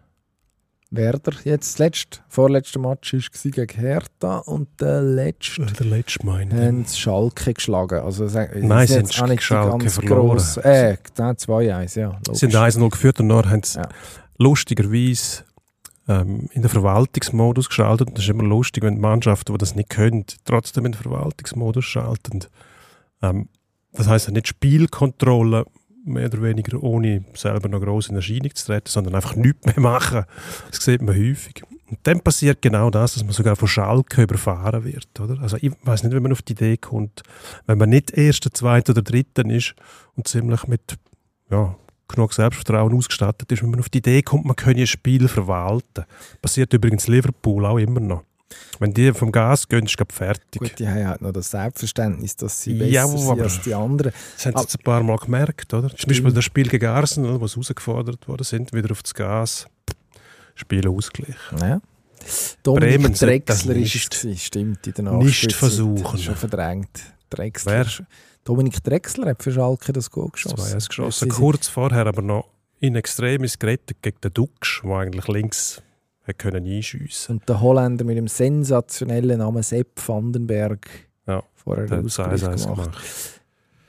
Werder, 0.93 1.32
jetzt 1.45 1.73
das 1.73 1.80
letzte, 1.80 2.19
vorletzte 2.27 2.77
Match 2.77 3.13
war 3.13 3.51
gegen 3.51 3.80
Hertha 3.80 4.38
und 4.39 4.67
der 4.82 5.01
letzte 5.01 5.65
Der 5.65 5.86
letzte 5.86 6.25
meine 6.25 6.54
haben 6.67 6.84
sie 6.86 6.97
Schalke 6.99 7.54
geschlagen. 7.54 8.01
Also, 8.01 8.25
Nein, 8.25 8.88
sie 8.88 8.97
haben 8.97 9.08
Schalke 9.12 9.36
ganz 9.80 9.93
verloren. 9.95 10.27
grosse- 10.38 10.63
Äh, 10.65 10.97
nein, 11.17 11.36
2-1, 11.38 11.95
ja. 11.95 12.19
Sie 12.32 12.36
sind 12.36 12.54
logisch. 12.54 12.75
1-0 12.75 12.89
geführt 12.89 13.19
und 13.21 13.30
dann 13.30 13.49
haben 13.49 13.63
sie 13.63 13.80
Ja. 13.80 13.88
lustigerweise 14.38 15.43
ähm, 16.08 16.49
in 16.51 16.62
den 16.63 16.69
Verwaltungsmodus 16.69 17.69
geschaltet. 17.69 18.10
Und 18.10 18.17
das 18.17 18.25
ist 18.25 18.30
immer 18.32 18.43
lustig, 18.43 18.84
wenn 18.84 18.95
die 18.95 19.01
Mannschaften, 19.01 19.54
die 19.54 19.58
das 19.60 19.75
nicht 19.75 19.89
können, 19.89 20.25
trotzdem 20.43 20.86
in 20.88 20.91
den 20.91 21.01
Verwaltungsmodus 21.01 21.86
schalten. 21.86 22.39
Ähm, 23.21 23.47
das 23.93 24.08
heisst 24.08 24.30
nicht 24.32 24.47
Spielkontrolle, 24.47 25.65
mehr 26.06 26.26
oder 26.26 26.42
weniger 26.42 26.82
ohne 26.82 27.24
selber 27.34 27.70
noch 27.70 27.82
groß 27.82 28.10
in 28.10 28.16
Erscheinung 28.16 28.54
zu 28.54 28.66
treten, 28.66 28.90
sondern 28.90 29.16
einfach 29.16 29.36
nichts 29.36 29.66
mehr 29.66 29.80
machen. 29.80 30.26
Das 30.70 30.84
sieht 30.84 31.02
man 31.02 31.16
häufig. 31.16 31.64
Und 31.90 32.00
dann 32.04 32.22
passiert 32.22 32.62
genau 32.62 32.90
das, 32.90 33.16
dass 33.16 33.24
man 33.24 33.34
sogar 33.34 33.56
von 33.56 33.68
Schalke 33.68 34.24
überfahren 34.24 34.84
wird. 34.86 35.08
Oder? 35.20 35.42
Also 35.42 35.58
ich 35.60 35.72
weiß 35.84 36.04
nicht, 36.04 36.16
wie 36.16 36.20
man 36.20 36.32
auf 36.32 36.42
die 36.42 36.54
Idee 36.54 36.78
kommt, 36.78 37.22
wenn 37.68 37.78
man 37.78 37.90
nicht 37.90 38.12
Erster, 38.12 38.54
Zweiter 38.54 38.92
oder 38.92 39.02
Dritter 39.02 39.46
ist 39.46 39.76
und 40.16 40.28
ziemlich 40.28 40.68
mit 40.68 40.98
ja, 41.50 41.76
genug 42.08 42.34
Selbstvertrauen 42.34 42.94
ausgestattet 42.94 43.52
ist, 43.52 43.62
wenn 43.62 43.72
man 43.72 43.82
auf 43.82 43.90
die 43.90 43.98
Idee 43.98 44.22
kommt, 44.22 44.46
man 44.46 44.56
könne 44.56 44.82
ein 44.82 44.88
Spiel 44.88 45.28
verwalten. 45.28 46.06
Passiert 46.42 46.72
übrigens 46.74 47.08
Liverpool 47.08 47.66
auch 47.66 47.78
immer 47.78 48.00
noch. 48.00 48.24
Wenn 48.80 48.94
die 48.94 49.14
vom 49.14 49.32
Gas 49.32 49.68
gehen, 49.68 49.86
ist 49.86 49.96
es 50.00 50.16
fertig. 50.16 50.60
Gut, 50.62 50.80
die 50.80 50.88
haben 50.88 51.08
halt 51.08 51.22
noch 51.22 51.32
das 51.32 51.52
Selbstverständnis, 51.52 52.36
dass 52.36 52.62
sie 52.62 52.74
Ja, 52.74 53.06
besser 53.06 53.18
sind 53.18 53.30
aber- 53.30 53.44
als 53.44 53.62
die 53.62 53.74
anderen. 53.74 54.12
Das 54.36 54.46
haben 54.46 54.58
sie 54.58 54.62
jetzt 54.64 54.80
ein 54.80 54.84
paar 54.84 55.04
Mal 55.04 55.18
gemerkt, 55.18 55.74
oder? 55.74 55.90
Zum 55.96 56.08
Beispiel 56.08 56.32
das 56.34 56.44
Spiel 56.44 56.68
gegen 56.68 56.88
Arsenal, 56.88 57.40
wo 57.40 57.48
sie 57.48 57.56
herausgefordert 57.56 58.28
worden 58.28 58.44
sind, 58.44 58.74
wieder 58.74 58.92
auf 58.92 59.04
das 59.04 59.14
Gas. 59.14 59.66
Spiel 60.56 60.88
ausgeglichen. 60.88 61.58
Ja. 61.60 61.82
Bremen 62.64 63.14
Dominik 63.14 63.46
das 63.46 63.64
Drexler 63.64 63.76
ist 63.76 64.24
es 64.26 64.44
stimmt, 64.44 64.86
in 64.86 64.94
der 64.94 65.14
nicht 65.14 65.54
versuchen. 65.54 66.20
Schon 66.20 66.36
verdrängt. 66.36 66.90
Drexler. 67.30 67.86
Wer? 67.86 68.06
Dominik 68.44 68.84
Drexler 68.84 69.28
hat 69.28 69.42
für 69.44 69.52
Schalke 69.52 69.94
das 69.94 70.10
Goal 70.12 70.30
geschossen. 70.30 70.58
Zwei 70.58 70.74
geschossen. 70.88 71.30
Sind- 71.30 71.34
Kurz 71.34 71.68
vorher 71.68 72.06
aber 72.06 72.22
noch 72.22 72.48
in 72.80 72.96
Extremis 72.96 73.58
gerettet 73.58 73.98
gegen 74.02 74.20
den 74.22 74.34
Duksch, 74.34 74.82
der 74.84 74.92
eigentlich 74.92 75.28
links 75.28 75.82
hätte 76.32 76.50
können 76.50 76.65
einschiessen 76.65 77.38
Und 77.38 77.50
der 77.50 77.62
Holländer 77.62 78.04
mit 78.06 78.17
dem 78.17 78.28
sensationellen 78.28 79.39
Namen 79.39 79.63
Sepp 79.63 80.08
Vandenberg 80.08 80.88
Ja, 81.28 81.44
vorher 81.56 81.88
Der 81.88 81.98
den 81.98 82.06
hat 82.10 82.20
Ausgleich 82.20 82.44
1-1 82.44 82.63
gemacht. 82.63 82.91
gemacht. 82.91 83.41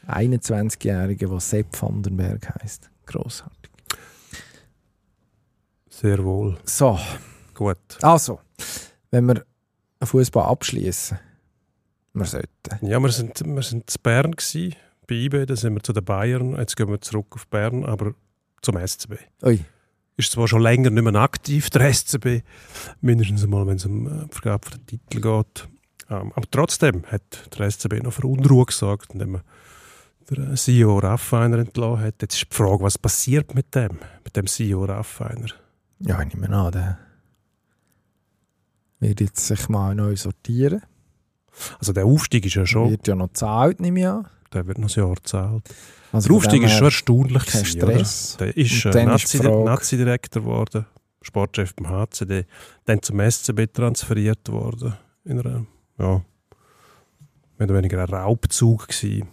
21-Jähriger, 0.09 1.28
der 1.28 1.40
Sepp 1.40 1.81
Vandenberg 1.81 2.48
heisst. 2.62 2.90
Grossartig. 3.07 3.70
Sehr 5.88 6.22
wohl. 6.24 6.57
So, 6.64 6.98
Gut. 7.55 7.78
also, 8.02 8.40
wenn 9.11 9.26
wir 9.26 9.44
Fußball 10.02 10.46
abschließen, 10.46 11.18
wir 12.14 12.24
sollten. 12.26 12.87
Ja, 12.87 12.98
wir 13.00 13.11
sind, 13.11 13.40
wir 13.44 13.62
sind 13.62 13.88
zu 13.88 13.98
Bern 14.02 14.33
gsi, 14.33 14.74
bei 15.07 15.14
IB, 15.14 15.46
dann 15.46 15.57
sind 15.57 15.74
wir 15.74 15.83
zu 15.83 15.92
den 15.92 16.05
Bayern, 16.05 16.57
jetzt 16.57 16.76
gehen 16.76 16.88
wir 16.88 17.00
zurück 17.00 17.26
auf 17.31 17.46
Bern, 17.48 17.85
aber 17.85 18.14
zum 18.62 18.76
SCB. 18.85 19.14
Ui, 19.44 19.64
Ist 20.16 20.33
zwar 20.33 20.46
schon 20.46 20.62
länger 20.62 20.90
nicht 20.90 21.03
mehr 21.03 21.14
aktiv, 21.14 21.70
der 21.70 21.92
SCB, 21.92 22.42
mindestens 23.01 23.44
einmal, 23.44 23.66
wenn 23.66 23.77
es 23.77 23.87
um 23.87 24.07
äh, 24.07 24.27
die 24.27 24.35
Vergabe 24.35 24.70
der 24.70 24.87
Titel 24.87 25.20
geht. 25.20 25.68
Ähm, 26.11 26.33
aber 26.35 26.46
trotzdem 26.51 27.05
hat 27.07 27.59
der 27.59 27.70
SCB 27.70 28.03
noch 28.03 28.12
für 28.12 28.27
Unruhe 28.27 28.66
gesorgt, 28.66 29.12
indem 29.12 29.37
er 29.37 29.44
der 30.31 30.55
CEO 30.55 30.98
Raffiner 30.98 31.59
entlassen 31.59 32.05
hat. 32.05 32.22
Jetzt 32.22 32.35
ist 32.35 32.51
die 32.51 32.55
Frage, 32.55 32.83
was 32.83 32.98
passiert 32.98 33.55
mit 33.55 33.75
dem, 33.75 33.98
mit 34.25 34.37
dem 34.37 34.46
CEO 34.46 34.85
Raffiner? 34.85 35.48
ja, 36.01 36.20
ich 36.22 36.35
nehme 36.35 36.55
an, 36.55 36.72
der 36.72 36.98
wird 39.01 39.20
jetzt 39.20 39.46
sich 39.46 39.68
mal 39.68 39.94
neu 39.94 40.16
sortieren. 40.16 40.83
Also 41.79 41.92
der 41.92 42.07
Aufstieg 42.07 42.46
ist 42.46 42.55
ja 42.55 42.66
schon, 42.66 42.90
Wird 42.90 43.07
ja 43.07 43.14
noch 43.14 43.29
gezahlt, 43.29 43.81
nehme 43.81 44.01
ich 44.01 44.07
an. 44.07 44.27
Der 44.52 44.66
wird 44.66 44.78
noch 44.78 44.88
ein 44.94 45.00
Jahr 45.00 45.14
gezahlt. 45.14 45.68
Also 46.12 46.28
Der 46.28 46.36
Aufstieg 46.36 46.62
ist 46.62 46.72
schon 46.72 46.84
erstaunlich 46.84 47.46
Kein 47.46 47.62
gewesen, 47.62 47.82
oder? 47.82 47.92
Stress. 47.92 48.36
Der 48.38 48.56
ist 48.56 48.84
äh, 48.84 48.90
die 48.90 49.04
Nazi- 49.06 49.42
Nazi-Direktor 49.64 50.42
geworden, 50.42 50.86
Sportchef 51.22 51.74
beim 51.74 51.88
HCD, 51.88 52.44
dann 52.84 53.00
zum 53.02 53.20
SCB 53.20 53.72
transferiert 53.72 54.48
worden. 54.50 54.94
In 55.24 55.40
einer, 55.40 55.64
ja, 55.98 56.20
mehr 57.58 57.68
oder 57.68 57.74
weniger 57.76 58.02
ein 58.02 58.10
Raubzug 58.12 58.88
gewesen. 58.88 59.28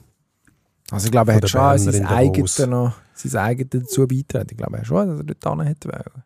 Also 0.91 1.05
ich 1.08 1.12
glaube, 1.12 1.32
er 1.32 1.38
hat 1.38 1.49
schon 1.49 1.77
sein 1.79 1.93
in 1.93 2.05
eigenes, 2.05 2.58
noch, 2.60 2.93
sein 3.13 3.36
eigenes 3.41 3.69
dazu 3.86 4.08
beitragen. 4.08 4.47
Ich 4.51 4.58
glaube 4.58 4.77
er 4.77 4.86
schon, 4.86 5.08
dass 5.08 5.19
er 5.19 5.23
dort 5.36 5.58
hin 5.60 5.67
hätte 5.67 5.89
wollen. 5.89 6.23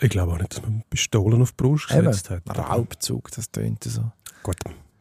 Ich 0.00 0.10
glaube 0.10 0.32
auch 0.32 0.38
nicht, 0.38 0.54
dass 0.56 0.62
man 0.62 0.82
Pistolen 0.88 1.42
auf 1.42 1.52
die 1.52 1.56
Brust 1.62 1.90
Eben, 1.90 2.06
gesetzt 2.06 2.30
hat. 2.30 2.42
Raubzug, 2.58 3.30
das 3.32 3.50
tönt 3.50 3.82
so. 3.84 4.10
Gut, 4.42 4.56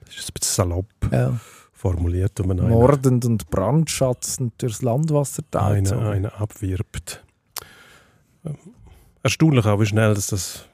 das 0.05 0.15
ist 0.15 0.29
ein 0.29 0.33
bisschen 0.39 0.55
salopp 0.55 0.87
Ja. 1.11 1.39
Formuliert, 1.79 2.37
man 2.45 2.59
einen, 2.59 2.71
Mordend 2.71 3.23
und 3.23 3.49
brandschatzend 3.49 4.61
durchs 4.61 4.81
Landwasser 4.81 5.43
teilt. 5.49 5.93
einen 5.93 6.25
abwirbt. 6.25 7.23
Ähm, 8.45 8.57
Erstaunlich 9.23 9.65
auch, 9.65 9.79
wie 9.79 9.85
schnell 9.85 10.13
dass 10.13 10.27
das 10.27 10.65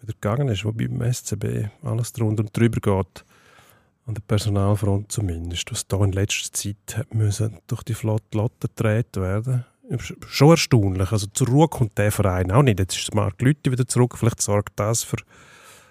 wieder 0.00 0.14
gegangen 0.14 0.48
ist, 0.48 0.64
wobei 0.64 0.88
beim 0.88 1.12
SCB 1.12 1.68
alles 1.82 2.12
drunter 2.12 2.42
und 2.42 2.56
drüber 2.56 2.80
geht. 2.80 3.24
An 4.06 4.14
der 4.14 4.22
Personalfront 4.26 5.12
zumindest, 5.12 5.70
was 5.72 5.86
da 5.88 6.02
in 6.02 6.12
letzter 6.12 6.52
Zeit 6.52 7.06
müssen 7.12 7.58
durch 7.66 7.82
die 7.82 7.94
Flotte 7.94 8.38
Lotte 8.38 8.68
gedreht 8.68 9.16
werden. 9.16 9.64
Schon 9.98 10.50
erstaunlich. 10.50 11.12
Also 11.12 11.26
zur 11.32 11.48
Ruhe 11.48 11.68
kommt 11.68 11.98
der 11.98 12.12
Verein 12.12 12.50
auch 12.50 12.62
nicht. 12.62 12.78
Jetzt 12.78 12.96
ist 12.96 13.14
Marc 13.14 13.42
Lüthi 13.42 13.72
wieder 13.72 13.86
zurück. 13.86 14.16
Vielleicht 14.16 14.40
sorgt 14.40 14.78
das 14.78 15.02
für, 15.02 15.18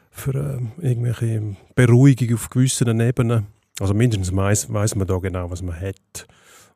für 0.09 0.33
ähm, 0.33 0.71
irgendwelche 0.79 1.55
Beruhigung 1.75 2.33
auf 2.35 2.49
gewissen 2.49 2.99
Ebenen. 2.99 3.47
Also 3.79 3.93
mindestens 3.93 4.35
weiss, 4.35 4.71
weiss 4.71 4.95
man 4.95 5.07
da 5.07 5.17
genau, 5.17 5.51
was 5.51 5.61
man 5.61 5.79
hat. 5.79 6.27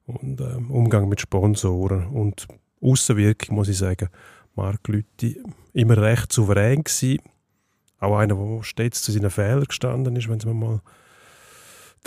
Und 0.06 0.42
ähm, 0.42 0.72
Umgang 0.72 1.08
mit 1.08 1.22
Sponsoren 1.22 2.08
und 2.08 2.48
Außenwirkung, 2.82 3.56
muss 3.56 3.70
ich 3.70 3.78
sagen, 3.78 4.10
Marc 4.56 4.88
Lüthi 4.88 5.42
immer 5.74 5.98
recht 5.98 6.34
souverän 6.34 6.84
gewesen. 6.84 7.20
Auch 8.00 8.18
einer, 8.18 8.36
der 8.36 8.64
stets 8.64 9.02
zu 9.02 9.12
seinen 9.12 9.30
Fehlern 9.30 9.66
gestanden 9.66 10.16
ist, 10.16 10.30
wenn 10.30 10.38
es 10.38 10.46
mir 10.46 10.54
mal 10.54 10.82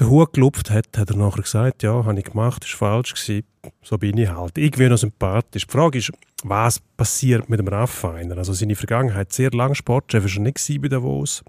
den 0.00 0.09
Hut 0.09 0.33
gelupft 0.33 0.70
hat, 0.70 0.96
hat 0.96 1.11
er 1.11 1.16
nachher 1.16 1.42
gesagt, 1.42 1.83
ja, 1.83 2.05
habe 2.05 2.18
ich 2.18 2.24
gemacht, 2.24 2.64
ist 2.64 2.74
falsch 2.74 3.14
gewesen, 3.14 3.46
so 3.83 3.98
bin 3.98 4.16
ich 4.16 4.31
halt. 4.31 4.57
Irgendwie 4.57 4.88
noch 4.88 4.96
sympathisch. 4.96 5.66
Die 5.66 5.72
Frage 5.72 5.98
ist, 5.98 6.12
was 6.44 6.81
passiert 6.96 7.48
mit 7.48 7.61
dem 7.61 7.68
Raffiner? 7.68 8.38
Also 8.38 8.52
seine 8.52 8.74
Vergangenheit, 8.74 9.33
sehr 9.33 9.50
lange 9.50 9.74
Sportchef 9.74 10.24
ist 10.24 10.37
er 10.37 10.42
nicht 10.42 10.83
bei 10.83 10.88
Davos, 10.88 11.44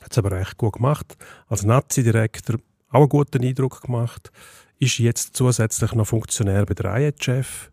hat 0.00 0.12
es 0.12 0.18
aber 0.18 0.32
recht 0.32 0.56
gut 0.56 0.74
gemacht. 0.74 1.16
Als 1.48 1.64
Nazi-Direktor 1.64 2.56
auch 2.90 3.00
einen 3.00 3.08
guten 3.08 3.44
Eindruck 3.44 3.82
gemacht, 3.82 4.30
ist 4.78 4.98
jetzt 4.98 5.36
zusätzlich 5.36 5.92
noch 5.94 6.06
Funktionär 6.06 6.64
bei 6.66 6.74
der 6.74 6.96
IHF 6.96 7.70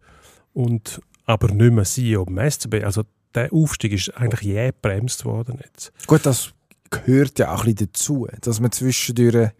und 0.54 1.02
aber 1.26 1.52
nicht 1.54 1.74
mehr 1.74 1.84
CEO 1.84 2.26
beim 2.26 2.50
SCB. 2.50 2.84
Also 2.84 3.04
der 3.34 3.52
Aufstieg 3.54 3.94
ist 3.94 4.10
eigentlich 4.18 4.42
jäh 4.42 4.72
gebremst 4.72 5.26
worden 5.26 5.60
jetzt. 5.64 5.92
Gut, 6.08 6.26
das 6.26 6.52
gehört 6.90 7.40
ja 7.40 7.54
auch 7.54 7.64
ein 7.66 7.74
bisschen 7.74 7.90
dazu, 7.94 8.28
dass 8.42 8.60
man 8.60 8.72
zwischendurch, 8.72 9.52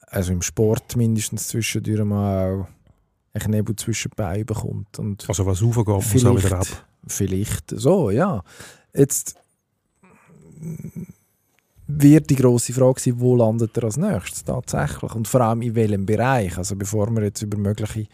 also 0.00 0.32
im 0.32 0.42
Sport 0.42 0.96
mindestens 0.96 1.48
zwischendurch 1.48 2.04
mal 2.04 2.66
auch 3.34 3.40
einen 3.44 3.50
Nebel 3.52 3.76
zwischen 3.76 4.10
die 4.10 4.16
Beine 4.16 4.44
bekommt. 4.44 4.98
Und 4.98 5.28
Also 5.28 5.46
was 5.46 5.62
aufgeht, 5.62 5.86
muss 5.86 6.24
auch 6.24 6.42
wieder 6.44 6.58
ab. 6.58 6.66
vielleicht 7.06 7.70
so, 7.70 8.10
ja. 8.10 8.42
Jetzt 8.94 9.36
wird 11.88 12.28
die 12.28 12.36
grosse 12.36 12.74
Frage 12.74 13.00
sein, 13.00 13.18
wo 13.18 13.34
landet 13.34 13.76
er 13.76 13.84
als 13.84 13.96
nächstes 13.96 14.44
tatsächlich 14.44 15.14
und 15.14 15.26
vor 15.26 15.40
allem 15.40 15.62
in 15.62 15.74
welchem 15.74 16.04
Bereich. 16.04 16.56
Also 16.58 16.76
bevor 16.76 17.10
wir 17.10 17.24
jetzt 17.24 17.42
über 17.42 17.56
mögliche 17.56 18.06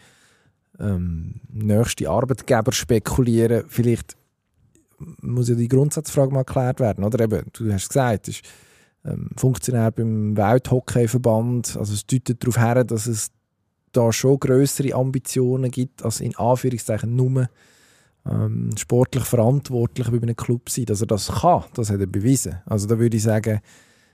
ähm, 0.79 1.41
nächste 1.51 2.09
Arbeitgeber 2.09 2.71
spekulieren, 2.71 3.65
vielleicht 3.67 4.15
muss 5.21 5.49
ja 5.49 5.55
die 5.55 5.67
Grundsatzfrage 5.67 6.33
mal 6.33 6.43
geklärt 6.43 6.79
werden. 6.79 7.03
Oder 7.03 7.25
eben, 7.25 7.47
du 7.51 7.71
hast 7.71 7.89
gesagt, 7.89 8.29
ist 8.29 8.41
ähm, 9.03 9.29
Funktionär 9.35 9.91
beim 9.91 10.37
Welthockeyverband, 10.37 11.75
also 11.77 11.93
es 11.93 12.05
deutet 12.05 12.41
darauf 12.41 12.57
her, 12.57 12.83
dass 12.85 13.07
es 13.07 13.29
da 13.91 14.11
schon 14.13 14.39
größere 14.39 14.93
Ambitionen 14.93 15.69
gibt, 15.69 16.03
als 16.03 16.21
in 16.21 16.35
Anführungszeichen 16.37 17.13
nur 17.13 17.49
ähm, 18.29 18.71
sportlich 18.77 19.23
verantwortlich 19.23 20.09
bei 20.09 20.17
einem 20.17 20.35
Club 20.35 20.69
sein. 20.69 20.85
Dass 20.85 21.01
er 21.01 21.07
das 21.07 21.27
kann, 21.27 21.63
das 21.73 21.89
hat 21.89 21.99
er 21.99 22.07
bewiesen. 22.07 22.61
Also 22.65 22.87
da 22.87 22.99
würde 22.99 23.17
ich 23.17 23.23
sagen, 23.23 23.61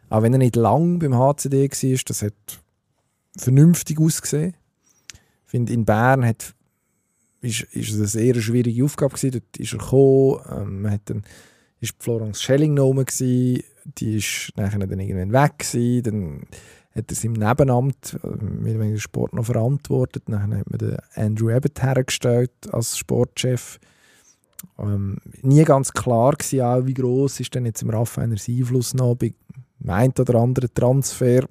auch 0.09 0.21
wenn 0.21 0.33
er 0.33 0.39
nicht 0.39 0.55
lang 0.55 0.99
beim 0.99 1.15
HCD 1.15 1.69
war, 1.69 1.99
das 2.05 2.21
hat 2.21 2.33
vernünftig 3.37 3.99
ausgesehen. 3.99 4.55
Ich 5.45 5.51
finde, 5.51 5.73
in 5.73 5.85
Bern 5.85 6.25
hat, 6.25 6.53
ist, 7.41 7.61
ist 7.61 7.89
es 7.91 7.97
eine 7.97 8.07
sehr 8.07 8.35
schwierige 8.41 8.83
Aufgabe 8.83 9.15
gewesen. 9.15 9.31
Dort 9.31 9.57
ist 9.57 9.73
er 9.73 9.79
gekommen, 9.79 10.39
ähm, 10.49 10.91
hat 10.91 11.01
dann, 11.05 11.23
ist 11.79 11.95
Florence 11.99 12.41
Schelling 12.41 12.77
oben 12.79 13.05
gewesen, 13.05 13.63
die 13.97 14.17
ist 14.17 14.51
nachher 14.55 14.79
dann 14.79 14.99
irgendwann 14.99 15.33
weg 15.33 15.59
gewesen, 15.59 16.03
dann 16.03 16.41
hat 16.95 17.05
er 17.09 17.11
es 17.11 17.23
im 17.23 17.33
Nebenamt 17.33 18.19
äh, 18.23 18.43
mit 18.43 18.73
dem 18.73 18.97
Sport 18.97 19.33
noch 19.33 19.45
verantwortet. 19.45 20.23
Dann 20.27 20.57
hat 20.57 20.69
man 20.69 20.77
den 20.77 20.97
Andrew 21.15 21.49
Abbott 21.49 21.81
hergestellt 21.81 22.51
als 22.71 22.97
Sportchef. 22.97 23.79
Ähm, 24.77 25.17
nie 25.41 25.63
ganz 25.63 25.91
klar 25.91 26.33
war 26.33 26.77
auch, 26.77 26.85
wie 26.85 26.93
groß 26.93 27.39
ist 27.39 27.53
denn 27.55 27.65
jetzt 27.65 27.81
im 27.81 27.89
Raffaener 27.89 28.37
Einfluss 28.47 28.93
noch 28.93 29.15
bei 29.15 29.33
einem 29.85 30.13
oder 30.17 30.35
anderen 30.35 30.73
Transfer. 30.73 31.47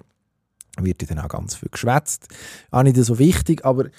Wird 0.79 1.09
dann 1.09 1.19
auch 1.19 1.27
ganz 1.27 1.55
viel 1.55 1.69
geschwätzt. 1.69 2.27
Auch 2.71 2.83
nicht 2.83 2.95
so 2.97 3.19
wichtig, 3.19 3.65
aber 3.65 3.89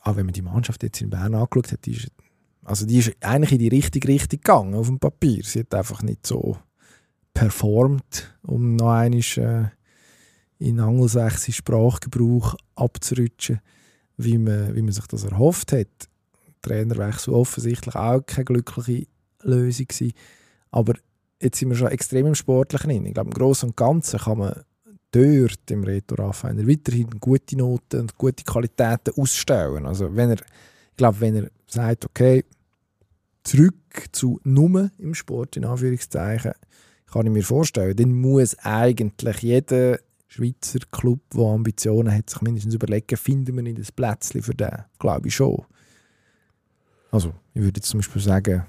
auch 0.00 0.16
wenn 0.16 0.26
man 0.26 0.32
die 0.32 0.42
Mannschaft 0.42 0.82
jetzt 0.82 1.00
in 1.00 1.10
Bern 1.10 1.34
angeschaut 1.34 1.72
hat, 1.72 1.84
die 1.86 1.92
ist, 1.92 2.08
also 2.64 2.86
die 2.86 2.98
ist 2.98 3.12
eigentlich 3.20 3.52
in 3.52 3.58
die 3.58 3.68
richtige 3.68 4.08
Richtung 4.08 4.40
gegangen 4.40 4.74
auf 4.74 4.86
dem 4.86 4.98
Papier. 4.98 5.42
Sie 5.44 5.60
hat 5.60 5.74
einfach 5.74 6.02
nicht 6.02 6.26
so 6.26 6.56
performt, 7.34 8.34
um 8.42 8.76
noch 8.76 8.90
einmal 8.90 9.20
äh, 9.36 9.64
in 10.58 10.80
angelsächsischen 10.80 11.54
Sprachgebrauch 11.54 12.56
abzurutschen, 12.74 13.60
wie 14.16 14.38
man, 14.38 14.74
wie 14.74 14.82
man 14.82 14.92
sich 14.92 15.06
das 15.06 15.24
erhofft 15.24 15.72
hat. 15.72 16.08
Trainerwechsel 16.62 17.34
offensichtlich 17.34 17.94
auch 17.94 18.24
keine 18.24 18.44
glückliche 18.44 19.06
Lösung 19.42 19.86
gewesen. 19.86 20.12
Aber 20.70 20.94
jetzt 21.40 21.58
sind 21.58 21.68
wir 21.68 21.76
schon 21.76 21.88
extrem 21.88 22.26
im 22.26 22.34
Sportlichen 22.34 22.90
drin. 22.90 23.06
Ich 23.06 23.14
glaube, 23.14 23.30
im 23.30 23.34
Großen 23.34 23.68
und 23.68 23.76
Ganzen 23.76 24.20
kann 24.20 24.38
man 24.38 24.62
dort 25.10 25.70
im 25.70 25.84
Reto 25.84 26.14
Raffiner 26.14 26.66
weiterhin 26.66 27.10
gute 27.20 27.56
Noten 27.56 28.00
und 28.00 28.16
gute 28.16 28.44
Qualitäten 28.44 29.12
ausstellen. 29.16 29.86
Also 29.86 30.14
wenn 30.16 30.30
er, 30.30 30.38
ich 30.38 30.96
glaube, 30.96 31.20
wenn 31.20 31.36
er 31.36 31.50
sagt, 31.66 32.06
okay, 32.06 32.44
zurück 33.44 33.74
zu 34.12 34.40
Nummer 34.44 34.90
im 34.98 35.14
Sport, 35.14 35.56
in 35.56 35.64
Anführungszeichen, 35.64 36.52
kann 37.12 37.26
ich 37.26 37.32
mir 37.32 37.42
vorstellen, 37.42 37.94
dann 37.94 38.12
muss 38.12 38.56
eigentlich 38.60 39.40
jeder 39.40 39.98
Schweizer 40.28 40.78
Club, 40.90 41.20
der 41.34 41.44
Ambitionen 41.44 42.14
hat, 42.14 42.30
sich 42.30 42.40
mindestens 42.40 42.74
überlegen, 42.74 43.18
finden 43.18 43.54
wir 43.54 43.62
nicht 43.62 43.78
ein 43.78 43.86
Plätzchen 43.94 44.42
für 44.42 44.54
den. 44.54 44.84
Glaube 44.98 45.28
ich 45.28 45.34
schon. 45.34 45.66
Also, 47.12 47.34
ich 47.52 47.60
würde 47.60 47.78
jetzt 47.78 47.90
zum 47.90 48.00
Beispiel 48.00 48.22
sagen, 48.22 48.64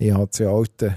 EHC 0.00 0.46
Alten, 0.46 0.96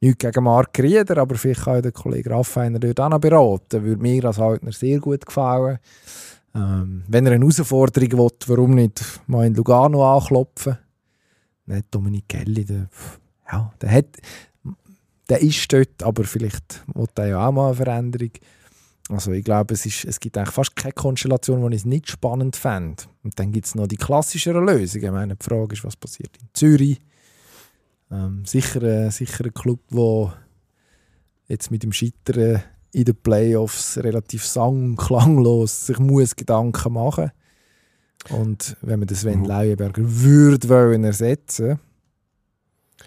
nichts 0.00 0.18
gegen 0.18 0.44
Mark 0.44 0.78
Rieder, 0.78 1.16
aber 1.16 1.34
vielleicht 1.36 1.64
kann 1.64 1.80
der 1.80 1.92
Kollege 1.92 2.30
Raffiner 2.30 2.78
dort 2.78 3.00
auch 3.00 3.08
noch 3.08 3.18
beraten. 3.18 3.82
Würde 3.82 4.02
mir 4.02 4.22
als 4.26 4.38
Altner 4.38 4.72
sehr 4.72 5.00
gut 5.00 5.24
gefallen. 5.24 5.78
Ähm, 6.54 7.04
wenn 7.08 7.24
er 7.24 7.32
eine 7.32 7.44
Herausforderung 7.44 8.12
will, 8.12 8.30
warum 8.46 8.74
nicht 8.74 9.02
mal 9.26 9.46
in 9.46 9.54
Lugano 9.54 10.16
anklopfen? 10.16 10.76
Nicht 11.64 11.86
Dominik 11.90 12.28
Kelly, 12.28 12.64
der, 12.66 12.88
ja, 13.50 13.72
der, 13.80 13.90
hat, 13.90 14.06
der 15.30 15.40
ist 15.40 15.72
dort, 15.72 16.02
aber 16.02 16.24
vielleicht 16.24 16.82
will 16.94 17.08
er 17.14 17.26
ja 17.28 17.48
auch 17.48 17.52
mal 17.52 17.68
eine 17.68 17.74
Veränderung. 17.74 18.30
Also 19.08 19.32
ich 19.32 19.44
glaube, 19.44 19.74
es, 19.74 19.86
ist, 19.86 20.04
es 20.04 20.18
gibt 20.18 20.36
eigentlich 20.36 20.54
fast 20.54 20.74
keine 20.74 20.92
Konstellation, 20.92 21.60
die 21.70 21.76
ich 21.76 21.82
es 21.82 21.86
nicht 21.86 22.10
spannend 22.10 22.56
fände. 22.56 23.04
Und 23.22 23.38
dann 23.38 23.52
gibt 23.52 23.66
es 23.66 23.74
noch 23.74 23.86
die 23.86 23.96
klassischeren 23.96 24.66
Lösungen. 24.66 25.04
Ich 25.04 25.10
meine, 25.10 25.36
die 25.36 25.44
Frage 25.44 25.74
ist, 25.74 25.84
was 25.84 25.96
passiert 25.96 26.36
in 26.40 26.48
Zürich? 26.54 27.00
Ähm, 28.10 28.44
sicher, 28.44 28.82
äh, 28.82 29.10
sicher 29.10 29.44
ein 29.44 29.54
Club, 29.54 29.80
der 29.92 30.36
jetzt 31.48 31.70
mit 31.70 31.82
dem 31.82 31.92
Scheitern 31.92 32.62
in 32.92 33.04
den 33.04 33.16
Playoffs 33.16 33.98
relativ 33.98 34.44
sang- 34.44 34.90
und 34.90 34.96
klanglos 34.96 35.86
sich 35.86 35.98
muss 35.98 36.34
Gedanken 36.34 36.92
machen 36.92 37.30
Und 38.30 38.76
wenn 38.80 38.98
man 38.98 39.06
den 39.06 39.16
Sven 39.16 39.40
mhm. 39.40 39.46
Leuenberger 39.46 40.02
würde 40.04 40.68
wollen 40.68 41.04
ersetzen 41.04 41.78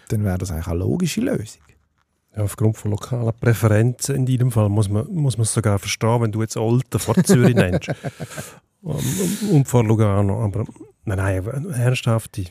dann 0.08 0.24
wäre 0.24 0.38
das 0.38 0.50
eigentlich 0.50 0.66
eine 0.66 0.78
logische 0.78 1.20
Lösung. 1.20 1.62
Ja, 2.36 2.44
aufgrund 2.44 2.76
von 2.76 2.92
lokalen 2.92 3.32
Präferenzen 3.40 4.14
in 4.14 4.26
diesem 4.26 4.52
Fall 4.52 4.68
muss 4.68 4.88
man, 4.88 5.12
muss 5.12 5.36
man 5.36 5.42
es 5.42 5.52
sogar 5.52 5.78
verstehen, 5.78 6.22
wenn 6.22 6.32
du 6.32 6.42
jetzt 6.42 6.56
Olten 6.56 6.98
vor 7.00 7.16
Zürich 7.24 7.56
nennst. 7.56 7.88
und, 8.82 9.02
und 9.50 9.66
vor 9.66 9.84
Lugano. 9.84 10.44
Aber 10.44 10.64
nein, 11.04 11.18
nein, 11.18 11.70
ernsthafte, 11.72 12.44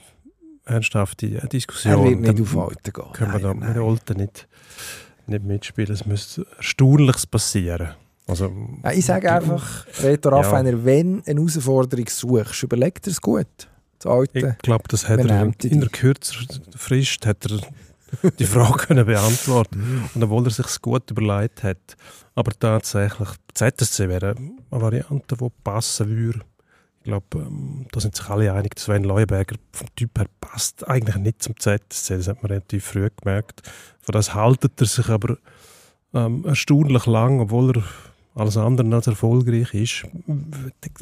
ernsthafte 0.66 1.28
Diskussion. 1.48 1.94
Er 1.94 2.10
wird 2.10 2.20
nicht 2.20 2.42
auf 2.42 2.56
Olten 2.56 2.92
gehen. 2.92 3.14
Können 3.14 3.34
wir 3.34 3.40
da 3.40 3.54
mit 3.54 3.78
Olten 3.78 4.18
nicht, 4.18 4.48
nicht 5.28 5.44
mitspielen. 5.44 5.94
Es 5.94 6.06
müsste 6.06 6.46
Erstaunliches 6.58 7.26
passieren. 7.26 7.92
Also, 8.28 8.52
ja, 8.84 8.92
ich 8.92 9.06
sage 9.06 9.32
einfach, 9.32 9.88
Reto 10.04 10.30
Raffiner, 10.30 10.72
ja. 10.72 10.86
wenn 10.86 11.24
eine 11.26 11.40
Herausforderung 11.40 12.08
suchst, 12.08 12.62
überleg 12.62 13.02
dir 13.02 13.10
es 13.10 13.22
gut. 13.22 13.48
Ich 14.34 14.58
glaube, 14.60 14.84
das 14.88 15.10
hat 15.10 15.20
er 15.20 15.42
in, 15.42 15.54
in 15.64 15.80
der 15.82 15.90
kürzesten 15.90 16.72
Frist 16.74 17.26
hat 17.26 17.46
er 17.50 17.60
die 18.40 18.46
Frage 18.46 18.88
können 18.88 19.06
beantworten. 19.06 20.10
Und 20.14 20.24
obwohl 20.24 20.46
er 20.46 20.52
sich 20.52 20.82
gut 20.82 21.10
überlegt 21.12 21.64
hat. 21.64 21.98
Aber 22.36 22.52
tatsächlich, 22.52 23.30
ZSC 23.54 24.08
wäre 24.10 24.36
eine 24.36 24.82
Variante, 24.82 25.36
die 25.36 25.48
passen 25.64 26.10
würde. 26.10 26.40
Ich 27.00 27.06
glaube, 27.06 27.26
ähm, 27.40 27.86
da 27.92 28.00
sind 28.00 28.16
sich 28.16 28.30
alle 28.30 28.54
einig, 28.54 28.76
dass 28.76 28.86
Sven 28.86 29.04
Leuenberger 29.04 29.56
vom 29.72 29.88
Typ 29.96 30.18
her 30.18 30.28
passt 30.42 30.88
eigentlich 30.88 31.16
nicht 31.16 31.42
zum 31.42 31.58
ZSC. 31.58 32.18
Das 32.18 32.28
hat 32.28 32.44
man 32.44 32.52
relativ 32.52 32.86
früh 32.86 33.10
gemerkt. 33.22 33.62
Von 34.02 34.14
das 34.14 34.34
haltet 34.34 34.80
er 34.80 34.88
sich 34.88 35.10
aber 35.10 35.38
ähm, 36.14 36.46
erstaunlich 36.46 37.06
lang, 37.06 37.40
obwohl 37.40 37.78
er 37.78 37.84
alles 38.40 38.58
andere 38.58 38.96
als 38.96 39.08
erfolgreich 39.08 39.74
ist. 39.74 40.06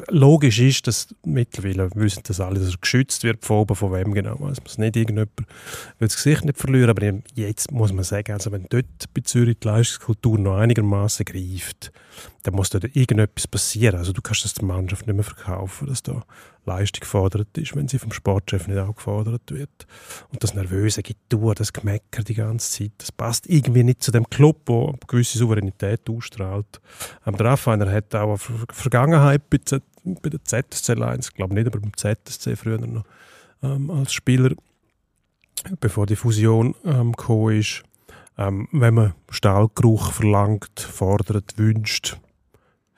Logisch 0.08 0.58
ist, 0.60 0.86
dass 0.86 1.14
mittlerweile 1.24 1.90
wissen 1.94 2.22
alle, 2.40 2.60
dass 2.60 2.70
er 2.70 2.78
geschützt 2.80 3.24
wird 3.24 3.44
von 3.44 3.58
oben, 3.58 3.76
von 3.76 3.92
wem 3.92 4.12
genau. 4.12 4.36
Also 4.44 4.62
muss 4.62 4.78
nicht 4.78 4.96
irgendjemand 4.96 5.30
will 5.98 6.08
das 6.08 6.16
Gesicht 6.16 6.44
nicht 6.44 6.58
verlieren, 6.58 6.90
aber 6.90 7.12
jetzt 7.34 7.72
muss 7.72 7.92
man 7.92 8.04
sagen, 8.04 8.32
also 8.32 8.52
wenn 8.52 8.66
dort 8.68 8.86
bei 9.14 9.20
Zürich 9.22 9.58
die 9.62 9.66
Leistungskultur 9.66 10.38
noch 10.38 10.56
einigermaßen 10.56 11.24
greift, 11.24 11.92
dann 12.48 12.56
muss 12.56 12.70
dort 12.70 12.96
irgendetwas 12.96 13.46
passieren. 13.46 13.98
Also 13.98 14.12
du 14.12 14.22
kannst 14.22 14.42
das 14.42 14.54
der 14.54 14.64
Mannschaft 14.64 15.06
nicht 15.06 15.14
mehr 15.14 15.24
verkaufen, 15.24 15.86
dass 15.86 16.02
da 16.02 16.22
Leistung 16.64 17.00
gefordert 17.00 17.58
ist, 17.58 17.76
wenn 17.76 17.88
sie 17.88 17.98
vom 17.98 18.10
Sportchef 18.10 18.66
nicht 18.68 18.78
auch 18.78 18.94
gefordert 18.94 19.50
wird. 19.50 19.86
Und 20.30 20.42
das 20.42 20.54
Nervöse 20.54 21.02
durch, 21.28 21.54
das 21.56 21.74
Gemecker 21.74 22.22
die 22.22 22.32
ganze 22.32 22.70
Zeit, 22.70 22.92
das 22.96 23.12
passt 23.12 23.46
irgendwie 23.50 23.84
nicht 23.84 24.02
zu 24.02 24.12
dem 24.12 24.30
Club, 24.30 24.64
der 24.64 24.76
eine 24.76 24.98
gewisse 25.06 25.36
Souveränität 25.36 26.08
ausstrahlt. 26.08 26.80
Ähm, 27.26 27.36
der 27.36 27.46
Raffiner 27.46 27.92
hat 27.92 28.14
auch 28.14 28.30
eine 28.30 28.38
Vergangenheit 28.72 29.50
bei, 29.50 29.58
Z 29.58 29.82
bei 30.04 30.30
der 30.30 30.42
ZSC 30.42 30.94
Lions, 30.94 31.28
ich 31.28 31.34
glaube 31.34 31.52
nicht, 31.52 31.66
aber 31.66 31.80
beim 31.80 31.94
ZSC 31.94 32.56
früher 32.56 32.78
noch 32.78 33.04
ähm, 33.62 33.90
als 33.90 34.14
Spieler, 34.14 34.54
bevor 35.80 36.06
die 36.06 36.16
Fusion 36.16 36.74
ähm, 36.86 37.12
gekommen 37.12 37.58
ist. 37.58 37.82
Ähm, 38.38 38.68
wenn 38.72 38.94
man 38.94 39.14
Stahlgeruch 39.28 40.12
verlangt, 40.12 40.80
fordert, 40.80 41.58
wünscht, 41.58 42.16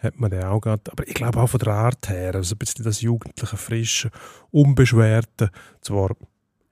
hat 0.01 0.19
man 0.19 0.31
den 0.31 0.45
auch 0.45 0.61
gehabt. 0.61 0.91
Aber 0.91 1.07
ich 1.07 1.15
glaube 1.15 1.41
auch 1.41 1.49
von 1.49 1.61
der 1.61 1.75
Art 1.75 2.09
her, 2.09 2.35
also 2.35 2.55
ein 2.55 2.59
bisschen 2.59 2.85
das 2.85 3.01
jugendliche, 3.03 3.57
frische, 3.57 4.11
unbeschwerte, 4.51 5.51
zwar 5.81 6.17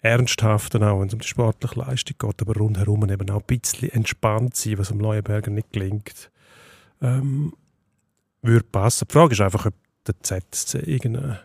ernsthafte 0.00 0.80
auch, 0.86 1.00
wenn 1.00 1.08
es 1.08 1.14
um 1.14 1.20
die 1.20 1.26
sportliche 1.26 1.78
Leistung 1.78 2.16
geht, 2.18 2.42
aber 2.42 2.54
rundherum 2.54 3.08
eben 3.10 3.30
auch 3.30 3.40
ein 3.40 3.46
bisschen 3.46 3.90
entspannt 3.90 4.56
sein, 4.56 4.78
was 4.78 4.90
am 4.90 5.00
Leuenberger 5.00 5.50
nicht 5.50 5.72
gelingt, 5.72 6.30
ähm, 7.02 7.52
würde 8.42 8.66
passen. 8.70 9.06
Die 9.08 9.12
Frage 9.12 9.32
ist 9.32 9.40
einfach, 9.40 9.66
ob 9.66 9.74
der 10.06 10.14
ZSC 10.22 10.78
irgendeine, 10.78 11.40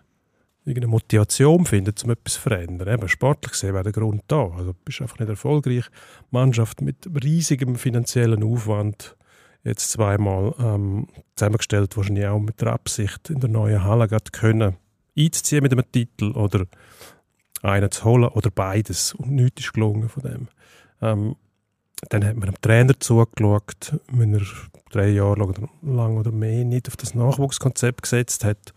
irgendeine 0.65 0.91
Motivation 0.91 1.65
findet, 1.65 2.03
um 2.03 2.11
etwas 2.11 2.36
zu 2.36 2.41
verändern. 2.41 2.93
Eben, 2.93 3.09
sportlich 3.09 3.53
gesehen 3.53 3.73
wäre 3.73 3.84
der 3.84 3.91
Grund 3.91 4.23
da. 4.27 4.49
Also, 4.51 4.71
du 4.71 4.77
bist 4.86 5.01
einfach 5.01 5.19
nicht 5.19 5.29
erfolgreich. 5.29 5.86
Mannschaft 6.31 6.81
mit 6.81 7.09
riesigem 7.23 7.75
finanziellen 7.75 8.43
Aufwand 8.43 9.17
jetzt 9.64 9.91
zweimal 9.91 10.53
ähm, 10.59 11.07
zusammengestellt, 11.36 11.95
wahrscheinlich 11.95 12.28
auch 12.28 12.39
mit 12.39 12.61
der 12.61 12.74
Absicht, 12.74 13.30
in 13.30 13.39
der 13.39 13.49
neuen 13.49 13.84
Halle 13.84 14.07
können 14.32 14.76
einzuziehen 15.18 15.64
mit 15.64 15.72
einem 15.72 15.89
Titel 15.91 16.32
oder 16.32 16.66
einen 17.61 17.91
zu 17.91 18.03
holen 18.03 18.30
oder 18.30 18.49
beides. 18.51 19.14
Und 19.14 19.32
nichts 19.32 19.61
ist 19.61 19.74
gelungen 19.74 20.09
von 20.09 20.24
dem. 20.24 20.47
Ähm, 21.01 21.36
dann 22.09 22.26
hat 22.26 22.36
man 22.36 22.49
dem 22.49 22.61
Trainer 22.61 22.99
zugeschaut, 22.99 23.99
wenn 24.11 24.34
er 24.34 24.41
drei 24.91 25.09
Jahre 25.09 25.53
lang 25.82 26.18
oder 26.18 26.32
mehr 26.32 26.66
nicht 26.66 26.88
auf 26.89 26.97
das 26.97 27.16
Nachwuchskonzept 27.16 28.01
gesetzt 28.01 28.43
hat 28.43 28.74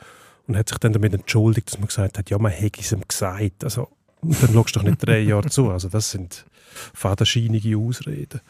und 0.47 0.57
hat 0.57 0.69
sich 0.69 0.79
dann 0.79 0.93
damit 0.93 1.13
entschuldigt, 1.13 1.73
dass 1.73 1.79
man 1.79 1.89
gesagt 1.89 2.19
hat, 2.19 2.31
ja, 2.31 2.39
man 2.39 2.53
hätte 2.53 2.81
es 2.81 2.93
ihm 2.93 3.03
gesagt. 3.07 3.65
Also, 3.65 3.89
dann 4.23 4.53
schaust 4.53 4.77
du 4.77 4.81
doch 4.81 4.87
nicht 4.87 5.05
drei 5.05 5.21
Jahre 5.21 5.51
zu. 5.51 5.71
Also 5.71 5.89
das 5.89 6.11
sind 6.11 6.47
fadenscheinige 6.95 7.77
Ausreden. 7.77 8.41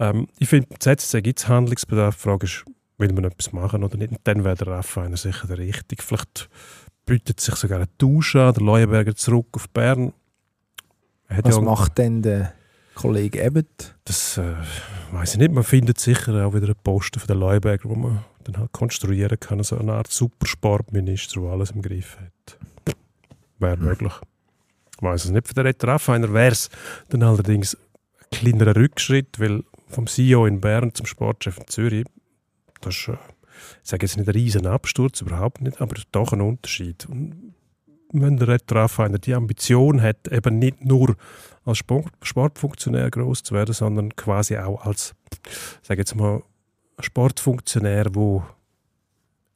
Ähm, 0.00 0.26
ich 0.38 0.48
finde, 0.48 0.68
ZSC 0.78 1.22
gibt 1.22 1.38
es 1.38 1.48
Handlungsbedarf. 1.48 2.16
Die 2.16 2.22
Frage 2.22 2.46
ist, 2.46 2.64
will 2.98 3.12
man 3.12 3.24
etwas 3.24 3.52
machen 3.52 3.84
oder 3.84 3.96
nicht? 3.96 4.10
Und 4.10 4.20
dann 4.24 4.42
wäre 4.42 4.56
der 4.56 4.66
Raffaele 4.68 5.16
sicher 5.16 5.46
der 5.46 5.58
Richtige. 5.58 6.02
Vielleicht 6.02 6.48
bietet 7.06 7.40
sich 7.40 7.54
sogar 7.56 7.80
ein 7.80 7.88
Tausch 7.98 8.34
an, 8.36 8.54
der 8.54 8.62
Leuenberger 8.62 9.14
zurück 9.14 9.48
auf 9.52 9.68
Bern. 9.68 10.12
Was 11.28 11.56
ja 11.56 11.60
macht 11.60 11.98
denn 11.98 12.22
der 12.22 12.54
Kollege 12.94 13.42
Ebert? 13.42 13.94
Das 14.04 14.36
äh, 14.38 14.54
weiß 15.12 15.34
ich 15.34 15.38
nicht. 15.38 15.52
Man 15.52 15.64
findet 15.64 16.00
sicher 16.00 16.46
auch 16.46 16.54
wieder 16.54 16.66
einen 16.66 16.82
Posten 16.82 17.20
von 17.20 17.26
der 17.26 17.36
Leuenberger, 17.36 17.88
wo 17.88 17.94
man 17.94 18.24
dann 18.44 18.58
halt 18.58 18.72
konstruieren 18.72 19.38
kann, 19.38 19.62
so 19.62 19.78
eine 19.78 19.92
Art 19.92 20.10
Supersportminister, 20.10 21.40
der 21.40 21.50
alles 21.50 21.70
im 21.70 21.82
Griff 21.82 22.18
hat. 22.18 22.58
Wäre 23.58 23.76
hm. 23.76 23.84
möglich. 23.84 24.12
Ich 24.96 25.02
weiß 25.02 25.26
es 25.26 25.30
nicht. 25.30 25.46
Für 25.46 25.54
den 25.54 25.66
Retter 25.66 25.88
Raffaele 25.88 26.32
wäre 26.32 26.52
es 26.52 26.68
dann 27.08 27.22
allerdings 27.22 27.74
ein 27.74 28.38
kleinerer 28.38 28.76
Rückschritt, 28.76 29.38
weil 29.38 29.62
vom 29.90 30.06
CEO 30.06 30.46
in 30.46 30.60
Bern 30.60 30.94
zum 30.94 31.06
Sportchef 31.06 31.58
in 31.58 31.66
Zürich, 31.66 32.04
das 32.80 32.96
ist, 32.96 33.08
äh, 33.08 33.16
ich 33.82 33.90
sage 33.90 34.06
jetzt 34.06 34.16
nicht 34.16 34.28
ein 34.28 34.32
riesen 34.32 34.66
Absturz, 34.66 35.20
überhaupt 35.20 35.60
nicht, 35.60 35.80
aber 35.80 35.96
doch 36.12 36.32
ein 36.32 36.40
Unterschied. 36.40 37.06
Und 37.06 37.54
wenn 38.12 38.36
der 38.36 38.48
Red 38.48 38.72
Raffainer 38.72 39.18
die 39.18 39.34
Ambition 39.34 40.00
hat, 40.00 40.28
eben 40.28 40.58
nicht 40.58 40.84
nur 40.84 41.16
als 41.64 41.78
Sport 41.78 42.10
Sportfunktionär 42.22 43.10
groß 43.10 43.42
zu 43.42 43.54
werden, 43.54 43.74
sondern 43.74 44.16
quasi 44.16 44.56
auch 44.56 44.84
als, 44.84 45.14
sage 45.82 46.00
jetzt 46.00 46.14
mal, 46.14 46.42
Sportfunktionär, 46.98 48.14
wo 48.14 48.44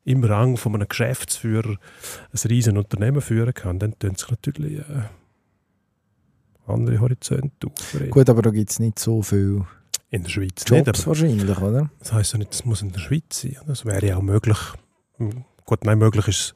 im 0.05 0.22
Rang 0.22 0.57
von 0.57 0.74
einem 0.74 0.89
Geschäftsführer 0.89 1.76
ein 2.32 2.49
riesen 2.49 2.76
Unternehmen 2.76 3.20
führen 3.20 3.55
kann, 3.55 3.78
dann 3.78 3.99
tun 3.99 4.14
sich 4.16 4.30
natürlich 4.30 4.78
äh, 4.78 5.03
andere 6.66 7.01
Horizonte 7.01 7.66
auf. 7.66 7.97
Gut, 8.11 8.28
aber 8.28 8.43
da 8.43 8.51
gibt 8.51 8.70
es 8.70 8.78
nicht 8.78 8.99
so 8.99 9.22
viel 9.22 9.64
in 10.14 10.22
der 10.22 10.30
Schweiz 10.30 10.64
Jobs 10.66 10.86
nicht, 10.86 11.06
wahrscheinlich, 11.06 11.58
oder? 11.58 11.90
Das 11.98 12.12
heisst 12.12 12.32
ja 12.32 12.38
nicht, 12.38 12.52
das 12.52 12.64
muss 12.64 12.82
in 12.82 12.92
der 12.92 13.00
Schweiz 13.00 13.40
sein. 13.40 13.56
Das 13.66 13.84
wäre 13.84 14.06
ja 14.06 14.16
auch 14.16 14.22
möglich. 14.22 14.58
Gut, 15.64 15.84
nein, 15.84 15.98
möglich 15.98 16.28
ist 16.28 16.38
es 16.38 16.54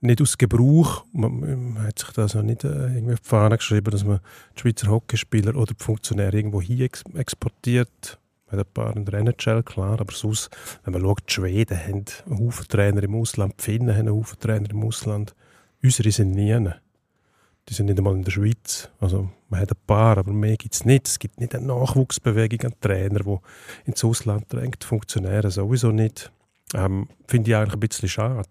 nicht 0.00 0.22
aus 0.22 0.38
Gebrauch. 0.38 1.04
Man, 1.12 1.74
man 1.74 1.82
hat 1.82 1.98
sich 1.98 2.10
das 2.10 2.34
ja 2.34 2.42
nicht 2.42 2.62
äh, 2.62 2.68
irgendwie 2.68 3.14
auf 3.14 3.20
die 3.20 3.28
Fahne 3.28 3.56
geschrieben, 3.56 3.90
dass 3.90 4.04
man 4.04 4.20
die 4.54 4.60
Schweizer 4.60 4.88
Hockeyspieler 4.88 5.56
oder 5.56 5.74
die 5.74 5.82
Funktionäre 5.82 6.36
irgendwo 6.36 6.62
hier 6.62 6.84
ex 6.84 7.02
exportiert. 7.14 8.18
Mit 8.50 8.60
ein 8.60 8.72
paar 8.72 8.96
in 8.96 9.04
der 9.04 9.14
NHL, 9.14 9.62
klar, 9.62 10.00
aber 10.00 10.12
sonst, 10.12 10.50
wenn 10.84 10.92
man 10.92 11.02
schaut, 11.02 11.22
die 11.28 11.32
Schweden 11.32 11.78
haben 11.78 12.04
einen 12.26 12.38
Haufen 12.38 12.66
Trainer 12.68 13.02
im 13.02 13.14
Ausland, 13.14 13.54
die 13.58 13.62
Finnen 13.62 13.90
haben 13.90 14.08
einen 14.08 14.16
Haufen 14.16 14.40
Trainer 14.40 14.70
im 14.70 14.84
Ausland. 14.84 15.34
Unsere 15.82 16.10
sind 16.10 16.32
nie 16.32 16.56
die 17.68 17.74
sind 17.74 17.86
nicht 17.86 17.98
einmal 17.98 18.14
in 18.14 18.24
der 18.24 18.32
Schweiz. 18.32 18.88
Also 18.98 19.30
man 19.50 19.60
hat 19.60 19.72
ein 19.72 19.86
paar, 19.86 20.16
aber 20.18 20.32
mehr 20.32 20.56
gibt 20.56 20.74
es 20.74 20.84
nicht. 20.84 21.08
Es 21.08 21.18
gibt 21.18 21.40
nicht 21.40 21.54
eine 21.54 21.66
Nachwuchsbewegung 21.66 22.70
an 22.70 22.80
Trainer, 22.80 23.20
die 23.20 23.36
ins 23.84 24.04
Ausland 24.04 24.52
drängt, 24.52 24.84
Funktionäre 24.84 25.50
sowieso 25.50 25.90
nicht. 25.90 26.32
Ähm, 26.74 27.08
Finde 27.26 27.50
ich 27.50 27.56
eigentlich 27.56 27.74
ein 27.74 27.80
bisschen 27.80 28.08
schade. 28.08 28.48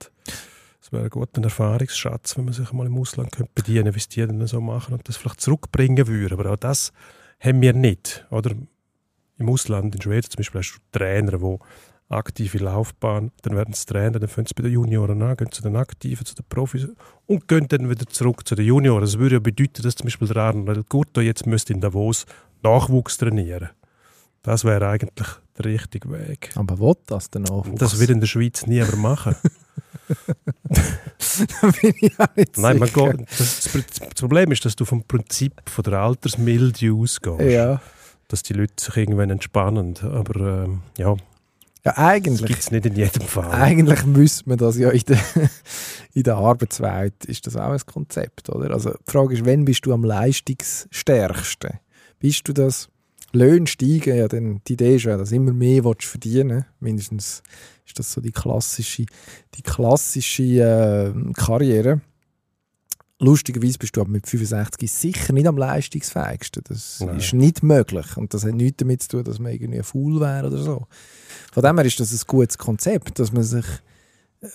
Es 0.82 0.92
wäre 0.92 1.04
ein 1.04 1.10
guter 1.10 1.42
Erfahrungsschatz, 1.42 2.38
wenn 2.38 2.46
man 2.46 2.54
sich 2.54 2.72
mal 2.74 2.86
im 2.86 2.98
Ausland 2.98 3.32
könnte 3.32 3.52
bedienen 3.56 3.84
könnte, 3.84 3.96
wie 3.96 4.00
es 4.00 4.10
die 4.10 4.26
dann 4.26 4.46
so 4.46 4.60
machen 4.60 4.94
und 4.94 5.08
das 5.08 5.18
vielleicht 5.18 5.42
zurückbringen 5.42 6.08
würde. 6.08 6.36
Aber 6.36 6.52
auch 6.52 6.58
das 6.58 6.92
haben 7.40 7.62
wir 7.62 7.74
nicht. 7.74 8.26
Oder? 8.30 8.52
Im 9.38 9.50
Ausland, 9.50 9.96
in 9.96 10.02
Schweden 10.02 10.30
zum 10.30 10.38
Beispiel, 10.38 10.60
hast 10.60 10.76
du 10.76 10.98
Trainer, 10.98 11.38
die 11.38 11.58
aktive 12.10 12.58
Laufbahn, 12.58 13.32
dann 13.44 13.56
werden 13.56 13.74
sie 13.74 13.86
Trainer, 13.86 14.20
dann 14.20 14.30
fangen 14.30 14.48
sie 14.48 14.54
bei 14.56 14.64
den 14.64 14.74
Junioren 14.74 15.22
an, 15.22 15.38
gehen 15.38 15.52
zu 15.52 15.62
den 15.62 15.76
Aktiven, 15.76 16.26
zu 16.26 16.36
den 16.36 16.46
Profis 16.50 16.88
und 17.28 17.48
gehen 17.48 17.68
dann 17.68 17.90
wieder 17.90 18.08
zurück 18.08 18.48
zu 18.48 18.56
den 18.56 18.66
Junioren. 18.66 19.02
Das 19.02 19.20
würde 19.20 19.36
ja 19.36 19.40
bedeuten, 19.40 19.84
dass 19.84 19.96
zum 19.96 20.06
Beispiel 20.06 20.28
der 20.28 20.38
Arnold 20.38 20.90
Gurto 20.90 21.22
jetzt 21.22 21.46
müsste 21.46 21.74
in 21.74 21.82
Davos 21.82 22.26
Nachwuchs 22.64 23.18
trainieren. 23.18 23.70
Das 24.42 24.64
wäre 24.64 24.88
eigentlich 24.88 25.28
der 25.58 25.66
richtige 25.66 26.10
Weg. 26.10 26.52
Aber 26.56 26.80
was 26.80 26.98
das 27.06 27.30
der 27.30 27.42
Nachwuchs? 27.42 27.80
Das 27.80 28.00
wird 28.00 28.10
in 28.10 28.20
der 28.20 28.28
Schweiz 28.28 28.66
niemand 28.66 28.98
machen. 28.98 29.36
da 31.62 31.68
bin 31.82 31.94
ich 32.02 32.20
auch 32.20 32.36
nicht 32.36 32.58
Nein, 32.58 32.80
man 32.80 32.92
geht, 32.92 33.22
das, 33.38 33.70
das, 33.72 34.22
Problem 34.22 34.52
ist, 34.52 34.66
dass 34.66 34.76
du 34.76 34.86
vom 34.86 35.04
Prinzip 35.04 35.54
von 35.66 35.84
der 35.84 36.00
Altersmilde 36.00 36.92
ausgehst. 36.92 37.42
Ja. 37.42 37.82
Dass 38.28 38.44
die 38.44 38.54
Leute 38.54 38.74
sich 38.78 38.96
irgendwann 38.98 39.30
entspannen. 39.30 39.96
Aber 40.02 40.64
ähm, 40.64 40.82
ja, 40.98 41.16
ja, 41.86 41.98
eigentlich. 41.98 42.46
gibt 42.46 42.60
es 42.60 42.72
nicht 42.72 42.86
in 42.86 42.96
jedem 42.96 43.22
Fall. 43.22 43.52
Eigentlich 43.52 44.06
müsste 44.06 44.50
man 44.50 44.58
das 44.58 44.78
ja 44.78 44.90
in 44.90 45.04
der, 45.08 45.20
in 46.14 46.24
der 46.24 46.36
Arbeitswelt, 46.36 47.26
ist 47.26 47.48
das 47.48 47.56
auch 47.56 47.72
ein 47.72 47.80
Konzept, 47.86 48.50
oder? 48.50 48.72
Also 48.72 48.92
die 48.92 49.12
Frage 49.12 49.34
ist, 49.34 49.46
wann 49.46 49.66
bist 49.66 49.86
du 49.86 49.94
am 49.94 50.04
leistungsstärksten? 50.04 51.80
Bist 52.20 52.48
du 52.48 52.54
das, 52.54 52.90
Löhne 53.32 53.68
steigen, 53.68 54.18
ja, 54.18 54.28
dann 54.28 54.62
die 54.68 54.74
Idee 54.74 54.96
ist 54.96 55.06
ja, 55.06 55.18
dass 55.18 55.32
immer 55.32 55.54
mehr 55.54 55.84
willst 55.84 56.06
verdienen 56.06 56.66
Mindestens 56.80 57.44
ist 57.86 57.98
das 57.98 58.12
so 58.12 58.22
die 58.22 58.32
klassische, 58.32 59.06
die 59.56 59.62
klassische 59.62 60.44
äh, 60.44 61.34
Karriere. 61.34 62.02
Lustigerweise 63.22 63.78
bist 63.78 63.98
du 63.98 64.02
aber 64.02 64.10
mit 64.10 64.28
65 64.28 64.90
sicher 64.90 65.34
nicht 65.34 65.46
am 65.46 65.58
leistungsfähigsten. 65.58 66.64
Das 66.66 67.02
Nein. 67.02 67.18
ist 67.18 67.34
nicht 67.34 67.64
möglich. 67.64 68.16
Und 68.16 68.34
das 68.34 68.46
hat 68.46 68.54
nichts 68.54 68.78
damit 68.78 69.04
zu 69.04 69.10
tun, 69.10 69.24
dass 69.26 69.40
man 69.40 69.52
irgendwie 69.52 69.84
faul 69.84 70.22
wäre 70.22 70.48
oder 70.48 70.58
so. 70.58 70.88
Von 71.52 71.64
dem 71.64 71.78
her 71.78 71.86
ist 71.86 72.00
das 72.00 72.14
ein 72.14 72.22
gutes 72.26 72.58
Konzept, 72.58 73.20
dass 73.20 73.34
man 73.34 73.44
sich 73.44 73.66
äh, 74.40 74.48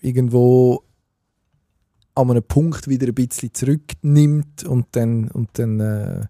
irgendwo 0.00 0.82
an 2.16 2.30
einem 2.30 2.42
Punkt 2.42 2.88
wieder 2.88 3.06
ein 3.06 3.14
bisschen 3.14 3.54
zurücknimmt 3.54 4.64
und 4.64 4.86
dann, 4.92 5.28
und 5.28 5.50
dann 5.54 5.78
äh, 5.80 6.26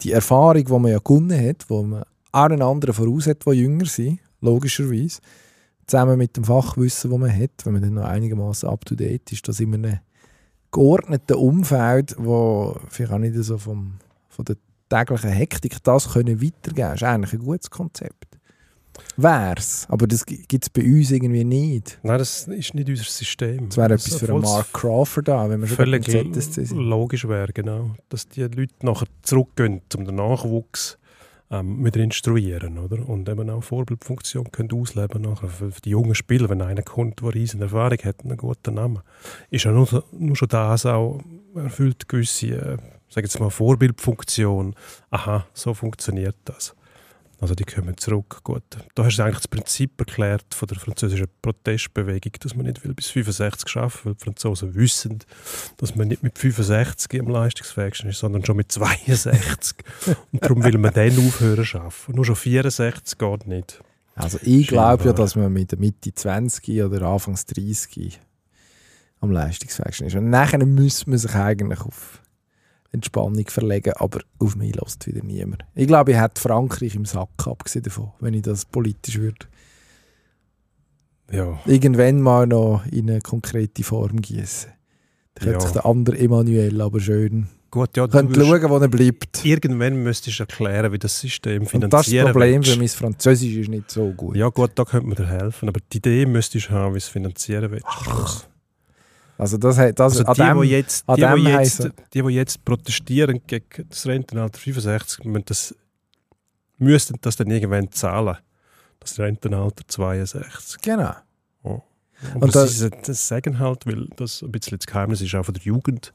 die 0.00 0.12
Erfahrung, 0.12 0.64
die 0.64 0.72
man 0.72 0.90
ja 0.90 0.98
gewonnen 0.98 1.46
hat, 1.46 1.68
wo 1.68 1.82
man 1.82 2.04
auch 2.32 2.44
einen 2.44 2.62
anderen 2.62 2.94
voraus 2.94 3.26
hat, 3.26 3.44
die 3.46 3.50
jünger 3.50 3.86
sind, 3.86 4.18
logischerweise, 4.40 5.20
zusammen 5.86 6.18
mit 6.18 6.36
dem 6.36 6.44
Fachwissen, 6.44 7.10
das 7.10 7.20
man 7.20 7.30
hat, 7.30 7.50
wenn 7.64 7.74
man 7.74 7.82
dann 7.82 7.94
noch 7.94 8.04
einigermaßen 8.04 8.68
up-to-date 8.68 9.30
ist, 9.32 9.46
das 9.46 9.60
in 9.60 9.74
einem 9.74 9.98
geordneten 10.74 11.34
Umfeld, 11.34 12.14
wo 12.18 12.76
vielleicht 12.88 13.12
auch 13.12 13.18
nicht 13.18 13.34
so 13.36 13.56
vom, 13.56 13.94
von 14.28 14.44
der 14.44 14.56
täglichen 14.90 15.30
Hektik 15.30 15.82
das 15.82 16.12
können 16.12 16.42
weitergeben 16.42 16.74
können, 16.74 16.94
ist 16.94 17.02
eigentlich 17.02 17.32
ein 17.32 17.38
gutes 17.38 17.70
Konzept. 17.70 18.26
Wär's, 19.16 19.86
aber 19.88 20.06
das 20.06 20.24
gibt 20.26 20.62
es 20.62 20.70
bei 20.70 20.82
uns 20.82 21.10
irgendwie 21.10 21.44
nicht. 21.44 21.98
Nein, 22.02 22.18
das 22.18 22.46
ist 22.46 22.74
nicht 22.74 22.88
unser 22.88 23.04
System. 23.04 23.68
Das 23.68 23.76
wäre 23.76 23.94
etwas 23.94 24.14
für 24.16 24.28
einen 24.28 24.42
Mark 24.42 24.72
Crawford 24.72 25.28
da, 25.28 25.48
wenn 25.48 25.60
wir 25.60 25.68
schon 25.68 25.76
völlig 25.76 26.04
ZSC 26.04 26.64
sind. 26.64 26.78
logisch 26.78 27.26
wäre, 27.26 27.52
genau. 27.52 27.96
Dass 28.08 28.28
die 28.28 28.42
Leute 28.42 28.74
nachher 28.82 29.06
zurückgehen, 29.22 29.80
um 29.96 30.04
den 30.04 30.14
Nachwuchs 30.16 30.98
ähm, 31.50 31.84
wieder 31.84 32.00
instruieren, 32.00 32.78
oder? 32.78 33.08
Und 33.08 33.28
eben 33.28 33.50
auch 33.50 33.62
Vorbildfunktion 33.62 34.50
können 34.50 34.72
ausleben 34.72 35.22
nachher 35.22 35.48
für 35.48 35.70
die 35.84 35.90
jungen 35.90 36.14
Spieler, 36.14 36.48
wenn 36.48 36.62
einer 36.62 36.82
kommt, 36.82 37.20
der 37.20 37.34
riesen 37.34 37.62
Erfahrung 37.62 37.98
hat 38.04 38.24
einen 38.24 38.36
guten 38.36 38.74
Namen. 38.74 39.00
Ist 39.50 39.64
ja 39.64 39.72
nur, 39.72 40.04
nur 40.12 40.36
schon 40.36 40.48
das 40.48 40.86
auch 40.86 41.20
erfüllt 41.54 42.08
gewisse, 42.08 42.46
äh, 42.48 42.76
sage 43.08 43.26
jetzt 43.26 43.38
mal, 43.38 43.50
Vorbildfunktion. 43.50 44.74
Aha, 45.10 45.46
so 45.52 45.74
funktioniert 45.74 46.36
das. 46.44 46.74
Also 47.40 47.54
die 47.54 47.64
kommen 47.64 47.96
zurück. 47.96 48.40
Gut. 48.44 48.62
Da 48.94 49.04
hast 49.04 49.18
du 49.18 49.22
eigentlich 49.22 49.38
das 49.38 49.48
Prinzip 49.48 49.98
erklärt 49.98 50.46
von 50.54 50.68
der 50.68 50.78
französischen 50.78 51.26
Protestbewegung, 51.42 52.32
dass 52.40 52.54
man 52.54 52.66
nicht 52.66 52.84
will 52.84 52.94
bis 52.94 53.08
65 53.08 53.76
arbeiten 53.76 53.98
weil 54.04 54.14
die 54.14 54.24
Franzosen 54.24 54.74
wissen, 54.74 55.18
dass 55.76 55.94
man 55.94 56.08
nicht 56.08 56.22
mit 56.22 56.38
65 56.38 57.20
am 57.20 57.28
leistungsfähigsten 57.28 58.10
ist, 58.10 58.18
sondern 58.18 58.44
schon 58.44 58.56
mit 58.56 58.70
62. 58.70 59.76
Und 60.32 60.42
darum 60.42 60.62
will 60.64 60.78
man 60.78 60.94
dann 60.94 61.18
aufhören 61.18 61.64
zu 61.64 61.78
arbeiten. 61.78 62.12
Nur 62.14 62.24
schon 62.24 62.36
64 62.36 63.18
geht 63.18 63.46
nicht. 63.46 63.80
Also 64.14 64.38
ich 64.42 64.68
glaube 64.68 65.04
ja, 65.04 65.12
dass 65.12 65.34
man 65.34 65.52
mit 65.52 65.72
der 65.72 65.78
Mitte 65.78 66.14
20 66.14 66.82
oder 66.82 67.02
Anfangs 67.02 67.46
30 67.46 68.20
am 69.20 69.32
leistungsfähigsten 69.32 70.06
ist. 70.06 70.14
Und 70.14 70.30
nachher 70.30 70.64
müsste 70.64 71.10
man 71.10 71.18
sich 71.18 71.34
eigentlich 71.34 71.80
auf 71.80 72.20
Entspannung 72.94 73.46
verlegen, 73.48 73.92
aber 73.96 74.20
auf 74.38 74.56
mich 74.56 74.74
lässt 74.74 75.06
wieder 75.06 75.22
niemand. 75.22 75.64
Ich 75.74 75.86
glaube, 75.86 76.12
ich 76.12 76.18
hätte 76.18 76.40
Frankreich 76.40 76.94
im 76.94 77.04
Sack 77.04 77.46
abgesehen 77.46 77.82
davon, 77.82 78.12
wenn 78.20 78.34
ich 78.34 78.42
das 78.42 78.64
politisch 78.64 79.18
würde. 79.18 79.46
Ja. 81.30 81.58
Irgendwann 81.66 82.20
mal 82.20 82.46
noch 82.46 82.84
in 82.90 83.10
eine 83.10 83.20
konkrete 83.20 83.82
Form 83.82 84.20
gießen. 84.20 84.70
Dann 85.34 85.44
könnte 85.44 85.58
ja. 85.58 85.60
sich 85.60 85.72
der 85.72 85.86
andere 85.86 86.18
Emanuel 86.18 86.80
aber 86.80 87.00
schön 87.00 87.48
Gut, 87.74 87.96
ja, 87.96 88.06
könnte 88.06 88.38
schauen, 88.40 88.70
wo 88.70 88.76
er 88.76 88.86
bleibt. 88.86 89.44
Irgendwann 89.44 90.00
müsstest 90.00 90.38
du 90.38 90.44
erklären, 90.44 90.92
wie 90.92 90.98
das 91.00 91.18
System 91.18 91.66
finanziert 91.66 91.82
wird. 91.82 91.92
das 91.92 92.06
ist 92.06 92.14
das 92.14 92.30
Problem, 92.30 92.64
weil 92.64 92.76
mein 92.76 92.88
Französisch 92.88 93.56
ist 93.56 93.68
nicht 93.68 93.90
so 93.90 94.12
gut. 94.12 94.36
Ja 94.36 94.48
gut, 94.48 94.70
da 94.76 94.84
könnte 94.84 95.08
man 95.08 95.16
dir 95.16 95.26
helfen, 95.26 95.68
aber 95.68 95.80
die 95.92 95.96
Idee 95.96 96.24
müsstest 96.24 96.68
du 96.68 96.70
haben, 96.70 96.94
wie 96.94 96.98
es 96.98 97.08
finanzieren 97.08 97.72
willst. 97.72 98.48
Also 99.36 99.56
das, 99.58 99.76
das, 99.76 99.98
Also 99.98 100.24
die, 100.24 100.40
dem, 100.40 100.60
die, 100.62 100.68
jetzt, 100.68 101.04
die, 101.08 101.14
die, 101.16 101.50
jetzt, 101.50 101.90
die, 102.14 102.22
die 102.22 102.28
jetzt 102.34 102.64
protestieren 102.64 103.40
gegen 103.46 103.64
das 103.88 104.06
Rentenalter 104.06 104.58
65, 104.58 105.24
müssen 105.24 105.44
das, 105.46 105.74
müssten 106.78 107.16
das 107.20 107.36
dann 107.36 107.50
irgendwann 107.50 107.90
zahlen. 107.90 108.36
Das 109.00 109.18
Rentenalter 109.18 109.82
62. 109.86 110.80
Genau. 110.82 111.14
Und, 111.62 111.82
Und 112.42 112.54
das, 112.54 112.78
da- 112.78 112.86
ist, 112.86 113.08
das 113.08 113.28
sagen 113.28 113.58
halt, 113.58 113.86
weil 113.86 114.06
das 114.16 114.40
ein 114.42 114.50
bisschen 114.52 114.78
das 114.78 114.86
Geheimnis 114.86 115.20
ist 115.20 115.34
auch 115.34 115.44
von 115.44 115.52
der 115.54 115.62
Jugend. 115.64 116.12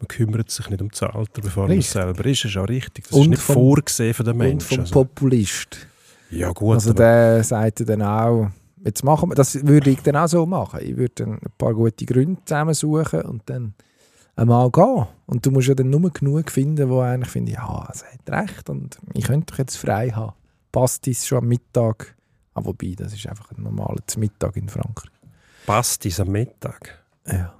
Man 0.00 0.08
kümmert 0.08 0.50
sich 0.50 0.68
nicht 0.70 0.80
um 0.82 0.88
das 0.88 1.02
Alter, 1.02 1.40
bevor 1.42 1.68
man 1.68 1.72
es 1.78 1.84
Richtig. 1.84 1.92
selber 1.92 2.24
ist. 2.26 2.44
Das 2.44 2.50
ist 2.50 2.56
auch 2.56 2.68
richtig. 2.68 3.04
Das 3.04 3.12
Und 3.12 3.22
ist 3.24 3.28
nicht 3.28 3.42
vom- 3.42 3.54
vorgesehen 3.54 4.14
von 4.14 4.24
den 4.26 4.32
Und 4.32 4.38
Menschen. 4.38 4.68
vom 4.68 4.80
Also, 4.80 4.92
Populist. 4.92 5.86
ja 6.30 6.50
gut, 6.50 6.74
Also 6.74 6.90
aber 6.90 6.98
der 6.98 7.44
sagt 7.44 7.88
dann 7.88 8.02
auch, 8.02 8.50
jetzt 8.84 9.04
machen 9.04 9.30
wir, 9.30 9.34
das 9.34 9.66
würde 9.66 9.90
ich 9.90 10.00
dann 10.02 10.16
auch 10.16 10.28
so 10.28 10.46
machen. 10.46 10.80
Ich 10.82 10.96
würde 10.96 11.12
dann 11.24 11.32
ein 11.34 11.52
paar 11.58 11.74
gute 11.74 12.04
Gründe 12.06 12.40
zusammensuchen 12.44 13.22
und 13.22 13.42
dann 13.46 13.74
einmal 14.36 14.70
gehen. 14.70 15.06
Und 15.26 15.44
du 15.46 15.50
musst 15.50 15.68
ja 15.68 15.74
dann 15.74 15.90
nur 15.90 16.10
genug 16.10 16.50
finden, 16.50 16.88
wo 16.88 17.00
eigentlich 17.00 17.30
finde, 17.30 17.52
ja, 17.52 17.88
es 17.92 18.04
hat 18.04 18.28
recht 18.30 18.68
und 18.70 18.98
ich 19.14 19.24
könnte 19.24 19.52
doch 19.52 19.58
jetzt 19.58 19.76
frei 19.76 20.10
haben. 20.10 20.32
Passt 20.70 21.06
es 21.06 21.26
schon 21.26 21.38
am 21.38 21.48
Mittag? 21.48 22.14
Ah, 22.54 22.64
wobei, 22.64 22.94
das 22.96 23.12
ist 23.14 23.26
einfach 23.26 23.50
ein 23.52 23.62
normaler 23.62 24.02
Mittag 24.16 24.56
in 24.56 24.68
Frankreich. 24.68 25.10
passt 25.66 26.04
es 26.06 26.20
am 26.20 26.28
Mittag. 26.28 27.02
Ja, 27.26 27.54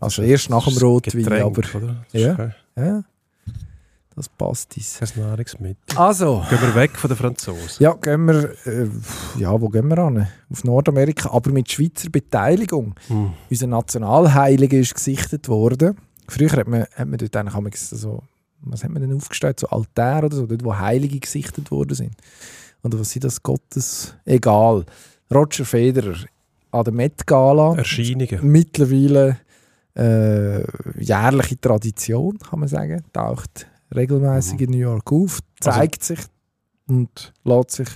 Also 0.00 0.22
erst 0.22 0.50
nach 0.50 0.64
dem 0.68 0.76
Rotwein, 0.78 1.22
Getränk, 1.22 1.44
aber- 1.44 1.76
Oder? 1.76 2.04
Ja. 2.12 2.52
ja. 2.76 3.04
Das 4.16 4.28
passt 4.30 4.76
es. 4.78 4.98
kein 4.98 5.22
Nahrungsmittel. 5.22 5.96
Also, 5.96 6.42
Gehen 6.48 6.60
wir 6.62 6.74
weg 6.74 6.96
von 6.96 7.08
den 7.08 7.16
Franzosen. 7.16 7.82
ja, 7.82 7.92
gehen 7.92 8.24
wir, 8.26 8.50
äh, 8.66 8.88
ja, 9.38 9.60
wo 9.60 9.68
gehen 9.68 9.88
wir 9.88 9.98
an? 9.98 10.26
Auf 10.50 10.64
Nordamerika, 10.64 11.30
aber 11.30 11.50
mit 11.52 11.70
Schweizer 11.70 12.08
Beteiligung. 12.10 12.94
Hm. 13.08 13.32
unser 13.50 13.66
Nationalheiliger 13.66 14.78
ist 14.78 14.94
gesichtet 14.94 15.48
worden. 15.48 15.96
Früher 16.28 16.50
hat 16.52 16.66
man, 16.66 16.82
hat 16.94 17.06
man 17.08 17.18
dort 17.18 17.36
eigentlich 17.36 17.78
so, 17.78 18.22
was 18.62 18.82
hat 18.82 18.90
man 18.90 19.02
denn 19.02 19.14
aufgestellt, 19.14 19.60
so 19.60 19.68
Altäre 19.68 20.26
oder 20.26 20.36
so, 20.36 20.46
dort 20.46 20.64
wo 20.64 20.76
Heilige 20.76 21.20
gesichtet 21.20 21.70
worden 21.70 21.94
sind. 21.94 22.14
Und 22.82 22.98
was 22.98 23.10
sind 23.10 23.24
das? 23.24 23.42
Gottes, 23.42 24.14
egal. 24.24 24.84
Roger 25.32 25.64
Federer 25.64 26.16
an 26.70 26.84
der 26.84 26.92
Met 26.92 27.26
Gala, 27.26 27.74
Erscheinungen. 27.76 28.38
mittlerweile 28.42 29.38
äh, 29.94 30.62
jährliche 31.00 31.60
Tradition, 31.60 32.38
kann 32.38 32.60
man 32.60 32.68
sagen, 32.68 33.02
taucht 33.12 33.66
regelmäßig 33.94 34.54
Mhm. 34.54 34.60
in 34.60 34.70
New 34.70 34.76
York 34.78 35.12
auf, 35.12 35.40
zeigt 35.60 36.02
sich 36.04 36.20
und 36.86 37.32
lässt 37.44 37.70
sich 37.72 37.88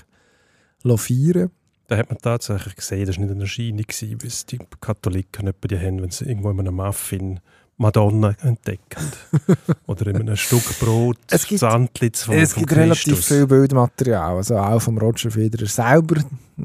feiern. 0.96 1.50
Da 1.88 1.96
hat 1.96 2.08
man 2.08 2.18
tatsächlich 2.18 2.76
gesehen, 2.76 3.06
das 3.06 3.16
war 3.16 3.24
nicht 3.24 3.32
eine 3.32 3.40
Erscheinung, 3.42 3.84
wie 4.22 4.26
es 4.26 4.46
die 4.46 4.58
Katholiken 4.80 5.48
etwa 5.48 5.66
die 5.68 5.78
haben, 5.78 6.00
wenn 6.02 6.10
sie 6.10 6.24
irgendwo 6.26 6.50
in 6.50 6.60
einem 6.60 6.76
Muffin 6.76 7.40
Madonna 7.78 8.36
entdecken. 8.42 9.10
Oder 9.86 10.06
in 10.08 10.16
einem 10.18 10.36
Stück 10.36 10.78
Brot, 10.78 11.16
Es 11.30 11.46
gibt- 11.46 11.62
das 11.62 11.74
Antlitz 11.74 12.22
von, 12.24 12.34
es 12.36 12.54
gibt 12.54 12.70
relativ 12.76 13.14
Christus. 13.14 13.26
viel 13.26 13.46
Bildmaterial, 13.46 14.36
also 14.36 14.56
auch 14.58 14.80
vom 14.80 14.98
Roger 14.98 15.30
Federer 15.30 15.66
selber 15.66 16.20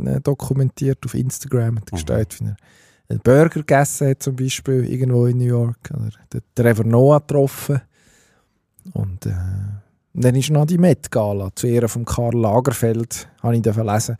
äh, 0.06 0.20
dokumentiert 0.22 1.00
auf 1.06 1.14
Instagram. 1.16 1.78
Hat 1.78 1.92
Mhm. 1.92 1.96
gestellt, 1.96 2.40
wie 2.42 2.46
er 2.50 2.58
einen 3.10 3.20
Burger 3.22 3.62
gegessen 3.62 4.10
hat, 4.10 4.22
zum 4.22 4.36
Beispiel 4.36 4.84
irgendwo 4.84 5.26
in 5.26 5.38
New 5.38 5.46
York. 5.46 5.90
Oder 5.92 6.12
den 6.34 6.42
Trevor 6.54 6.86
Noah 6.86 7.20
getroffen. 7.22 7.82
Und 8.94 9.26
äh, 9.26 9.34
dann 10.14 10.36
ist 10.36 10.50
noch 10.50 10.66
die 10.66 10.78
Met 10.78 11.12
Gala 11.12 11.50
zu 11.56 11.68
Ehren 11.68 11.90
von 11.90 12.06
Karl 12.06 12.36
Lagerfeld, 12.36 13.28
habe 13.42 13.58
ich 13.58 13.66
lesen, 13.66 14.18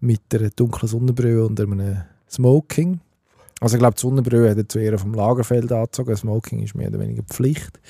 mit 0.00 0.20
einer 0.34 0.50
dunklen 0.50 0.88
Sonnenbrille 0.88 1.46
und 1.46 1.60
einem 1.60 2.02
Smoking. 2.28 3.00
Also 3.60 3.76
ich 3.76 3.80
glaube, 3.80 3.94
die 3.94 4.00
Sonnenbrille 4.00 4.50
hat 4.50 4.58
er 4.58 4.68
zu 4.68 4.78
Ehren 4.78 4.98
vom 4.98 5.14
Lagerfeld 5.14 5.70
angezogen. 5.70 6.16
Smoking 6.16 6.62
ist 6.62 6.74
mehr 6.74 6.88
oder 6.88 6.98
weniger 6.98 7.22
Pflicht. 7.22 7.80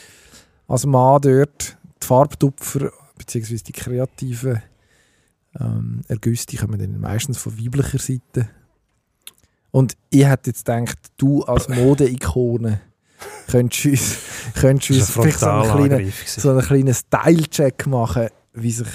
Als 0.69 0.87
Mann 0.87 1.21
dort, 1.23 1.79
die 2.03 2.07
Farbtupfer 2.07 2.93
beziehungsweise 3.17 3.65
die 3.65 3.73
kreativen 3.73 4.63
ähm, 5.59 6.03
Ergüsse, 6.09 6.47
die 6.47 6.57
kommen 6.57 6.79
dann 6.79 7.01
meistens 7.01 7.39
von 7.39 7.59
weiblicher 7.59 7.99
Seite. 7.99 8.49
Und 9.71 9.97
ich 10.11 10.27
hätte 10.27 10.51
jetzt 10.51 10.67
gedacht, 10.67 10.99
du 11.17 11.43
als 11.45 11.69
Modeikone 11.71 12.81
könntest 13.49 13.87
uns, 13.87 14.17
könntest 14.55 14.91
uns 14.91 15.01
Das 15.01 15.11
vielleicht 15.11 15.39
so 15.41 15.51
einen 15.51 15.89
kleinen, 15.89 16.13
so 16.27 16.51
einen 16.51 16.61
kleinen 16.63 16.95
Style-Check 16.95 17.87
machen, 17.87 18.29
wie 18.55 18.73
sich 18.73 18.89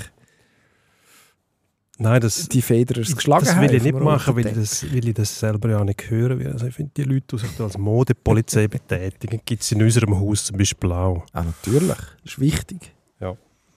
Nein, 1.99 2.21
das, 2.21 2.47
die 2.47 2.61
Federers 2.61 3.15
geschlagen 3.15 3.45
das 3.45 3.55
haben. 3.55 3.67
will 3.67 3.75
ich 3.75 3.81
nicht 3.81 3.99
machen, 3.99 4.35
weil 4.35 4.45
ich, 4.45 4.53
das, 4.53 4.83
weil 4.91 5.07
ich 5.07 5.15
das 5.15 5.39
selber 5.39 5.69
ja 5.69 5.83
nicht 5.83 6.09
hören 6.11 6.37
will. 6.37 6.51
Also 6.51 6.67
ich 6.67 6.75
finde, 6.75 6.91
die 6.95 7.03
Leute, 7.03 7.25
die 7.35 7.37
sich 7.39 7.49
da 7.57 7.63
als 7.63 7.77
Modepolizei 7.77 8.67
betätigen, 8.67 9.41
gibt 9.43 9.63
es 9.63 9.71
in 9.71 9.81
unserem 9.81 10.19
Haus 10.19 10.45
zum 10.45 10.57
Beispiel 10.57 10.91
auch. 10.91 11.25
Ah, 11.33 11.43
natürlich. 11.43 11.87
Das 11.87 12.33
ist 12.33 12.39
wichtig. 12.39 12.93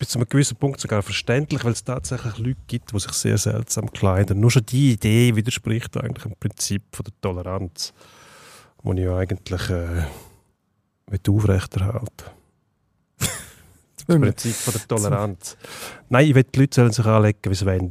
bis 0.01 0.09
zu 0.09 0.18
einem 0.18 0.29
gewissen 0.29 0.57
Punkt 0.57 0.81
sogar 0.81 1.03
verständlich, 1.03 1.62
weil 1.62 1.73
es 1.73 1.85
tatsächlich 1.85 2.39
Leute 2.39 2.61
gibt, 2.66 2.93
die 2.93 2.99
sich 2.99 3.12
sehr 3.12 3.39
seltsam 3.39 3.91
kleiden. 3.93 4.41
Nur 4.41 4.51
schon 4.51 4.64
die 4.66 4.93
Idee 4.93 5.37
widerspricht 5.37 5.97
eigentlich 5.97 6.25
dem 6.25 6.37
Prinzip 6.41 6.83
von 6.93 7.05
der 7.05 7.12
Toleranz, 7.21 7.93
das 8.83 8.95
ich 8.95 9.01
ja 9.01 9.16
eigentlich 9.16 9.71
äh, 9.71 10.03
aufrechterhalten 11.29 12.25
Das 14.07 14.19
Prinzip 14.19 14.55
von 14.55 14.73
der 14.73 14.89
Toleranz. 14.89 15.57
Nein, 16.09 16.27
ich 16.27 16.35
will, 16.35 16.45
die 16.45 16.61
Leute 16.61 16.75
sollen 16.75 16.93
sich 16.93 17.05
anlegen, 17.07 17.39
wie 17.49 17.55
sie 17.55 17.67
wollen. 17.67 17.91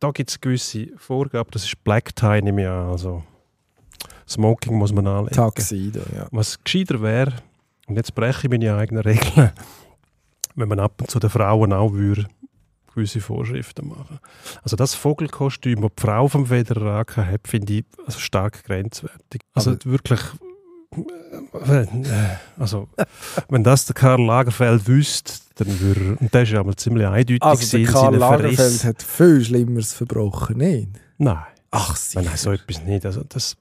Da 0.00 0.10
gibt 0.10 0.30
es 0.30 0.40
gewisse 0.40 0.88
Vorgaben, 0.96 1.50
das 1.52 1.64
ist 1.64 1.82
Black 1.84 2.16
Tie, 2.16 2.40
nehme 2.42 2.62
ich 2.62 2.68
an. 2.68 2.88
Also 2.90 3.22
Smoking 4.28 4.74
muss 4.76 4.92
man 4.92 5.06
anlegen. 5.06 5.34
Taxido, 5.36 6.00
ja. 6.16 6.26
Was 6.30 6.58
gescheiter 6.64 7.00
wäre, 7.02 7.32
und 7.86 7.96
jetzt 7.96 8.14
breche 8.14 8.46
ich 8.46 8.50
meine 8.50 8.74
eigenen 8.74 9.02
Regeln, 9.02 9.52
wenn 10.54 10.68
man 10.68 10.80
ab 10.80 10.94
und 11.00 11.10
zu 11.10 11.18
den 11.18 11.30
Frauen 11.30 11.72
auch 11.72 11.92
würde 11.92 12.26
gewisse 12.94 13.20
Vorschriften 13.20 13.88
machen. 13.88 14.18
Also 14.62 14.76
das 14.76 14.94
Vogelkostüm, 14.94 15.80
das 15.80 15.90
die 15.96 16.02
Frau 16.02 16.28
vom 16.28 16.46
Federer 16.46 17.04
hat, 17.16 17.48
finde 17.48 17.72
ich 17.72 17.84
also 18.04 18.18
stark 18.18 18.64
grenzwertig. 18.64 19.40
Also 19.54 19.70
Aber- 19.72 19.84
wirklich, 19.86 20.20
äh, 21.66 21.86
also 22.58 22.88
wenn 23.48 23.64
das 23.64 23.86
der 23.86 23.94
Karl 23.94 24.24
Lagerfeld 24.24 24.86
wüsste, 24.86 25.32
dann 25.56 25.80
würde, 25.80 26.16
und 26.20 26.32
der 26.32 26.42
ist 26.42 26.50
ja 26.52 26.60
einmal 26.60 26.76
ziemlich 26.76 27.06
eindeutig 27.06 27.42
Also 27.42 27.76
der 27.76 27.86
Karl 27.86 28.16
Lagerfeld 28.16 28.56
Verriss. 28.56 28.84
hat 28.84 29.02
viel 29.02 29.44
Schlimmeres 29.44 29.92
verbrochen, 29.94 30.58
nicht? 30.58 30.88
Nein. 31.18 31.38
Ach, 31.70 31.96
sicher. 31.96 32.22
nein, 32.22 32.36
so 32.36 32.52
etwas 32.52 32.82
nicht. 32.82 33.06
Also 33.06 33.22
das 33.28 33.56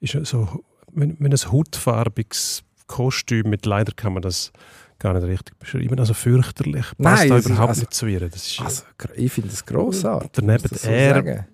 ist 0.00 0.18
so, 0.26 0.64
wenn, 0.92 1.16
wenn 1.20 1.32
ein 1.32 1.52
hautfarbiges 1.52 2.62
Kostüm 2.88 3.48
mit 3.50 3.66
leider 3.66 3.92
kann 3.92 4.12
man 4.14 4.22
das 4.22 4.52
gar 4.98 5.14
nicht 5.14 5.24
richtig 5.26 5.58
beschreiben. 5.58 5.98
Also 5.98 6.14
fürchterlich. 6.14 6.84
Passt 6.98 6.98
Nein, 6.98 7.28
da 7.28 7.36
das 7.36 7.46
überhaupt 7.46 7.68
also- 7.70 7.80
nicht 7.82 7.94
zu 7.94 8.06
ihr. 8.06 8.20
Das 8.20 8.46
ist 8.46 8.60
Also, 8.60 8.82
ich 9.14 9.32
finde 9.32 9.50
es 9.50 9.64
grossartig. 9.64 10.30
daneben 10.32 10.64
das 10.68 10.82
so 10.82 10.88
er 10.90 11.14
sagen. 11.14 11.46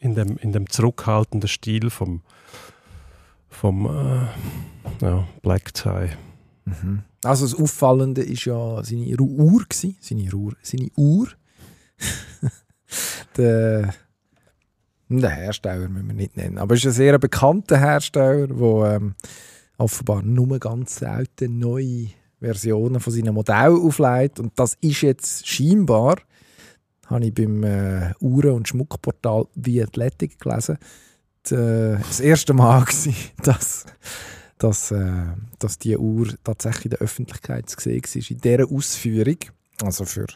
in 0.00 0.14
dem, 0.14 0.36
in 0.38 0.52
dem 0.52 0.68
zurückhaltenden 0.68 1.48
Stil 1.48 1.90
vom, 1.90 2.22
vom 3.54 3.86
äh, 3.86 5.04
ja, 5.04 5.26
Black 5.42 5.72
Tie. 5.72 6.10
Mhm. 6.64 7.02
Also 7.22 7.46
das 7.46 7.58
Auffallende 7.58 8.22
ist 8.22 8.44
ja 8.44 8.82
seine 8.82 9.16
Uhr. 9.18 9.64
Seine 9.70 10.34
Uhr. 10.34 10.52
Seine 10.62 10.90
Uhr. 10.96 11.28
der, 13.36 13.94
der 15.08 15.30
Hersteller 15.30 15.88
müssen 15.88 16.08
wir 16.08 16.14
nicht 16.14 16.36
nennen. 16.36 16.58
Aber 16.58 16.74
es 16.74 16.80
ist 16.80 16.86
ein 16.86 16.92
sehr 16.92 17.18
bekannter 17.18 17.78
Hersteller, 17.78 18.48
der 18.48 18.96
ähm, 18.96 19.14
offenbar 19.78 20.22
nur 20.22 20.58
ganz 20.58 20.96
selten 20.96 21.58
neue 21.58 22.08
Versionen 22.40 23.00
von 23.00 23.12
seinem 23.12 23.34
Modell 23.34 23.72
auflegt. 23.72 24.40
Und 24.40 24.52
das 24.58 24.76
ist 24.80 25.00
jetzt 25.00 25.48
scheinbar, 25.48 26.16
habe 27.06 27.26
ich 27.26 27.34
beim 27.34 27.62
äh, 27.64 28.12
Uhren- 28.20 28.52
und 28.56 28.68
Schmuckportal 28.68 29.46
The 29.54 29.82
Athletic 29.82 30.38
gelesen, 30.38 30.78
äh, 31.52 31.98
das 31.98 32.20
erste 32.20 32.54
Mal 32.54 32.84
gewesen, 32.84 33.14
dass 33.42 33.86
dass, 34.58 34.90
äh, 34.90 35.26
dass 35.58 35.78
die 35.78 35.96
Uhr 35.96 36.28
tatsächlich 36.42 36.86
in 36.86 36.90
der 36.90 37.00
Öffentlichkeit 37.00 37.68
zu 37.68 37.80
sehen 37.80 38.02
war. 38.02 38.30
In 38.30 38.40
dieser 38.40 38.70
Ausführung, 38.70 39.36
also 39.82 40.04
für 40.04 40.26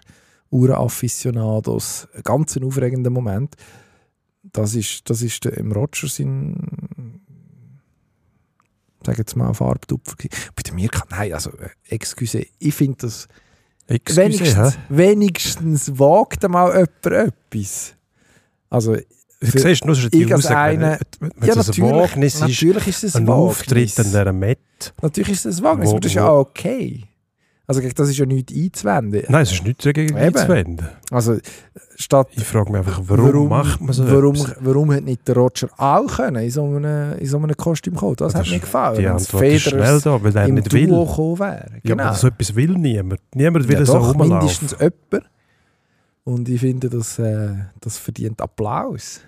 Uhrenafficionados, 0.50 2.08
ein 2.14 2.22
ganz 2.22 2.56
aufregender 2.56 3.10
Moment. 3.10 3.54
Das 4.42 4.74
ist, 4.74 5.08
das 5.08 5.22
ist 5.22 5.44
der, 5.44 5.56
im 5.56 5.72
Roger 5.72 6.08
sein, 6.08 7.20
sage 9.04 9.18
jetzt 9.18 9.36
mal, 9.36 9.52
Farbtupfer. 9.54 10.16
gewesen. 10.16 10.50
Bei 10.54 10.62
der 10.62 10.74
Mirka, 10.74 11.04
nein, 11.10 11.32
also, 11.32 11.50
äh, 11.50 11.70
excuse, 11.88 12.46
ich 12.58 12.74
finde 12.74 12.98
das 13.02 13.28
Excuse, 13.86 14.22
wenigstens, 14.22 14.78
wenigstens 14.90 15.98
wagt 15.98 16.46
mal 16.48 16.70
jemand 16.70 17.06
etwas. 17.06 17.94
Also, 18.68 18.96
Du 19.40 19.46
siehst 19.58 19.84
nur 19.84 19.94
schon 19.94 20.10
die 20.10 20.28
wenn 20.28 20.36
es 20.38 20.46
ein 20.46 20.80
Wagnis 20.80 22.34
ist, 22.34 22.40
natürlich 22.40 22.88
ist 22.88 23.04
es 23.04 23.14
ein 23.16 23.28
Auftritt 23.28 23.96
an 23.98 24.04
dieser 24.06 24.32
Met, 24.32 24.58
Natürlich 25.00 25.30
ist 25.30 25.44
das 25.44 25.58
ein 25.58 25.64
Wagnis, 25.64 25.86
Wo- 25.88 25.92
aber 25.92 26.00
das 26.00 26.10
ist 26.10 26.14
ja 26.16 26.28
auch 26.28 26.40
okay. 26.40 27.04
Also 27.68 27.82
das 27.82 28.08
ist 28.08 28.16
ja 28.16 28.24
nichts 28.24 28.52
einzuwenden. 28.52 29.24
Nein, 29.28 29.42
es 29.42 29.52
ist 29.52 29.62
nichts 29.62 29.84
dagegen 29.84 30.16
einzuwenden. 30.16 30.88
Also 31.10 31.36
statt 31.96 32.28
Ich 32.32 32.44
frage 32.44 32.72
mich 32.72 32.78
einfach, 32.78 33.00
warum, 33.04 33.50
macht 33.50 33.80
man 33.82 33.92
so 33.92 34.10
warum, 34.10 34.34
etwas? 34.36 34.56
warum 34.60 34.92
hat 34.92 35.04
nicht 35.04 35.28
der 35.28 35.36
Roger 35.36 35.68
auch 35.76 36.06
können 36.06 36.42
in 36.42 36.50
so 36.50 36.64
einem, 36.64 37.18
in 37.18 37.26
so 37.26 37.36
einem 37.36 37.54
Kostüm 37.56 37.94
kommen? 37.94 38.16
Das, 38.16 38.32
Das 38.32 38.40
hat 38.40 38.48
mir 38.48 38.56
ist- 38.56 38.62
gefallen. 38.62 38.98
Die 38.98 39.06
Antwort 39.06 39.42
ist 39.44 39.62
schnell 39.68 40.00
da, 40.00 40.22
weil 40.24 40.34
er 40.36 40.48
nicht 40.48 40.72
Duo 40.72 40.78
will. 40.80 41.38
wäre. 41.38 41.66
Ja, 41.74 41.80
Genau. 41.84 42.02
aber 42.04 42.14
so 42.16 42.28
etwas 42.28 42.56
will 42.56 42.72
niemand. 42.72 43.20
Niemand 43.34 43.68
will 43.68 43.78
ja, 43.78 43.84
so 43.84 43.92
doch, 43.98 44.08
rumlaufen. 44.14 44.28
mindestens 44.38 44.72
jemand. 44.80 45.30
Und 46.24 46.48
ich 46.48 46.60
finde, 46.60 46.88
das, 46.88 47.18
äh, 47.18 47.50
das 47.80 47.98
verdient 47.98 48.40
Applaus. 48.40 49.20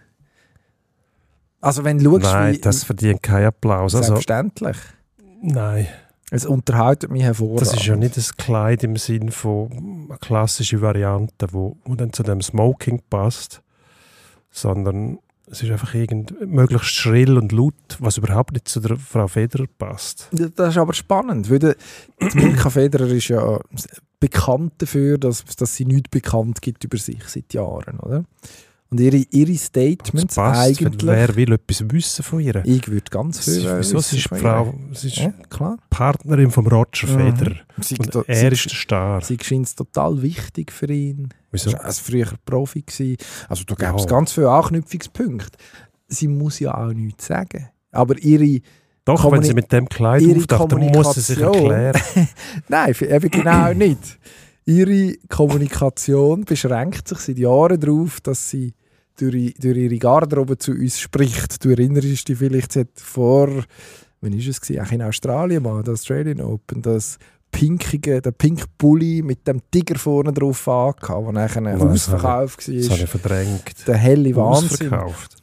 Also 1.60 1.84
wenn 1.84 1.98
du 1.98 2.18
schaust, 2.20 2.32
Nein, 2.32 2.54
wie, 2.54 2.60
das 2.60 2.84
verdient 2.84 3.22
keinen 3.22 3.46
Applaus. 3.46 3.94
Also, 3.94 4.14
selbstverständlich. 4.14 4.76
nein, 5.42 5.86
Es 6.30 6.46
unterhaltet 6.46 7.10
mich 7.10 7.22
hervorragend. 7.22 7.60
das 7.62 7.74
ist 7.74 7.84
ja 7.84 7.96
nicht 7.96 8.16
ein 8.16 8.24
Kleid 8.38 8.84
im 8.84 8.96
Sinn 8.96 9.30
von 9.30 10.06
eine 10.08 10.18
klassische 10.18 10.80
Variante, 10.80 11.48
wo, 11.52 11.76
wo 11.84 11.94
dann 11.94 12.12
zu 12.12 12.22
dem 12.22 12.40
Smoking 12.40 13.02
passt, 13.10 13.62
sondern 14.50 15.18
es 15.50 15.62
ist 15.62 15.70
einfach 15.70 15.94
irgend, 15.94 16.46
möglichst 16.46 16.90
schrill 16.90 17.36
und 17.36 17.50
laut, 17.50 17.74
was 17.98 18.16
überhaupt 18.16 18.52
nicht 18.52 18.68
zu 18.68 18.78
der 18.80 18.96
Frau 18.96 19.26
Federer 19.26 19.66
passt. 19.78 20.28
Ja, 20.32 20.46
Das 20.48 20.70
ist 20.70 20.78
aber 20.78 20.94
spannend, 20.94 21.50
weil 21.50 21.58
der, 21.58 21.76
die 22.32 22.36
Milka 22.38 22.70
Federer 22.70 23.08
ist 23.08 23.28
ja 23.28 23.58
bekannt 24.20 24.74
dafür, 24.78 25.18
dass, 25.18 25.44
dass 25.44 25.74
sie 25.74 25.86
nichts 25.86 26.10
bekannt 26.10 26.62
gibt 26.62 26.84
über 26.84 26.98
sich 26.98 27.24
seit 27.26 27.52
Jahren, 27.52 27.98
oder? 27.98 28.24
Und 28.92 28.98
ihre, 28.98 29.18
ihre 29.30 29.54
Statements 29.56 30.34
passt, 30.34 30.60
eigentlich... 30.80 31.06
wer 31.06 31.36
will 31.36 31.52
etwas 31.52 31.84
wissen 31.90 32.24
von 32.24 32.40
ihr? 32.40 32.60
Ich 32.64 32.88
würde 32.88 33.08
ganz 33.08 33.44
viel 33.44 33.64
äh, 33.64 33.78
wieso? 33.78 33.98
wissen 33.98 34.10
Sie 34.10 34.16
ist, 34.18 34.30
ihr. 34.32 34.38
Frau, 34.38 34.74
sie 34.92 35.06
ist 35.08 35.16
Ja, 35.18 35.32
klar. 35.48 35.76
Partnerin 35.90 36.50
von 36.50 36.66
Roger 36.66 37.06
Mhm. 37.06 37.36
Federer. 37.36 37.56
Sie, 37.80 37.96
Und 37.98 38.12
sie, 38.12 38.22
er 38.26 38.50
ist 38.52 38.64
der 38.64 38.74
Star. 38.74 39.20
sie 39.22 39.38
scheint 39.40 39.66
es 39.66 39.74
total 39.76 40.20
wichtig 40.22 40.72
für 40.72 40.90
ihn. 40.92 41.28
Wieso? 41.52 41.70
Er 41.70 41.84
war 41.84 41.92
früher 41.92 42.26
Profi. 42.44 42.82
Gewesen. 42.82 43.16
Also 43.48 43.62
da 43.64 43.74
gäbe 43.76 43.96
es 43.96 44.02
Ja. 44.02 44.08
ganz 44.08 44.32
viele 44.32 44.50
Anknüpfungspunkte. 44.50 45.56
Sie 46.08 46.26
muss 46.26 46.58
ja 46.58 46.74
auch 46.76 46.92
nichts 46.92 47.26
sagen. 47.28 47.68
Aber 47.92 48.18
ihre... 48.18 48.60
Doch, 49.04 49.22
Kommuni- 49.22 49.36
wenn 49.38 49.42
sie 49.44 49.54
mit 49.54 49.70
dem 49.72 49.88
Kleid 49.88 50.22
auftaucht, 50.36 50.72
dann 50.72 50.80
muss 50.88 51.14
sie 51.14 51.20
sich 51.20 51.38
erklären. 51.40 52.00
Nein, 52.68 52.94
eben 53.00 53.30
genau 53.30 53.72
nicht. 53.72 54.18
Ihre 54.66 55.14
Kommunikation 55.28 56.44
beschränkt 56.44 57.08
sich 57.08 57.18
seit 57.18 57.38
Jahren 57.38 57.78
darauf, 57.80 58.20
dass 58.20 58.50
sie 58.50 58.74
durch, 59.20 59.54
durch 59.60 59.76
ihre 59.76 59.98
Garderobe 59.98 60.58
zu 60.58 60.72
uns 60.72 60.98
spricht. 61.00 61.64
Du 61.64 61.70
erinnerst 61.70 62.28
dich 62.28 62.38
vielleicht, 62.38 62.72
sie 62.72 62.80
hat 62.80 62.88
vor, 62.96 63.48
wann 64.20 64.32
war 64.32 64.38
es? 64.38 64.70
Auch 64.80 64.92
in 64.92 65.02
Australien 65.02 65.62
mal, 65.62 65.82
der 65.82 65.94
Australian 65.94 66.40
Open, 66.40 66.82
das 66.82 67.18
pinkige, 67.52 68.22
der 68.22 68.30
Pink 68.30 68.64
Bully 68.78 69.22
mit 69.22 69.46
dem 69.46 69.60
Tiger 69.70 69.98
vorne 69.98 70.32
drauf 70.32 70.68
angehabt, 70.68 71.08
der 71.26 71.32
nachher 71.32 71.58
ein 71.58 71.64
Nein, 71.64 71.78
das 71.80 72.08
Ausverkauf 72.08 72.56
Das 72.56 72.66
habe 72.68 72.88
war. 72.90 72.98
ich 72.98 73.10
verdrängt. 73.10 73.86
Der 73.86 73.96
helle 73.96 74.36
Wahnsinn. 74.36 74.92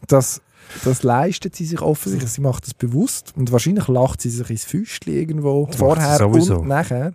Das, 0.07 0.41
das 0.83 1.03
leistet 1.03 1.55
sie 1.55 1.65
sich 1.65 1.81
offensichtlich. 1.81 2.31
Sie 2.31 2.41
macht 2.41 2.65
das 2.65 2.73
bewusst 2.73 3.33
und 3.35 3.51
wahrscheinlich 3.51 3.87
lacht 3.87 4.21
sie 4.21 4.29
sich 4.29 4.49
ins 4.49 4.63
Füßchen 4.63 5.13
irgendwo 5.13 5.65
Das 5.67 5.75
vorher 5.75 6.27
und 6.27 6.67
nachher 6.67 7.13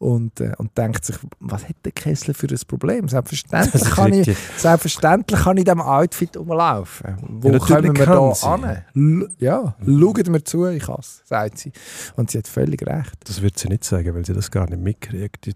und, 0.00 0.40
äh, 0.40 0.52
und 0.56 0.76
denkt 0.78 1.04
sich, 1.04 1.16
was 1.40 1.68
hat 1.68 1.76
der 1.84 1.92
Kessler 1.92 2.32
für 2.32 2.46
ein 2.48 2.58
Problem? 2.66 3.06
Selbstverständlich 3.06 3.84
kann 3.84 4.12
ich, 4.14 4.34
selbstverständlich 4.56 5.40
kann 5.40 5.58
ich 5.58 5.60
in 5.60 5.64
diesem 5.66 5.82
Outfit 5.82 6.36
rumlaufen. 6.38 7.16
Wo 7.28 7.50
Ja, 7.50 7.58
kommen 7.58 7.96
wir 7.98 8.06
da 8.06 8.34
sie. 8.34 8.46
an? 8.46 9.28
Ja, 9.38 9.76
schaut 9.86 10.28
mir 10.28 10.42
zu, 10.42 10.66
ich 10.68 10.88
hasse, 10.88 11.20
sagt 11.26 11.58
sie. 11.58 11.72
Und 12.16 12.30
sie 12.30 12.38
hat 12.38 12.48
völlig 12.48 12.80
recht. 12.86 13.12
Das 13.26 13.42
wird 13.42 13.58
sie 13.58 13.68
nicht 13.68 13.84
sagen, 13.84 14.14
weil 14.14 14.24
sie 14.24 14.32
das 14.32 14.50
gar 14.50 14.66
nicht 14.70 14.80
mitkriegt. 14.80 15.44
Die 15.44 15.54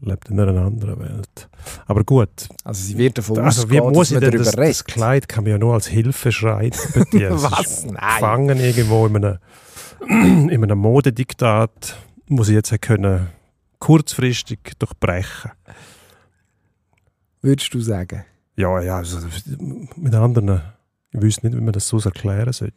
lebt 0.00 0.30
in 0.30 0.40
einer 0.40 0.62
anderen 0.64 0.98
Welt. 0.98 1.48
Aber 1.86 2.02
gut, 2.02 2.48
Also 2.64 2.82
sie 2.82 2.96
wird 2.96 3.18
davon 3.18 3.40
also 3.40 3.68
wie 3.70 3.78
ausgehen, 3.78 3.92
muss 3.94 4.08
dass 4.08 4.14
man 4.14 4.22
darüber 4.22 4.44
das, 4.44 4.56
redet. 4.56 4.70
das 4.70 4.84
Kleid 4.86 5.28
kann 5.28 5.44
man 5.44 5.50
ja 5.52 5.58
nur 5.58 5.74
als 5.74 5.86
Hilfeschrei 5.86 6.70
bedienen. 6.94 7.30
Was? 7.42 7.84
Nein. 7.84 7.94
Gefangen 7.94 8.58
irgendwo 8.58 9.06
in 9.06 9.16
einem, 9.16 9.38
in 10.48 10.62
einem 10.64 10.78
Modediktat, 10.78 11.96
muss 12.28 12.48
ich 12.48 12.54
jetzt 12.54 12.80
können 12.80 13.28
kurzfristig 13.78 14.58
durchbrechen. 14.78 15.52
Würdest 17.42 17.74
du 17.74 17.80
sagen? 17.80 18.24
Ja, 18.56 18.80
ja, 18.80 18.96
also 18.98 19.18
mit 19.96 20.14
anderen, 20.14 20.62
ich 21.10 21.20
wüsste 21.20 21.46
nicht, 21.46 21.56
wie 21.56 21.60
man 21.60 21.72
das 21.72 21.88
so 21.88 21.98
erklären 21.98 22.52
sollte. 22.52 22.74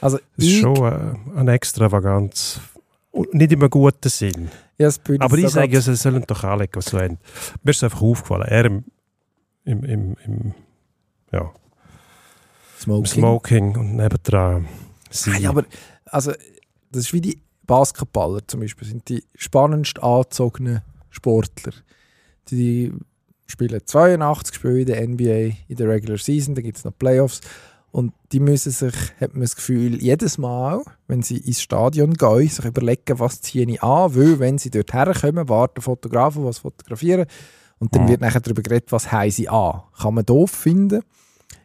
Also 0.00 0.18
Es 0.36 0.44
ist 0.44 0.60
schon 0.60 0.76
äh, 0.76 1.38
eine 1.38 1.52
Extravaganz. 1.52 2.60
Nicht 3.32 3.52
im 3.52 3.68
guten 3.70 4.08
Sinn. 4.08 4.48
ja, 4.78 4.90
Aber 5.18 5.38
ich 5.38 5.48
sage, 5.48 5.72
ja, 5.72 5.80
sie 5.80 5.96
sollen 5.96 6.24
doch 6.26 6.44
anlegen, 6.44 6.72
was 6.74 6.86
sie 6.86 6.96
wollen. 6.96 7.18
Mir 7.62 7.70
ist 7.70 7.78
es 7.78 7.84
einfach 7.84 8.02
aufgefallen. 8.02 8.48
Er 8.48 8.64
im, 8.64 8.84
im, 9.64 9.84
im, 9.84 10.16
im, 10.24 10.54
ja, 11.32 11.52
Smoking. 12.78 13.06
Smoking 13.06 13.76
und 13.76 13.96
nebendran 13.96 14.68
sie. 15.10 15.30
Nein, 15.30 15.46
aber 15.46 15.64
also, 16.06 16.32
das 16.92 17.04
ist 17.04 17.12
wie 17.12 17.20
die 17.20 17.40
Basketballer 17.68 18.40
zum 18.48 18.60
Beispiel, 18.60 18.88
sind 18.88 19.08
die 19.08 19.22
spannendst 19.36 20.02
angezogenen 20.02 20.80
Sportler. 21.10 21.72
Die 22.50 22.92
spielen 23.46 23.80
82 23.84 24.54
Spiele 24.56 24.80
in 24.80 24.86
der 24.86 25.08
NBA 25.08 25.56
in 25.68 25.76
der 25.76 25.88
Regular 25.88 26.18
Season, 26.18 26.56
dann 26.56 26.64
gibt 26.64 26.78
es 26.78 26.84
noch 26.84 26.98
Playoffs. 26.98 27.40
Und 27.90 28.12
die 28.32 28.40
müssen 28.40 28.70
sich, 28.72 28.94
hat 29.20 29.32
man 29.32 29.42
das 29.42 29.56
Gefühl, 29.56 30.02
jedes 30.02 30.36
Mal, 30.36 30.82
wenn 31.06 31.22
sie 31.22 31.38
ins 31.38 31.62
Stadion 31.62 32.14
gehen, 32.14 32.48
sich 32.48 32.64
überlegen, 32.64 33.18
was 33.18 33.40
ziehe 33.40 33.64
ich 33.66 33.82
an, 33.82 34.14
weil 34.14 34.38
wenn 34.40 34.58
sie 34.58 34.70
dort 34.70 34.92
herkommen, 34.92 35.48
warten 35.48 35.80
Fotografen, 35.80 36.44
was 36.44 36.58
fotografieren 36.58 37.26
und 37.78 37.94
dann 37.94 38.04
Mhm. 38.04 38.08
wird 38.08 38.20
nachher 38.20 38.40
darüber 38.40 38.60
geredet, 38.62 38.92
was 38.92 39.10
haben 39.12 39.30
sie 39.30 39.48
an. 39.48 39.82
Kann 39.98 40.14
man 40.14 40.26
doof 40.26 40.50
finden, 40.50 41.02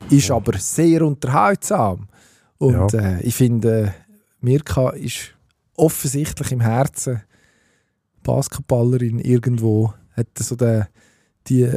ist 0.10 0.32
aber 0.32 0.58
sehr 0.60 1.02
unterhaltsam. 1.02 2.08
Und 2.58 2.94
äh, 2.94 3.20
ich 3.22 3.36
finde, 3.36 3.94
Mirka 4.40 4.92
ist 4.92 5.32
offensichtlich 5.76 6.52
im 6.52 6.62
Herzen 6.62 7.22
Basketballerin 8.24 9.20
irgendwo, 9.20 9.94
hat 10.16 10.28
so 10.38 10.56
den, 10.56 10.86
die, 11.48 11.70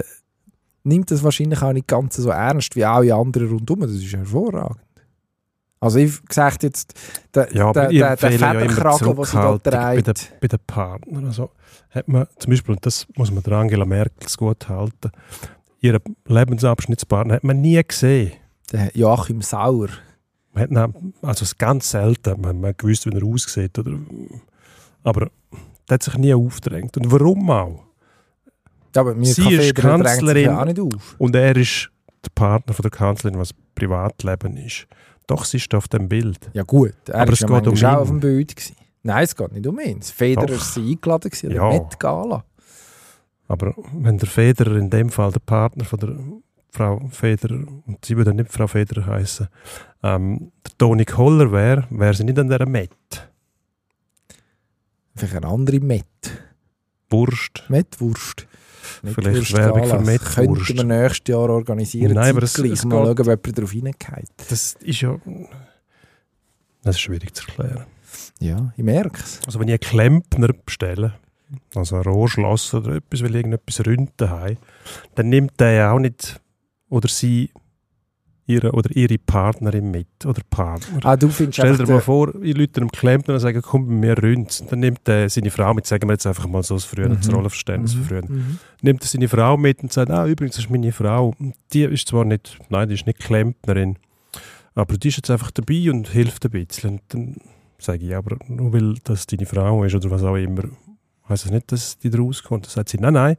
nimmt 0.84 1.11
das 1.11 1.22
wahrscheinlich 1.22 1.62
auch 1.62 1.72
nicht 1.72 1.88
ganz 1.88 2.16
so 2.16 2.30
ernst 2.30 2.76
wie 2.76 2.84
alle 2.84 3.14
anderen 3.14 3.49
rundum. 3.49 3.80
Das 3.80 3.90
ist 3.90 4.12
hervorragend. 4.12 4.80
Also 5.80 5.99
ich 5.99 6.12
sage 6.30 6.57
jetzt, 6.62 6.94
der, 7.34 7.53
ja, 7.53 7.72
der, 7.72 7.88
der, 7.88 7.90
der 7.90 8.11
empfehle 8.11 8.32
ja 8.32 8.53
Federkragen, 8.53 8.68
den 8.68 8.74
sie 8.76 8.82
da 8.82 8.97
Zurückhaltung 8.97 9.61
bei 9.62 9.97
den, 9.97 10.05
trägt, 10.14 10.40
bei 10.40 10.49
den 10.49 10.59
Partnern. 10.66 11.26
Also 11.26 11.51
hat 11.90 12.09
man 12.09 12.26
zum 12.38 12.51
Beispiel, 12.51 12.74
und 12.74 12.86
das 12.86 13.07
muss 13.16 13.30
man 13.30 13.42
der 13.42 13.53
Angela 13.53 13.84
Merkel 13.84 14.28
gut 14.36 14.68
halten, 14.68 15.11
ihren 15.80 16.01
Lebensabschnittspartner 16.24 17.34
hat 17.34 17.44
man 17.44 17.61
nie 17.61 17.80
gesehen. 17.86 18.32
der 18.72 18.90
Joachim 18.94 19.42
Sauer. 19.42 19.88
Man 20.57 20.62
hat 20.62 20.70
ihn, 20.70 21.12
also 21.22 21.42
es 21.42 21.52
ist 21.52 21.59
ganz 21.59 21.90
selten, 21.90 22.40
man, 22.40 22.59
man 22.61 22.74
gewusst, 22.76 23.04
wie 23.07 23.11
er 23.14 23.22
aussieht. 23.24 23.78
Oder, 23.78 23.92
aber 25.04 25.28
der 25.88 25.94
hat 25.94 26.02
sich 26.02 26.16
nie 26.16 26.32
aufgedrängt. 26.32 26.96
Und 26.96 27.11
warum 27.12 27.50
auch? 27.50 27.84
Ja, 28.94 29.02
aber 29.02 29.14
Sie 29.22 29.54
ist 29.54 29.74
drängt 29.76 30.09
sich 30.09 30.18
Kanzlerin. 30.18 30.48
auch 30.48 30.64
nicht 30.64 30.80
auf. 30.80 31.14
Und 31.18 31.36
er 31.36 31.54
ist 31.57 31.90
der 32.24 32.30
Partner 32.34 32.72
von 32.72 32.82
der 32.82 32.90
Kanzlerin, 32.90 33.38
was 33.38 33.50
Privatleben 33.74 34.57
ist. 34.57 34.86
Doch, 35.26 35.44
sie 35.44 35.59
ist 35.59 35.74
auf 35.74 35.88
dem 35.88 36.09
Bild. 36.09 36.38
Ja 36.54 36.62
gut, 36.62 36.94
er 37.09 37.16
Aber 37.22 37.32
ist 37.32 37.42
es 37.42 37.48
ja 37.50 37.61
geht 37.61 37.68
um 37.68 37.84
auch 37.84 38.00
auf 38.00 38.09
dem 38.09 38.20
Bild. 38.20 38.57
Gewesen. 38.57 38.76
Nein, 39.02 39.24
es 39.24 39.36
geht 39.36 39.52
nicht 39.52 39.66
um 39.66 39.78
ihn. 39.78 40.00
Federer 40.00 40.48
ist 40.50 40.72
sie 40.74 40.92
eingeladen, 40.92 41.30
gewesen, 41.30 41.50
Ja. 41.50 41.68
Met 41.68 42.00
Gala. 42.00 42.44
Aber 43.48 43.74
wenn 43.92 44.18
der 44.18 44.28
Federer 44.28 44.76
in 44.76 44.88
dem 44.88 45.11
Fall 45.11 45.30
der 45.30 45.40
Partner 45.40 45.84
von 45.84 45.98
der 46.00 46.16
Frau 46.76 47.08
Federer, 47.10 47.64
und 47.86 48.04
sie 48.04 48.16
würde 48.16 48.34
nicht 48.34 48.52
Frau 48.52 48.66
Federer 48.66 49.06
heißen, 49.06 49.48
ähm, 50.02 50.52
der 50.64 50.72
Toni 50.78 51.04
Koller 51.04 51.50
wäre, 51.52 51.86
wäre 51.90 52.12
sie 52.14 52.24
nicht 52.24 52.38
an 52.38 52.48
dieser 52.48 52.66
Met. 52.68 52.90
Vielleicht 55.14 55.34
eine 55.36 55.46
andere 55.48 55.80
Met. 55.80 56.04
Wurst. 57.08 57.64
Metwurst. 57.68 58.46
Vielleicht 59.02 59.52
Werbung 59.56 59.88
für. 59.88 60.00
Metwurst. 60.00 60.34
Könnten 60.66 60.76
wir 60.88 61.02
nächstes 61.02 61.28
Jahr 61.32 61.48
organisieren. 61.50 62.12
Nein, 62.14 62.30
aber 62.36 62.42
es- 62.42 62.58
es 62.58 62.84
Mal 62.84 62.90
schauen, 62.90 63.08
ob 63.10 63.18
jemand 63.18 63.58
darauf 63.58 63.70
hineingeht. 63.72 64.30
Das 64.48 64.74
ist 64.80 65.00
ja. 65.00 65.16
Das 66.82 66.96
ist 66.96 67.00
schwierig 67.00 67.34
zu 67.34 67.46
erklären. 67.48 67.86
Ja, 68.40 68.72
ich 68.76 68.84
merke 68.84 69.20
es. 69.22 69.40
Also, 69.46 69.58
wenn 69.60 69.68
ich 69.68 69.72
einen 69.74 69.80
Klempner 69.80 70.48
bestelle, 70.64 71.14
also 71.74 71.96
ein 71.96 72.02
Rohrschloss 72.02 72.74
oder 72.74 72.96
etwas, 72.96 73.22
weil 73.22 73.30
ich 73.30 73.36
irgendetwas 73.36 73.84
Rünten 73.86 74.28
habe, 74.30 74.56
dann 75.14 75.28
nimmt 75.30 75.58
der 75.58 75.72
ja 75.72 75.92
auch 75.92 75.98
nicht 75.98 76.40
oder 76.89 77.09
sie 77.09 77.51
ihre 78.49 78.70
oder 78.72 78.95
ihre 78.95 79.18
Partnerin 79.18 79.91
mit 79.91 80.07
oder 80.24 80.41
Partner. 80.49 81.01
Ah, 81.05 81.16
du 81.16 81.28
findest 81.28 81.59
Stell 81.59 81.76
dir 81.76 81.87
mal 81.93 82.01
vor, 82.01 82.32
ich 82.43 82.57
Leute 82.57 82.80
einem 82.80 82.93
Klempner 82.93 83.34
und 83.34 83.41
sagen, 83.41 83.61
komm 83.61 83.87
bei 83.89 83.93
mir 83.95 84.22
ründ. 84.22 84.70
Dann 84.70 84.78
nimmt 84.80 85.01
er 85.09 85.28
seine 85.28 85.51
Frau 85.51 85.74
mit, 85.74 85.84
sagen 85.87 86.09
wir 86.09 86.12
jetzt 86.12 86.26
einfach 86.28 86.47
mal 86.47 86.62
so 86.62 86.74
das 86.74 86.84
früher, 86.84 87.09
Mhm. 87.09 87.16
das 87.16 87.32
Rollenverständnis 87.32 87.95
von 87.95 88.05
früher. 88.05 88.22
Mhm. 88.24 88.59
Nimmt 88.82 89.03
er 89.03 89.09
seine 89.09 89.28
Frau 89.28 89.57
mit 89.57 89.82
und 89.82 89.93
sagt, 89.93 90.11
ah, 90.12 90.26
übrigens, 90.26 90.55
das 90.57 90.66
ist 90.66 90.70
meine 90.70 90.93
Frau. 90.93 91.34
Die 91.72 91.82
ist 91.82 92.07
zwar 92.07 92.24
nicht, 92.24 92.57
nein, 92.68 92.89
die 92.89 92.95
ist 92.95 93.07
nicht 93.07 93.18
Klempnerin, 93.18 93.99
aber 94.76 94.97
die 94.97 95.09
ist 95.09 95.16
jetzt 95.16 95.30
einfach 95.30 95.51
dabei 95.51 95.91
und 95.91 96.09
hilft 96.09 96.45
ein 96.45 96.53
bisschen. 96.53 96.91
Und 96.91 97.03
dann 97.09 97.37
sage 97.78 98.07
ich, 98.07 98.14
aber 98.14 98.37
nur 98.47 98.72
weil 98.72 98.95
das 99.03 99.26
deine 99.26 99.47
Frau 99.47 99.82
ist 99.82 99.95
oder 99.97 100.11
was 100.11 100.22
auch 100.22 100.37
immer, 100.37 100.62
Heißt 101.28 101.47
das 101.47 101.51
nicht, 101.51 101.72
dass 101.72 101.99
die 101.99 102.09
rauskommt? 102.16 102.66
Dann 102.66 102.70
sagt 102.70 102.91
sie, 102.91 102.99
nein, 102.99 103.14
nein, 103.14 103.37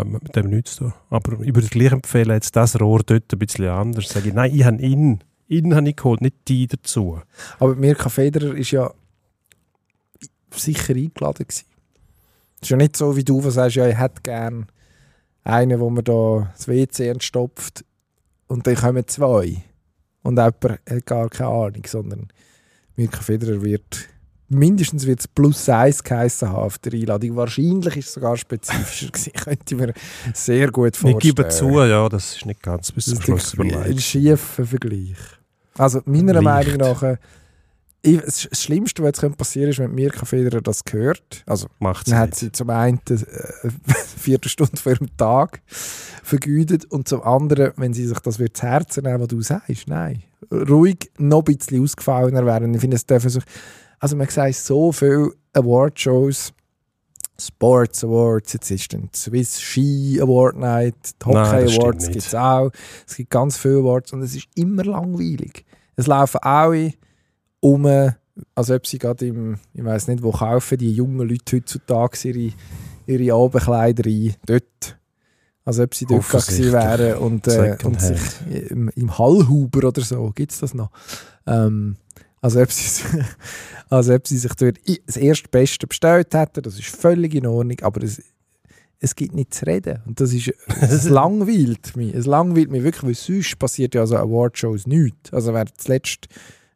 ähm, 0.00 0.12
mit 0.12 0.34
dem 0.34 0.50
nichts 0.50 0.76
zu 0.76 0.84
tun. 0.84 0.92
Aber 1.10 1.40
ich 1.40 1.54
würde 1.54 1.68
gleich 1.68 1.92
empfehlen, 1.92 2.30
jetzt 2.30 2.56
das 2.56 2.80
Rohr 2.80 3.02
dort 3.04 3.32
ein 3.32 3.38
bisschen 3.38 3.68
anders. 3.68 4.08
Sage 4.08 4.28
ich, 4.28 4.34
nein, 4.34 4.54
ich 4.54 4.64
habe 4.64 4.80
ihn, 4.82 5.20
ihn 5.48 5.74
habe 5.74 5.88
ich 5.88 5.96
geholt, 5.96 6.20
nicht 6.20 6.36
die 6.48 6.66
dazu. 6.66 7.20
Aber 7.58 7.74
Mirka 7.74 8.08
Federer 8.08 8.54
ist 8.54 8.70
ja 8.70 8.92
sicher 10.50 10.94
eingeladen 10.94 11.46
gewesen. 11.46 11.66
Es 12.56 12.62
ist 12.62 12.70
ja 12.70 12.76
nicht 12.76 12.96
so, 12.96 13.16
wie 13.16 13.24
du 13.24 13.40
sagst, 13.50 13.76
ja, 13.76 13.88
ich 13.88 13.98
hätte 13.98 14.22
gern 14.22 14.66
einen, 15.44 15.80
wo 15.80 15.90
man 15.90 16.04
da 16.04 16.52
das 16.56 16.68
WC 16.68 17.08
entstopft 17.08 17.84
und 18.46 18.66
dann 18.66 18.74
kommen 18.74 19.06
zwei. 19.06 19.62
Und 20.22 20.36
jemand 20.36 20.64
hat 20.64 21.06
gar 21.06 21.28
keine 21.30 21.50
Ahnung, 21.50 21.82
sondern 21.86 22.28
Mirka 22.96 23.20
Federer 23.20 23.62
wird 23.62 24.08
mindestens 24.50 25.06
wird 25.06 25.20
es 25.20 25.28
plus 25.28 25.68
eins 25.68 26.02
geheissen 26.04 26.48
haben 26.48 26.56
auf 26.56 26.78
der 26.78 26.92
Einladung. 26.92 27.36
Wahrscheinlich 27.36 27.96
ist 27.96 28.08
es 28.08 28.14
sogar 28.14 28.36
spezifischer 28.36 29.06
gewesen. 29.12 29.32
Könnte 29.32 29.74
ich 29.74 29.80
mir 29.80 29.92
sehr 30.34 30.70
gut 30.70 30.94
Ich 30.94 30.98
vorstellen. 31.00 31.18
gebe 31.20 31.48
zu, 31.48 31.70
ja, 31.82 32.08
das 32.08 32.36
ist 32.36 32.46
nicht 32.46 32.62
ganz 32.62 32.92
bis 32.92 33.06
zum 33.06 33.20
Schluss 33.22 33.54
ein, 33.54 33.60
ein 33.62 33.70
überlegt. 33.70 34.02
schiefer 34.02 34.66
Vergleich. 34.66 35.16
Also 35.78 36.02
meiner 36.04 36.34
Leicht. 36.42 36.44
Meinung 36.68 36.76
nach, 36.78 37.02
äh, 37.02 37.16
ich, 38.02 38.18
das 38.20 38.48
Schlimmste, 38.52 39.02
was 39.02 39.08
jetzt 39.08 39.20
könnte 39.20 39.36
passieren 39.36 39.70
ist, 39.70 39.78
wenn 39.78 39.94
Mirka 39.94 40.24
Federer 40.24 40.62
das 40.62 40.80
hört. 40.90 41.42
Also 41.46 41.68
Macht 41.78 42.08
dann 42.10 42.18
hat 42.18 42.34
sie 42.34 42.50
zum 42.50 42.70
einen 42.70 42.98
äh, 43.10 43.14
eine 43.62 43.72
Viertelstunde 44.18 44.76
vor 44.78 44.92
ihrem 44.92 45.14
Tag 45.16 45.60
vergütet 46.22 46.86
und 46.86 47.08
zum 47.08 47.22
anderen, 47.22 47.72
wenn 47.76 47.92
sie 47.92 48.06
sich 48.06 48.18
das 48.20 48.38
wird 48.38 48.56
zu 48.56 48.66
Herzen 48.66 49.04
nehmen, 49.04 49.20
was 49.20 49.28
du 49.28 49.40
sagst, 49.42 49.86
nein. 49.86 50.22
Ruhig 50.50 51.10
noch 51.18 51.44
ein 51.46 51.56
bisschen 51.56 51.82
ausgefallener 51.82 52.44
werden. 52.46 52.72
Ich 52.74 52.80
finde, 52.80 52.96
es 52.96 53.04
dürfen 53.06 53.28
sich, 53.28 53.44
also 54.00 54.16
man 54.16 54.28
sagt 54.28 54.54
so 54.56 54.90
viele 54.92 55.32
Awardshows, 55.52 56.52
Sports 57.38 58.04
Awards, 58.04 58.52
jetzt 58.52 58.70
ist 58.70 58.92
dann 58.92 59.08
Swiss 59.14 59.60
Ski 59.60 60.18
Award 60.20 60.56
Night, 60.56 60.94
Nein, 61.24 61.36
Hockey 61.36 61.68
stimmt 61.68 61.82
Awards 61.82 62.06
gibt 62.06 62.16
es 62.24 62.34
auch. 62.34 62.70
Es 63.06 63.16
gibt 63.16 63.30
ganz 63.30 63.56
viele 63.56 63.78
Awards 63.78 64.12
und 64.12 64.22
es 64.22 64.34
ist 64.34 64.48
immer 64.54 64.84
langweilig. 64.84 65.64
Es 65.96 66.06
laufen 66.06 66.38
alle 66.42 66.92
um, 67.60 67.86
als 68.54 68.70
ob 68.70 68.86
sie 68.86 68.98
gerade 68.98 69.26
im, 69.26 69.58
ich 69.74 69.84
weiß 69.84 70.08
nicht 70.08 70.22
wo, 70.22 70.32
kaufen 70.32 70.78
die 70.78 70.92
jungen 70.92 71.28
Leute 71.28 71.56
heutzutage 71.56 72.28
ihre, 72.28 72.52
ihre 73.06 73.34
Abendkleider 73.34 74.06
ein. 74.06 74.34
Dort. 74.46 74.96
Als 75.62 75.78
ob 75.78 75.94
sie 75.94 76.06
dort 76.06 76.26
gewesen 76.26 76.72
wären 76.72 77.18
und, 77.18 77.46
äh, 77.46 77.76
und 77.84 78.00
sich 78.00 78.18
im, 78.70 78.88
im 78.88 79.18
Hallhuber 79.18 79.88
oder 79.88 80.00
so, 80.00 80.32
gibt 80.34 80.52
es 80.52 80.60
das 80.60 80.72
noch? 80.72 80.90
Ähm, 81.46 81.96
als, 82.40 82.56
ob 82.56 82.70
sie, 82.70 83.02
als 83.90 84.08
ob 84.08 84.26
sie 84.26 84.38
sich 84.38 84.54
dort 84.54 84.78
das 85.06 85.16
erste 85.16 85.48
Beste 85.48 85.86
bestellt 85.86 86.34
hätten. 86.34 86.62
Das 86.62 86.78
ist 86.78 86.88
völlig 86.88 87.34
in 87.34 87.46
Ordnung, 87.46 87.78
aber 87.82 88.02
es, 88.02 88.22
es 88.98 89.14
gibt 89.14 89.34
nicht 89.34 89.54
zu 89.54 89.66
reden. 89.66 90.00
Und 90.06 90.20
das 90.20 90.32
ist, 90.32 90.52
es 90.80 91.04
langweilt 91.08 91.96
mich. 91.96 92.14
Es 92.14 92.26
langweilt 92.26 92.70
mich 92.70 92.82
wirklich, 92.82 93.02
weil 93.02 93.14
sonst 93.14 93.58
passiert 93.58 93.94
ja 93.94 94.06
so 94.06 94.16
Awardshows 94.16 94.86
nichts. 94.86 95.32
Also 95.32 95.52
wer 95.54 95.66
zuletzt 95.76 96.28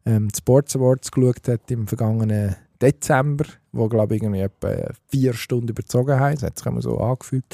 ähm, 0.06 0.28
die 0.28 0.38
Sports 0.38 0.76
Awards 0.76 1.10
geschaut 1.10 1.48
hat 1.48 1.70
im 1.70 1.86
vergangenen 1.86 2.56
Dezember, 2.80 3.44
wo 3.72 3.88
glaube 3.88 4.16
ich 4.16 4.22
irgendwie 4.22 4.40
etwa 4.40 4.92
vier 5.08 5.32
Stunden 5.32 5.68
überzogen 5.68 6.18
haben, 6.18 6.34
das 6.34 6.42
hat 6.42 6.58
sich 6.58 6.66
immer 6.66 6.82
so 6.82 6.98
angefühlt, 6.98 7.44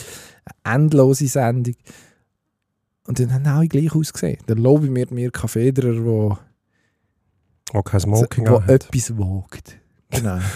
eine 0.65 0.77
endlose 0.77 1.29
Sendung. 1.29 1.75
Und 3.07 3.19
dann 3.19 3.33
haben 3.33 3.47
alle 3.47 3.69
gleich 3.69 3.95
ausgesehen. 3.95 4.39
Dann 4.47 4.59
lobe 4.59 4.87
ich 4.87 4.91
mir 4.91 5.07
Mirka 5.11 5.47
Federer, 5.47 6.05
wo, 6.05 6.39
Auch 7.73 7.83
kein 7.85 8.01
Smoking 8.01 8.47
wo 8.49 8.57
anhat. 8.57 8.71
etwas 8.87 9.17
wagt. 9.19 9.77
Genau. 10.11 10.39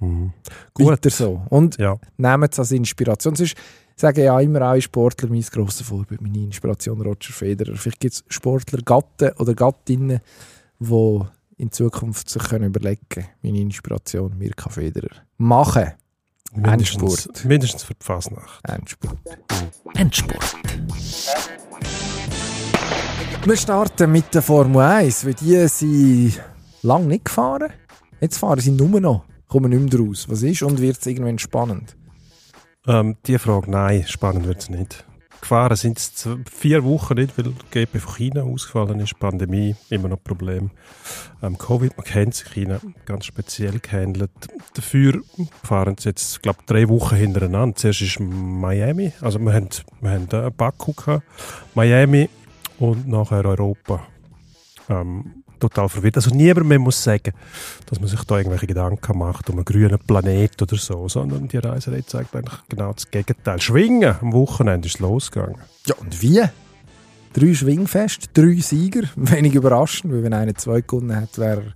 Mhm. 0.00 0.32
Gut. 0.74 0.86
Weiter 0.88 1.10
so. 1.10 1.42
Und 1.48 1.78
Ja, 1.78 1.96
nehmt 2.16 2.52
es 2.52 2.58
als 2.58 2.72
Inspiration. 2.72 3.36
Sonst 3.36 3.54
sagen 3.94 4.20
ja 4.20 4.40
immer 4.40 4.60
alle 4.62 4.82
Sportler, 4.82 5.28
mein 5.28 5.42
grosses 5.42 5.86
Vorbild, 5.86 6.20
meine 6.20 6.38
Inspiration 6.38 7.00
Roger 7.00 7.32
Federer. 7.32 7.76
Vielleicht 7.76 8.00
gibt 8.00 8.14
es 8.14 8.24
Sportler, 8.26 8.80
Gatten 8.84 9.30
oder 9.38 9.54
Gattinnen, 9.54 10.18
die 10.80 11.20
in 11.58 11.70
Zukunft 11.70 12.28
sich 12.28 12.42
können 12.42 12.64
überlegen 12.64 13.06
können, 13.08 13.28
meine 13.42 13.60
Inspiration 13.60 14.36
Mirka 14.36 14.70
Federer. 14.70 15.22
Machen. 15.38 15.92
mindestens, 16.52 17.02
Endspurt. 17.26 17.44
mindestens 17.44 17.82
für 17.84 17.94
die 17.94 18.04
Fasnacht. 18.04 18.60
Endspurt. 18.68 19.18
Endspurt. 19.94 20.56
Wir 23.44 23.56
starten 23.56 24.12
mit 24.12 24.32
der 24.34 24.42
Formel 24.42 24.82
1, 24.82 25.26
weil 25.26 25.34
die 25.34 25.66
sind 25.66 26.40
lange 26.82 27.06
nicht 27.06 27.24
gefahren. 27.24 27.72
Jetzt 28.20 28.38
fahren 28.38 28.60
sie 28.60 28.70
nur 28.70 29.00
noch. 29.00 29.24
Kommen 29.48 29.70
nicht 29.70 29.92
mehr 29.92 30.06
raus. 30.06 30.26
Was 30.28 30.42
ist 30.42 30.62
und 30.62 30.80
wird 30.80 30.98
es 30.98 31.06
irgendwann 31.06 31.38
spannend? 31.38 31.96
Ähm, 32.86 33.16
die 33.26 33.38
Frage, 33.38 33.70
nein, 33.70 34.04
spannend 34.06 34.46
wird 34.46 34.60
es 34.60 34.70
nicht. 34.70 35.04
Gefahren 35.40 35.76
sind 35.76 35.98
es 35.98 36.28
vier 36.48 36.84
Wochen 36.84 37.14
nicht, 37.14 37.36
weil 37.36 37.52
GP 37.72 37.98
von 37.98 38.14
China 38.14 38.42
ausgefallen 38.44 39.00
ist, 39.00 39.18
Pandemie, 39.18 39.74
immer 39.90 40.08
noch 40.08 40.22
Problem. 40.22 40.70
Ähm, 41.42 41.58
Covid, 41.58 41.96
man 41.96 42.06
kennt 42.06 42.36
sich 42.36 42.48
China 42.48 42.80
ganz 43.06 43.26
speziell 43.26 43.80
gehandelt. 43.80 44.30
Dafür 44.74 45.20
fahren 45.64 45.96
sie 45.98 46.10
jetzt, 46.10 46.42
glaube 46.42 46.60
ich, 46.60 46.66
drei 46.66 46.88
Wochen 46.88 47.16
hintereinander. 47.16 47.74
Zuerst 47.74 48.02
ist 48.02 48.20
Miami, 48.20 49.12
also 49.20 49.40
wir 49.40 49.52
haben, 49.52 49.68
wir 50.00 50.10
haben 50.10 50.56
Baku 50.56 50.92
gehabt, 50.92 51.24
Miami 51.74 52.28
und 52.82 53.06
nachher 53.06 53.44
Europa. 53.44 54.02
Ähm, 54.88 55.44
total 55.60 55.88
verwirrt. 55.88 56.16
Also 56.16 56.34
niemand 56.34 56.66
mehr 56.66 56.80
muss 56.80 57.02
sagen, 57.02 57.32
dass 57.86 58.00
man 58.00 58.08
sich 58.08 58.22
da 58.24 58.38
irgendwelche 58.38 58.66
Gedanken 58.66 59.16
macht 59.16 59.48
um 59.48 59.56
einen 59.56 59.64
grünen 59.64 60.00
Planet 60.00 60.60
oder 60.60 60.76
so, 60.76 61.08
sondern 61.08 61.46
die 61.46 61.58
Reiserei 61.58 62.02
zeigt 62.02 62.34
eigentlich 62.34 62.58
genau 62.68 62.92
das 62.92 63.08
Gegenteil. 63.08 63.60
Schwingen, 63.60 64.16
am 64.20 64.32
Wochenende 64.32 64.88
ist 64.88 64.98
losgegangen. 64.98 65.58
Ja, 65.86 65.94
und 66.00 66.20
wie? 66.20 66.42
Drei 67.34 67.54
Schwingfest, 67.54 68.30
drei 68.34 68.56
Sieger. 68.56 69.02
Wenig 69.16 69.54
überraschend, 69.54 70.12
weil 70.12 70.24
wenn 70.24 70.34
einer 70.34 70.56
zwei 70.56 70.80
gewonnen 70.80 71.14
hat, 71.14 71.38
wäre 71.38 71.72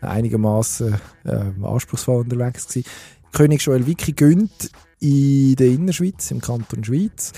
er 0.00 0.10
einigermaßen 0.10 0.94
äh, 1.24 1.64
anspruchsvoll 1.64 2.22
unterwegs 2.22 2.66
gewesen. 2.66 2.88
König 3.32 3.62
Joel 3.62 3.86
Wicki 3.86 4.12
gönnt 4.12 4.70
in 4.98 5.54
der 5.54 5.68
Innerschweiz, 5.68 6.32
im 6.32 6.40
Kanton 6.40 6.82
Schweiz. 6.82 7.32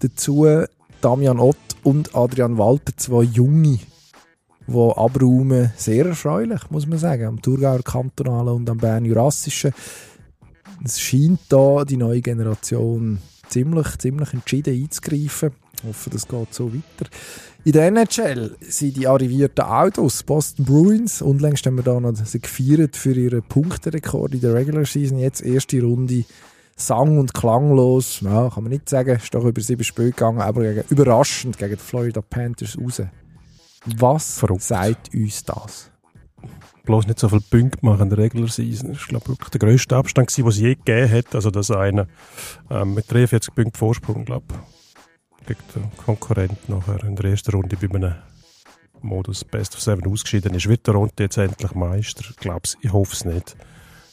Dazu 0.00 0.66
Damian 1.00 1.38
Ott 1.38 1.56
und 1.82 2.14
Adrian 2.14 2.58
Walter, 2.58 2.92
zwei 2.96 3.22
Junge, 3.22 3.78
die 4.66 4.92
abräumen. 4.96 5.72
Sehr 5.76 6.06
erfreulich, 6.06 6.70
muss 6.70 6.86
man 6.86 6.98
sagen, 6.98 7.24
am 7.24 7.42
Thurgauer 7.42 7.82
Kantonalen 7.82 8.54
und 8.54 8.70
am 8.70 8.78
Bern-Jurassischen. 8.78 9.72
Es 10.84 11.00
scheint 11.00 11.40
da 11.48 11.84
die 11.84 11.96
neue 11.96 12.20
Generation 12.20 13.18
ziemlich, 13.48 13.98
ziemlich 13.98 14.32
entschieden 14.32 14.74
einzugreifen. 14.74 15.50
Ich 15.76 15.84
hoffe, 15.84 16.10
das 16.10 16.28
geht 16.28 16.54
so 16.54 16.72
weiter. 16.72 17.10
In 17.64 17.72
der 17.72 17.86
NHL 17.88 18.56
sind 18.60 18.96
die 18.96 19.06
arrivierten 19.06 19.64
Autos, 19.64 20.22
Boston 20.22 20.64
Bruins, 20.64 21.20
unlängst 21.20 21.66
haben 21.66 21.76
wir 21.76 21.82
da 21.82 22.00
noch 22.00 22.14
sie 22.16 22.40
gefeiert 22.40 22.96
für 22.96 23.12
ihren 23.12 23.42
Punkterekord 23.42 24.34
in 24.34 24.40
der 24.40 24.54
Regular 24.54 24.86
Season. 24.86 25.18
Jetzt 25.18 25.42
erste 25.42 25.82
Runde 25.82 26.24
sang- 26.80 27.18
und 27.18 27.34
klanglos, 27.34 28.20
ja, 28.20 28.50
kann 28.50 28.64
man 28.64 28.72
nicht 28.72 28.88
sagen, 28.88 29.16
ist 29.16 29.34
doch 29.34 29.44
über 29.44 29.60
sieben 29.60 29.84
Spiele 29.84 30.10
gegangen, 30.10 30.40
aber 30.40 30.62
gegen, 30.62 30.84
überraschend 30.88 31.58
gegen 31.58 31.76
die 31.76 31.82
Florida 31.82 32.20
Panthers 32.20 32.78
raus. 32.78 33.02
Was 33.84 34.38
Verrückt. 34.38 34.62
sagt 34.62 35.14
uns 35.14 35.44
das? 35.44 35.90
Bloß 36.84 37.06
nicht 37.06 37.18
so 37.18 37.28
viele 37.28 37.42
Punkte 37.42 37.84
machen 37.84 38.02
in 38.02 38.08
der 38.10 38.18
Regular 38.18 38.48
Season. 38.48 38.92
Das 38.92 39.02
war, 39.02 39.20
glaube 39.20 39.36
ich, 39.42 39.48
der 39.50 39.58
grösste 39.60 39.96
Abstand, 39.96 40.36
den 40.36 40.46
es 40.46 40.58
je 40.58 40.74
gegeben 40.74 41.10
hat. 41.10 41.34
Also, 41.34 41.50
dass 41.50 41.70
einer 41.70 42.06
ähm, 42.70 42.94
mit 42.94 43.10
43 43.10 43.54
Punkten 43.54 43.78
Vorsprung, 43.78 44.24
glaube 44.24 44.46
ich, 44.50 45.46
gegen 45.46 45.60
den 45.74 45.96
Konkurrent 45.96 46.68
nachher 46.68 47.04
in 47.04 47.16
der 47.16 47.30
ersten 47.30 47.52
Runde 47.52 47.76
bei 47.76 47.94
einem 47.94 48.14
Modus 49.02 49.44
Best 49.44 49.74
of 49.74 49.80
Seven 49.80 50.10
ausgeschieden 50.10 50.54
ist. 50.54 50.68
Wird 50.68 50.86
der 50.86 50.94
Runde 50.94 51.12
jetzt 51.18 51.36
endlich 51.36 51.74
Meister? 51.74 52.24
Ich 52.28 52.36
glaube 52.36 52.62
ich 52.80 52.92
hoffe 52.92 53.12
es 53.12 53.24
nicht. 53.24 53.56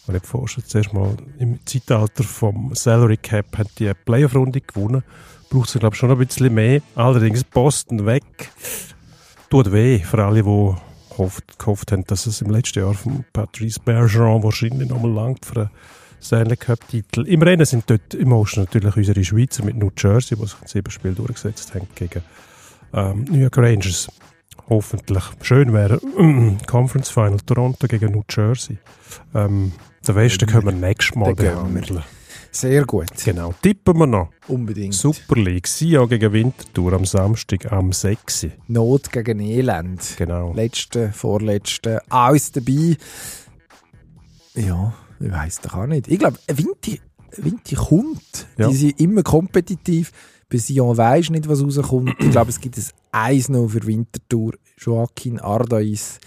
Wenn 0.08 0.16
ich 0.16 0.24
vorstelle, 0.24 0.66
zuerst 0.66 0.94
mal 0.94 1.18
im 1.38 1.60
Zeitalter 1.66 2.24
vom 2.24 2.74
Salary 2.74 3.18
Cap 3.18 3.58
hat 3.58 3.68
die 3.78 3.92
Playoff-Runde 3.94 4.62
gewonnen. 4.62 5.04
Braucht 5.50 5.68
es, 5.68 5.80
glaube 5.80 5.96
ich, 5.96 6.00
schon 6.00 6.12
ein 6.12 6.18
bisschen 6.18 6.54
mehr. 6.54 6.82
Allerdings 6.96 7.44
Boston 7.44 8.06
weg. 8.06 8.24
Tut 9.50 9.72
weh 9.74 10.00
für 10.00 10.24
alle, 10.24 10.44
die 10.44 10.76
gehofft, 11.10 11.60
gehofft 11.60 11.92
haben, 11.92 12.06
dass 12.06 12.26
es 12.26 12.42
im 12.42 12.50
letzten 12.52 12.80
Jahr 12.80 12.94
von 12.94 13.26
Patrice 13.34 13.82
Bergeron 13.84 14.44
wahrscheinlich 14.44 14.88
nochmal 14.88 15.12
langt 15.12 15.46
für 15.46 15.62
einen 15.62 15.70
Stanley 16.22 16.56
Cup-Titel. 16.56 17.28
Im 17.28 17.42
Rennen 17.42 17.66
sind 17.66 17.84
dort 17.90 18.14
im 18.14 18.32
Osten 18.32 18.62
natürlich 18.62 18.96
unsere 18.96 19.24
Schweizer 19.26 19.66
mit 19.66 19.76
New 19.76 19.92
Jersey, 19.98 20.38
die 20.38 20.46
sich 20.46 20.62
in 20.62 20.68
sieben 20.68 20.92
Spielen 20.92 21.16
durchgesetzt 21.16 21.76
haben 21.76 21.88
gegen 21.96 22.22
ähm, 22.94 23.26
New 23.30 23.40
York 23.40 23.58
Rangers. 23.58 24.08
Hoffentlich. 24.70 25.24
Schön 25.42 25.72
wäre 25.74 26.00
Conference 26.68 27.10
Final 27.10 27.40
Toronto 27.46 27.88
gegen 27.88 28.12
New 28.12 28.24
Jersey. 28.30 28.78
Ähm, 29.34 29.72
den 30.08 30.16
Westen 30.16 30.46
können 30.48 30.66
wir 30.66 30.72
nächstes 30.74 31.16
Mal 31.16 31.34
behandeln. 31.34 32.04
Sehr 32.52 32.86
gut, 32.86 33.08
Genau. 33.24 33.54
Tippen 33.62 33.98
wir 34.00 34.08
noch. 34.08 34.30
unbedingt. 34.48 34.94
Super 34.94 35.36
League. 35.36 35.68
Sion 35.68 36.10
gegen 36.10 36.32
Winterthur 36.34 36.94
am 36.94 37.06
Samstag 37.06 37.72
am 37.72 37.92
6. 37.94 38.48
Not 38.68 39.12
gegen 39.12 39.40
Elend. 39.40 40.16
Genau. 40.18 40.54
letzte, 40.54 41.12
vorletzte, 41.12 42.02
alles 42.10 42.52
dabei. 42.52 42.98
Ja, 44.56 44.94
Ich 45.20 45.32
weiß 45.32 45.62
doch 45.62 45.76
auch 45.76 45.86
nicht. 45.88 46.08
Ich 46.08 46.18
glaube, 46.20 46.38
Vinti, 46.48 47.00
Vinti 47.36 47.76
kommt. 47.76 48.48
Ja. 48.58 48.70
Die 48.70 48.76
sind 48.76 49.00
immer 49.00 49.24
kompetitiv. 49.24 50.12
Bei 50.50 50.58
Sion 50.58 50.96
weisst 50.96 51.30
nicht, 51.30 51.48
was 51.50 51.62
rauskommt. 51.62 52.14
Ich 52.20 52.32
glaube, 52.32 52.50
es 52.50 52.60
gibt 52.62 52.78
ein 52.78 52.86
1 53.12 53.50
noch 53.50 53.68
für 53.68 53.86
Winterthur. 53.86 54.54
Joaquin 54.78 55.40
Ardais 55.40 56.20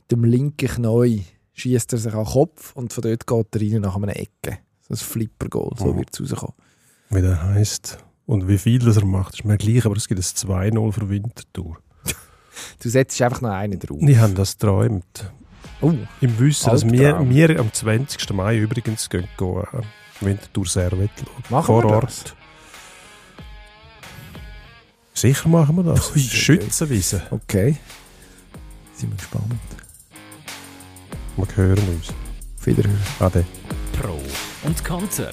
mit 0.00 0.10
dem 0.12 0.24
linken 0.24 0.68
Knie 0.68 1.24
schießt 1.54 1.92
er 1.92 1.98
sich 1.98 2.12
an 2.12 2.24
den 2.24 2.32
Kopf 2.32 2.72
und 2.76 2.92
von 2.92 3.02
dort 3.02 3.26
geht 3.26 3.46
er 3.54 3.60
rein 3.60 3.80
nach 3.82 3.96
einer 3.96 4.14
Ecke. 4.16 4.58
So 4.88 4.94
ein 4.94 4.96
Flipper-Goal, 4.96 5.72
so 5.76 5.86
Mhm. 5.92 5.98
wird 5.98 6.10
es 6.12 6.20
rauskommen. 6.20 6.54
Wie 7.10 7.20
der 7.22 7.42
heisst. 7.42 7.98
Und 8.26 8.48
wie 8.48 8.58
viel 8.58 8.78
das 8.78 8.96
er 8.96 9.04
macht, 9.04 9.34
ist 9.34 9.44
mir 9.44 9.56
gleich, 9.58 9.84
aber 9.84 9.96
es 9.96 10.06
gibt 10.08 10.20
ein 10.20 10.22
2-0 10.24 10.92
für 10.92 11.08
Winterthur. 11.08 11.78
Du 12.80 12.88
setzt 12.88 13.20
einfach 13.20 13.40
noch 13.40 13.50
einen 13.50 13.78
drauf. 13.80 13.98
Die 14.00 14.16
haben 14.18 14.34
das 14.36 14.52
geträumt. 14.56 15.32
Oh, 15.80 15.92
Im 16.20 16.38
Wissen, 16.38 16.70
dass 16.70 16.84
wir, 16.88 17.18
wir 17.28 17.58
am 17.58 17.72
20. 17.72 18.32
Mai 18.32 18.58
übrigens 18.58 19.10
gehen, 19.10 19.26
gehen 19.36 19.62
äh, 19.72 20.24
Winterthur 20.24 20.64
Servet 20.66 21.10
schauen. 21.18 21.44
Machen 21.50 21.66
Vor 21.66 21.82
wir 21.82 21.90
Ort. 21.90 22.04
das? 22.04 22.24
Sicher 25.14 25.48
machen 25.48 25.76
wir 25.76 25.84
das. 25.84 26.14
Ui. 26.14 26.20
Schützenwiese. 26.20 27.22
okay. 27.30 27.76
Sind 28.94 29.10
wir 29.10 29.16
gespannt. 29.16 29.54
Wir 31.36 31.56
hören 31.56 31.88
uns. 31.88 32.08
Auf 32.58 32.66
Wiederhören. 32.66 33.02
Ade. 33.20 33.44
Pro 33.92 34.20
und 34.64 34.84
Konter. 34.84 35.30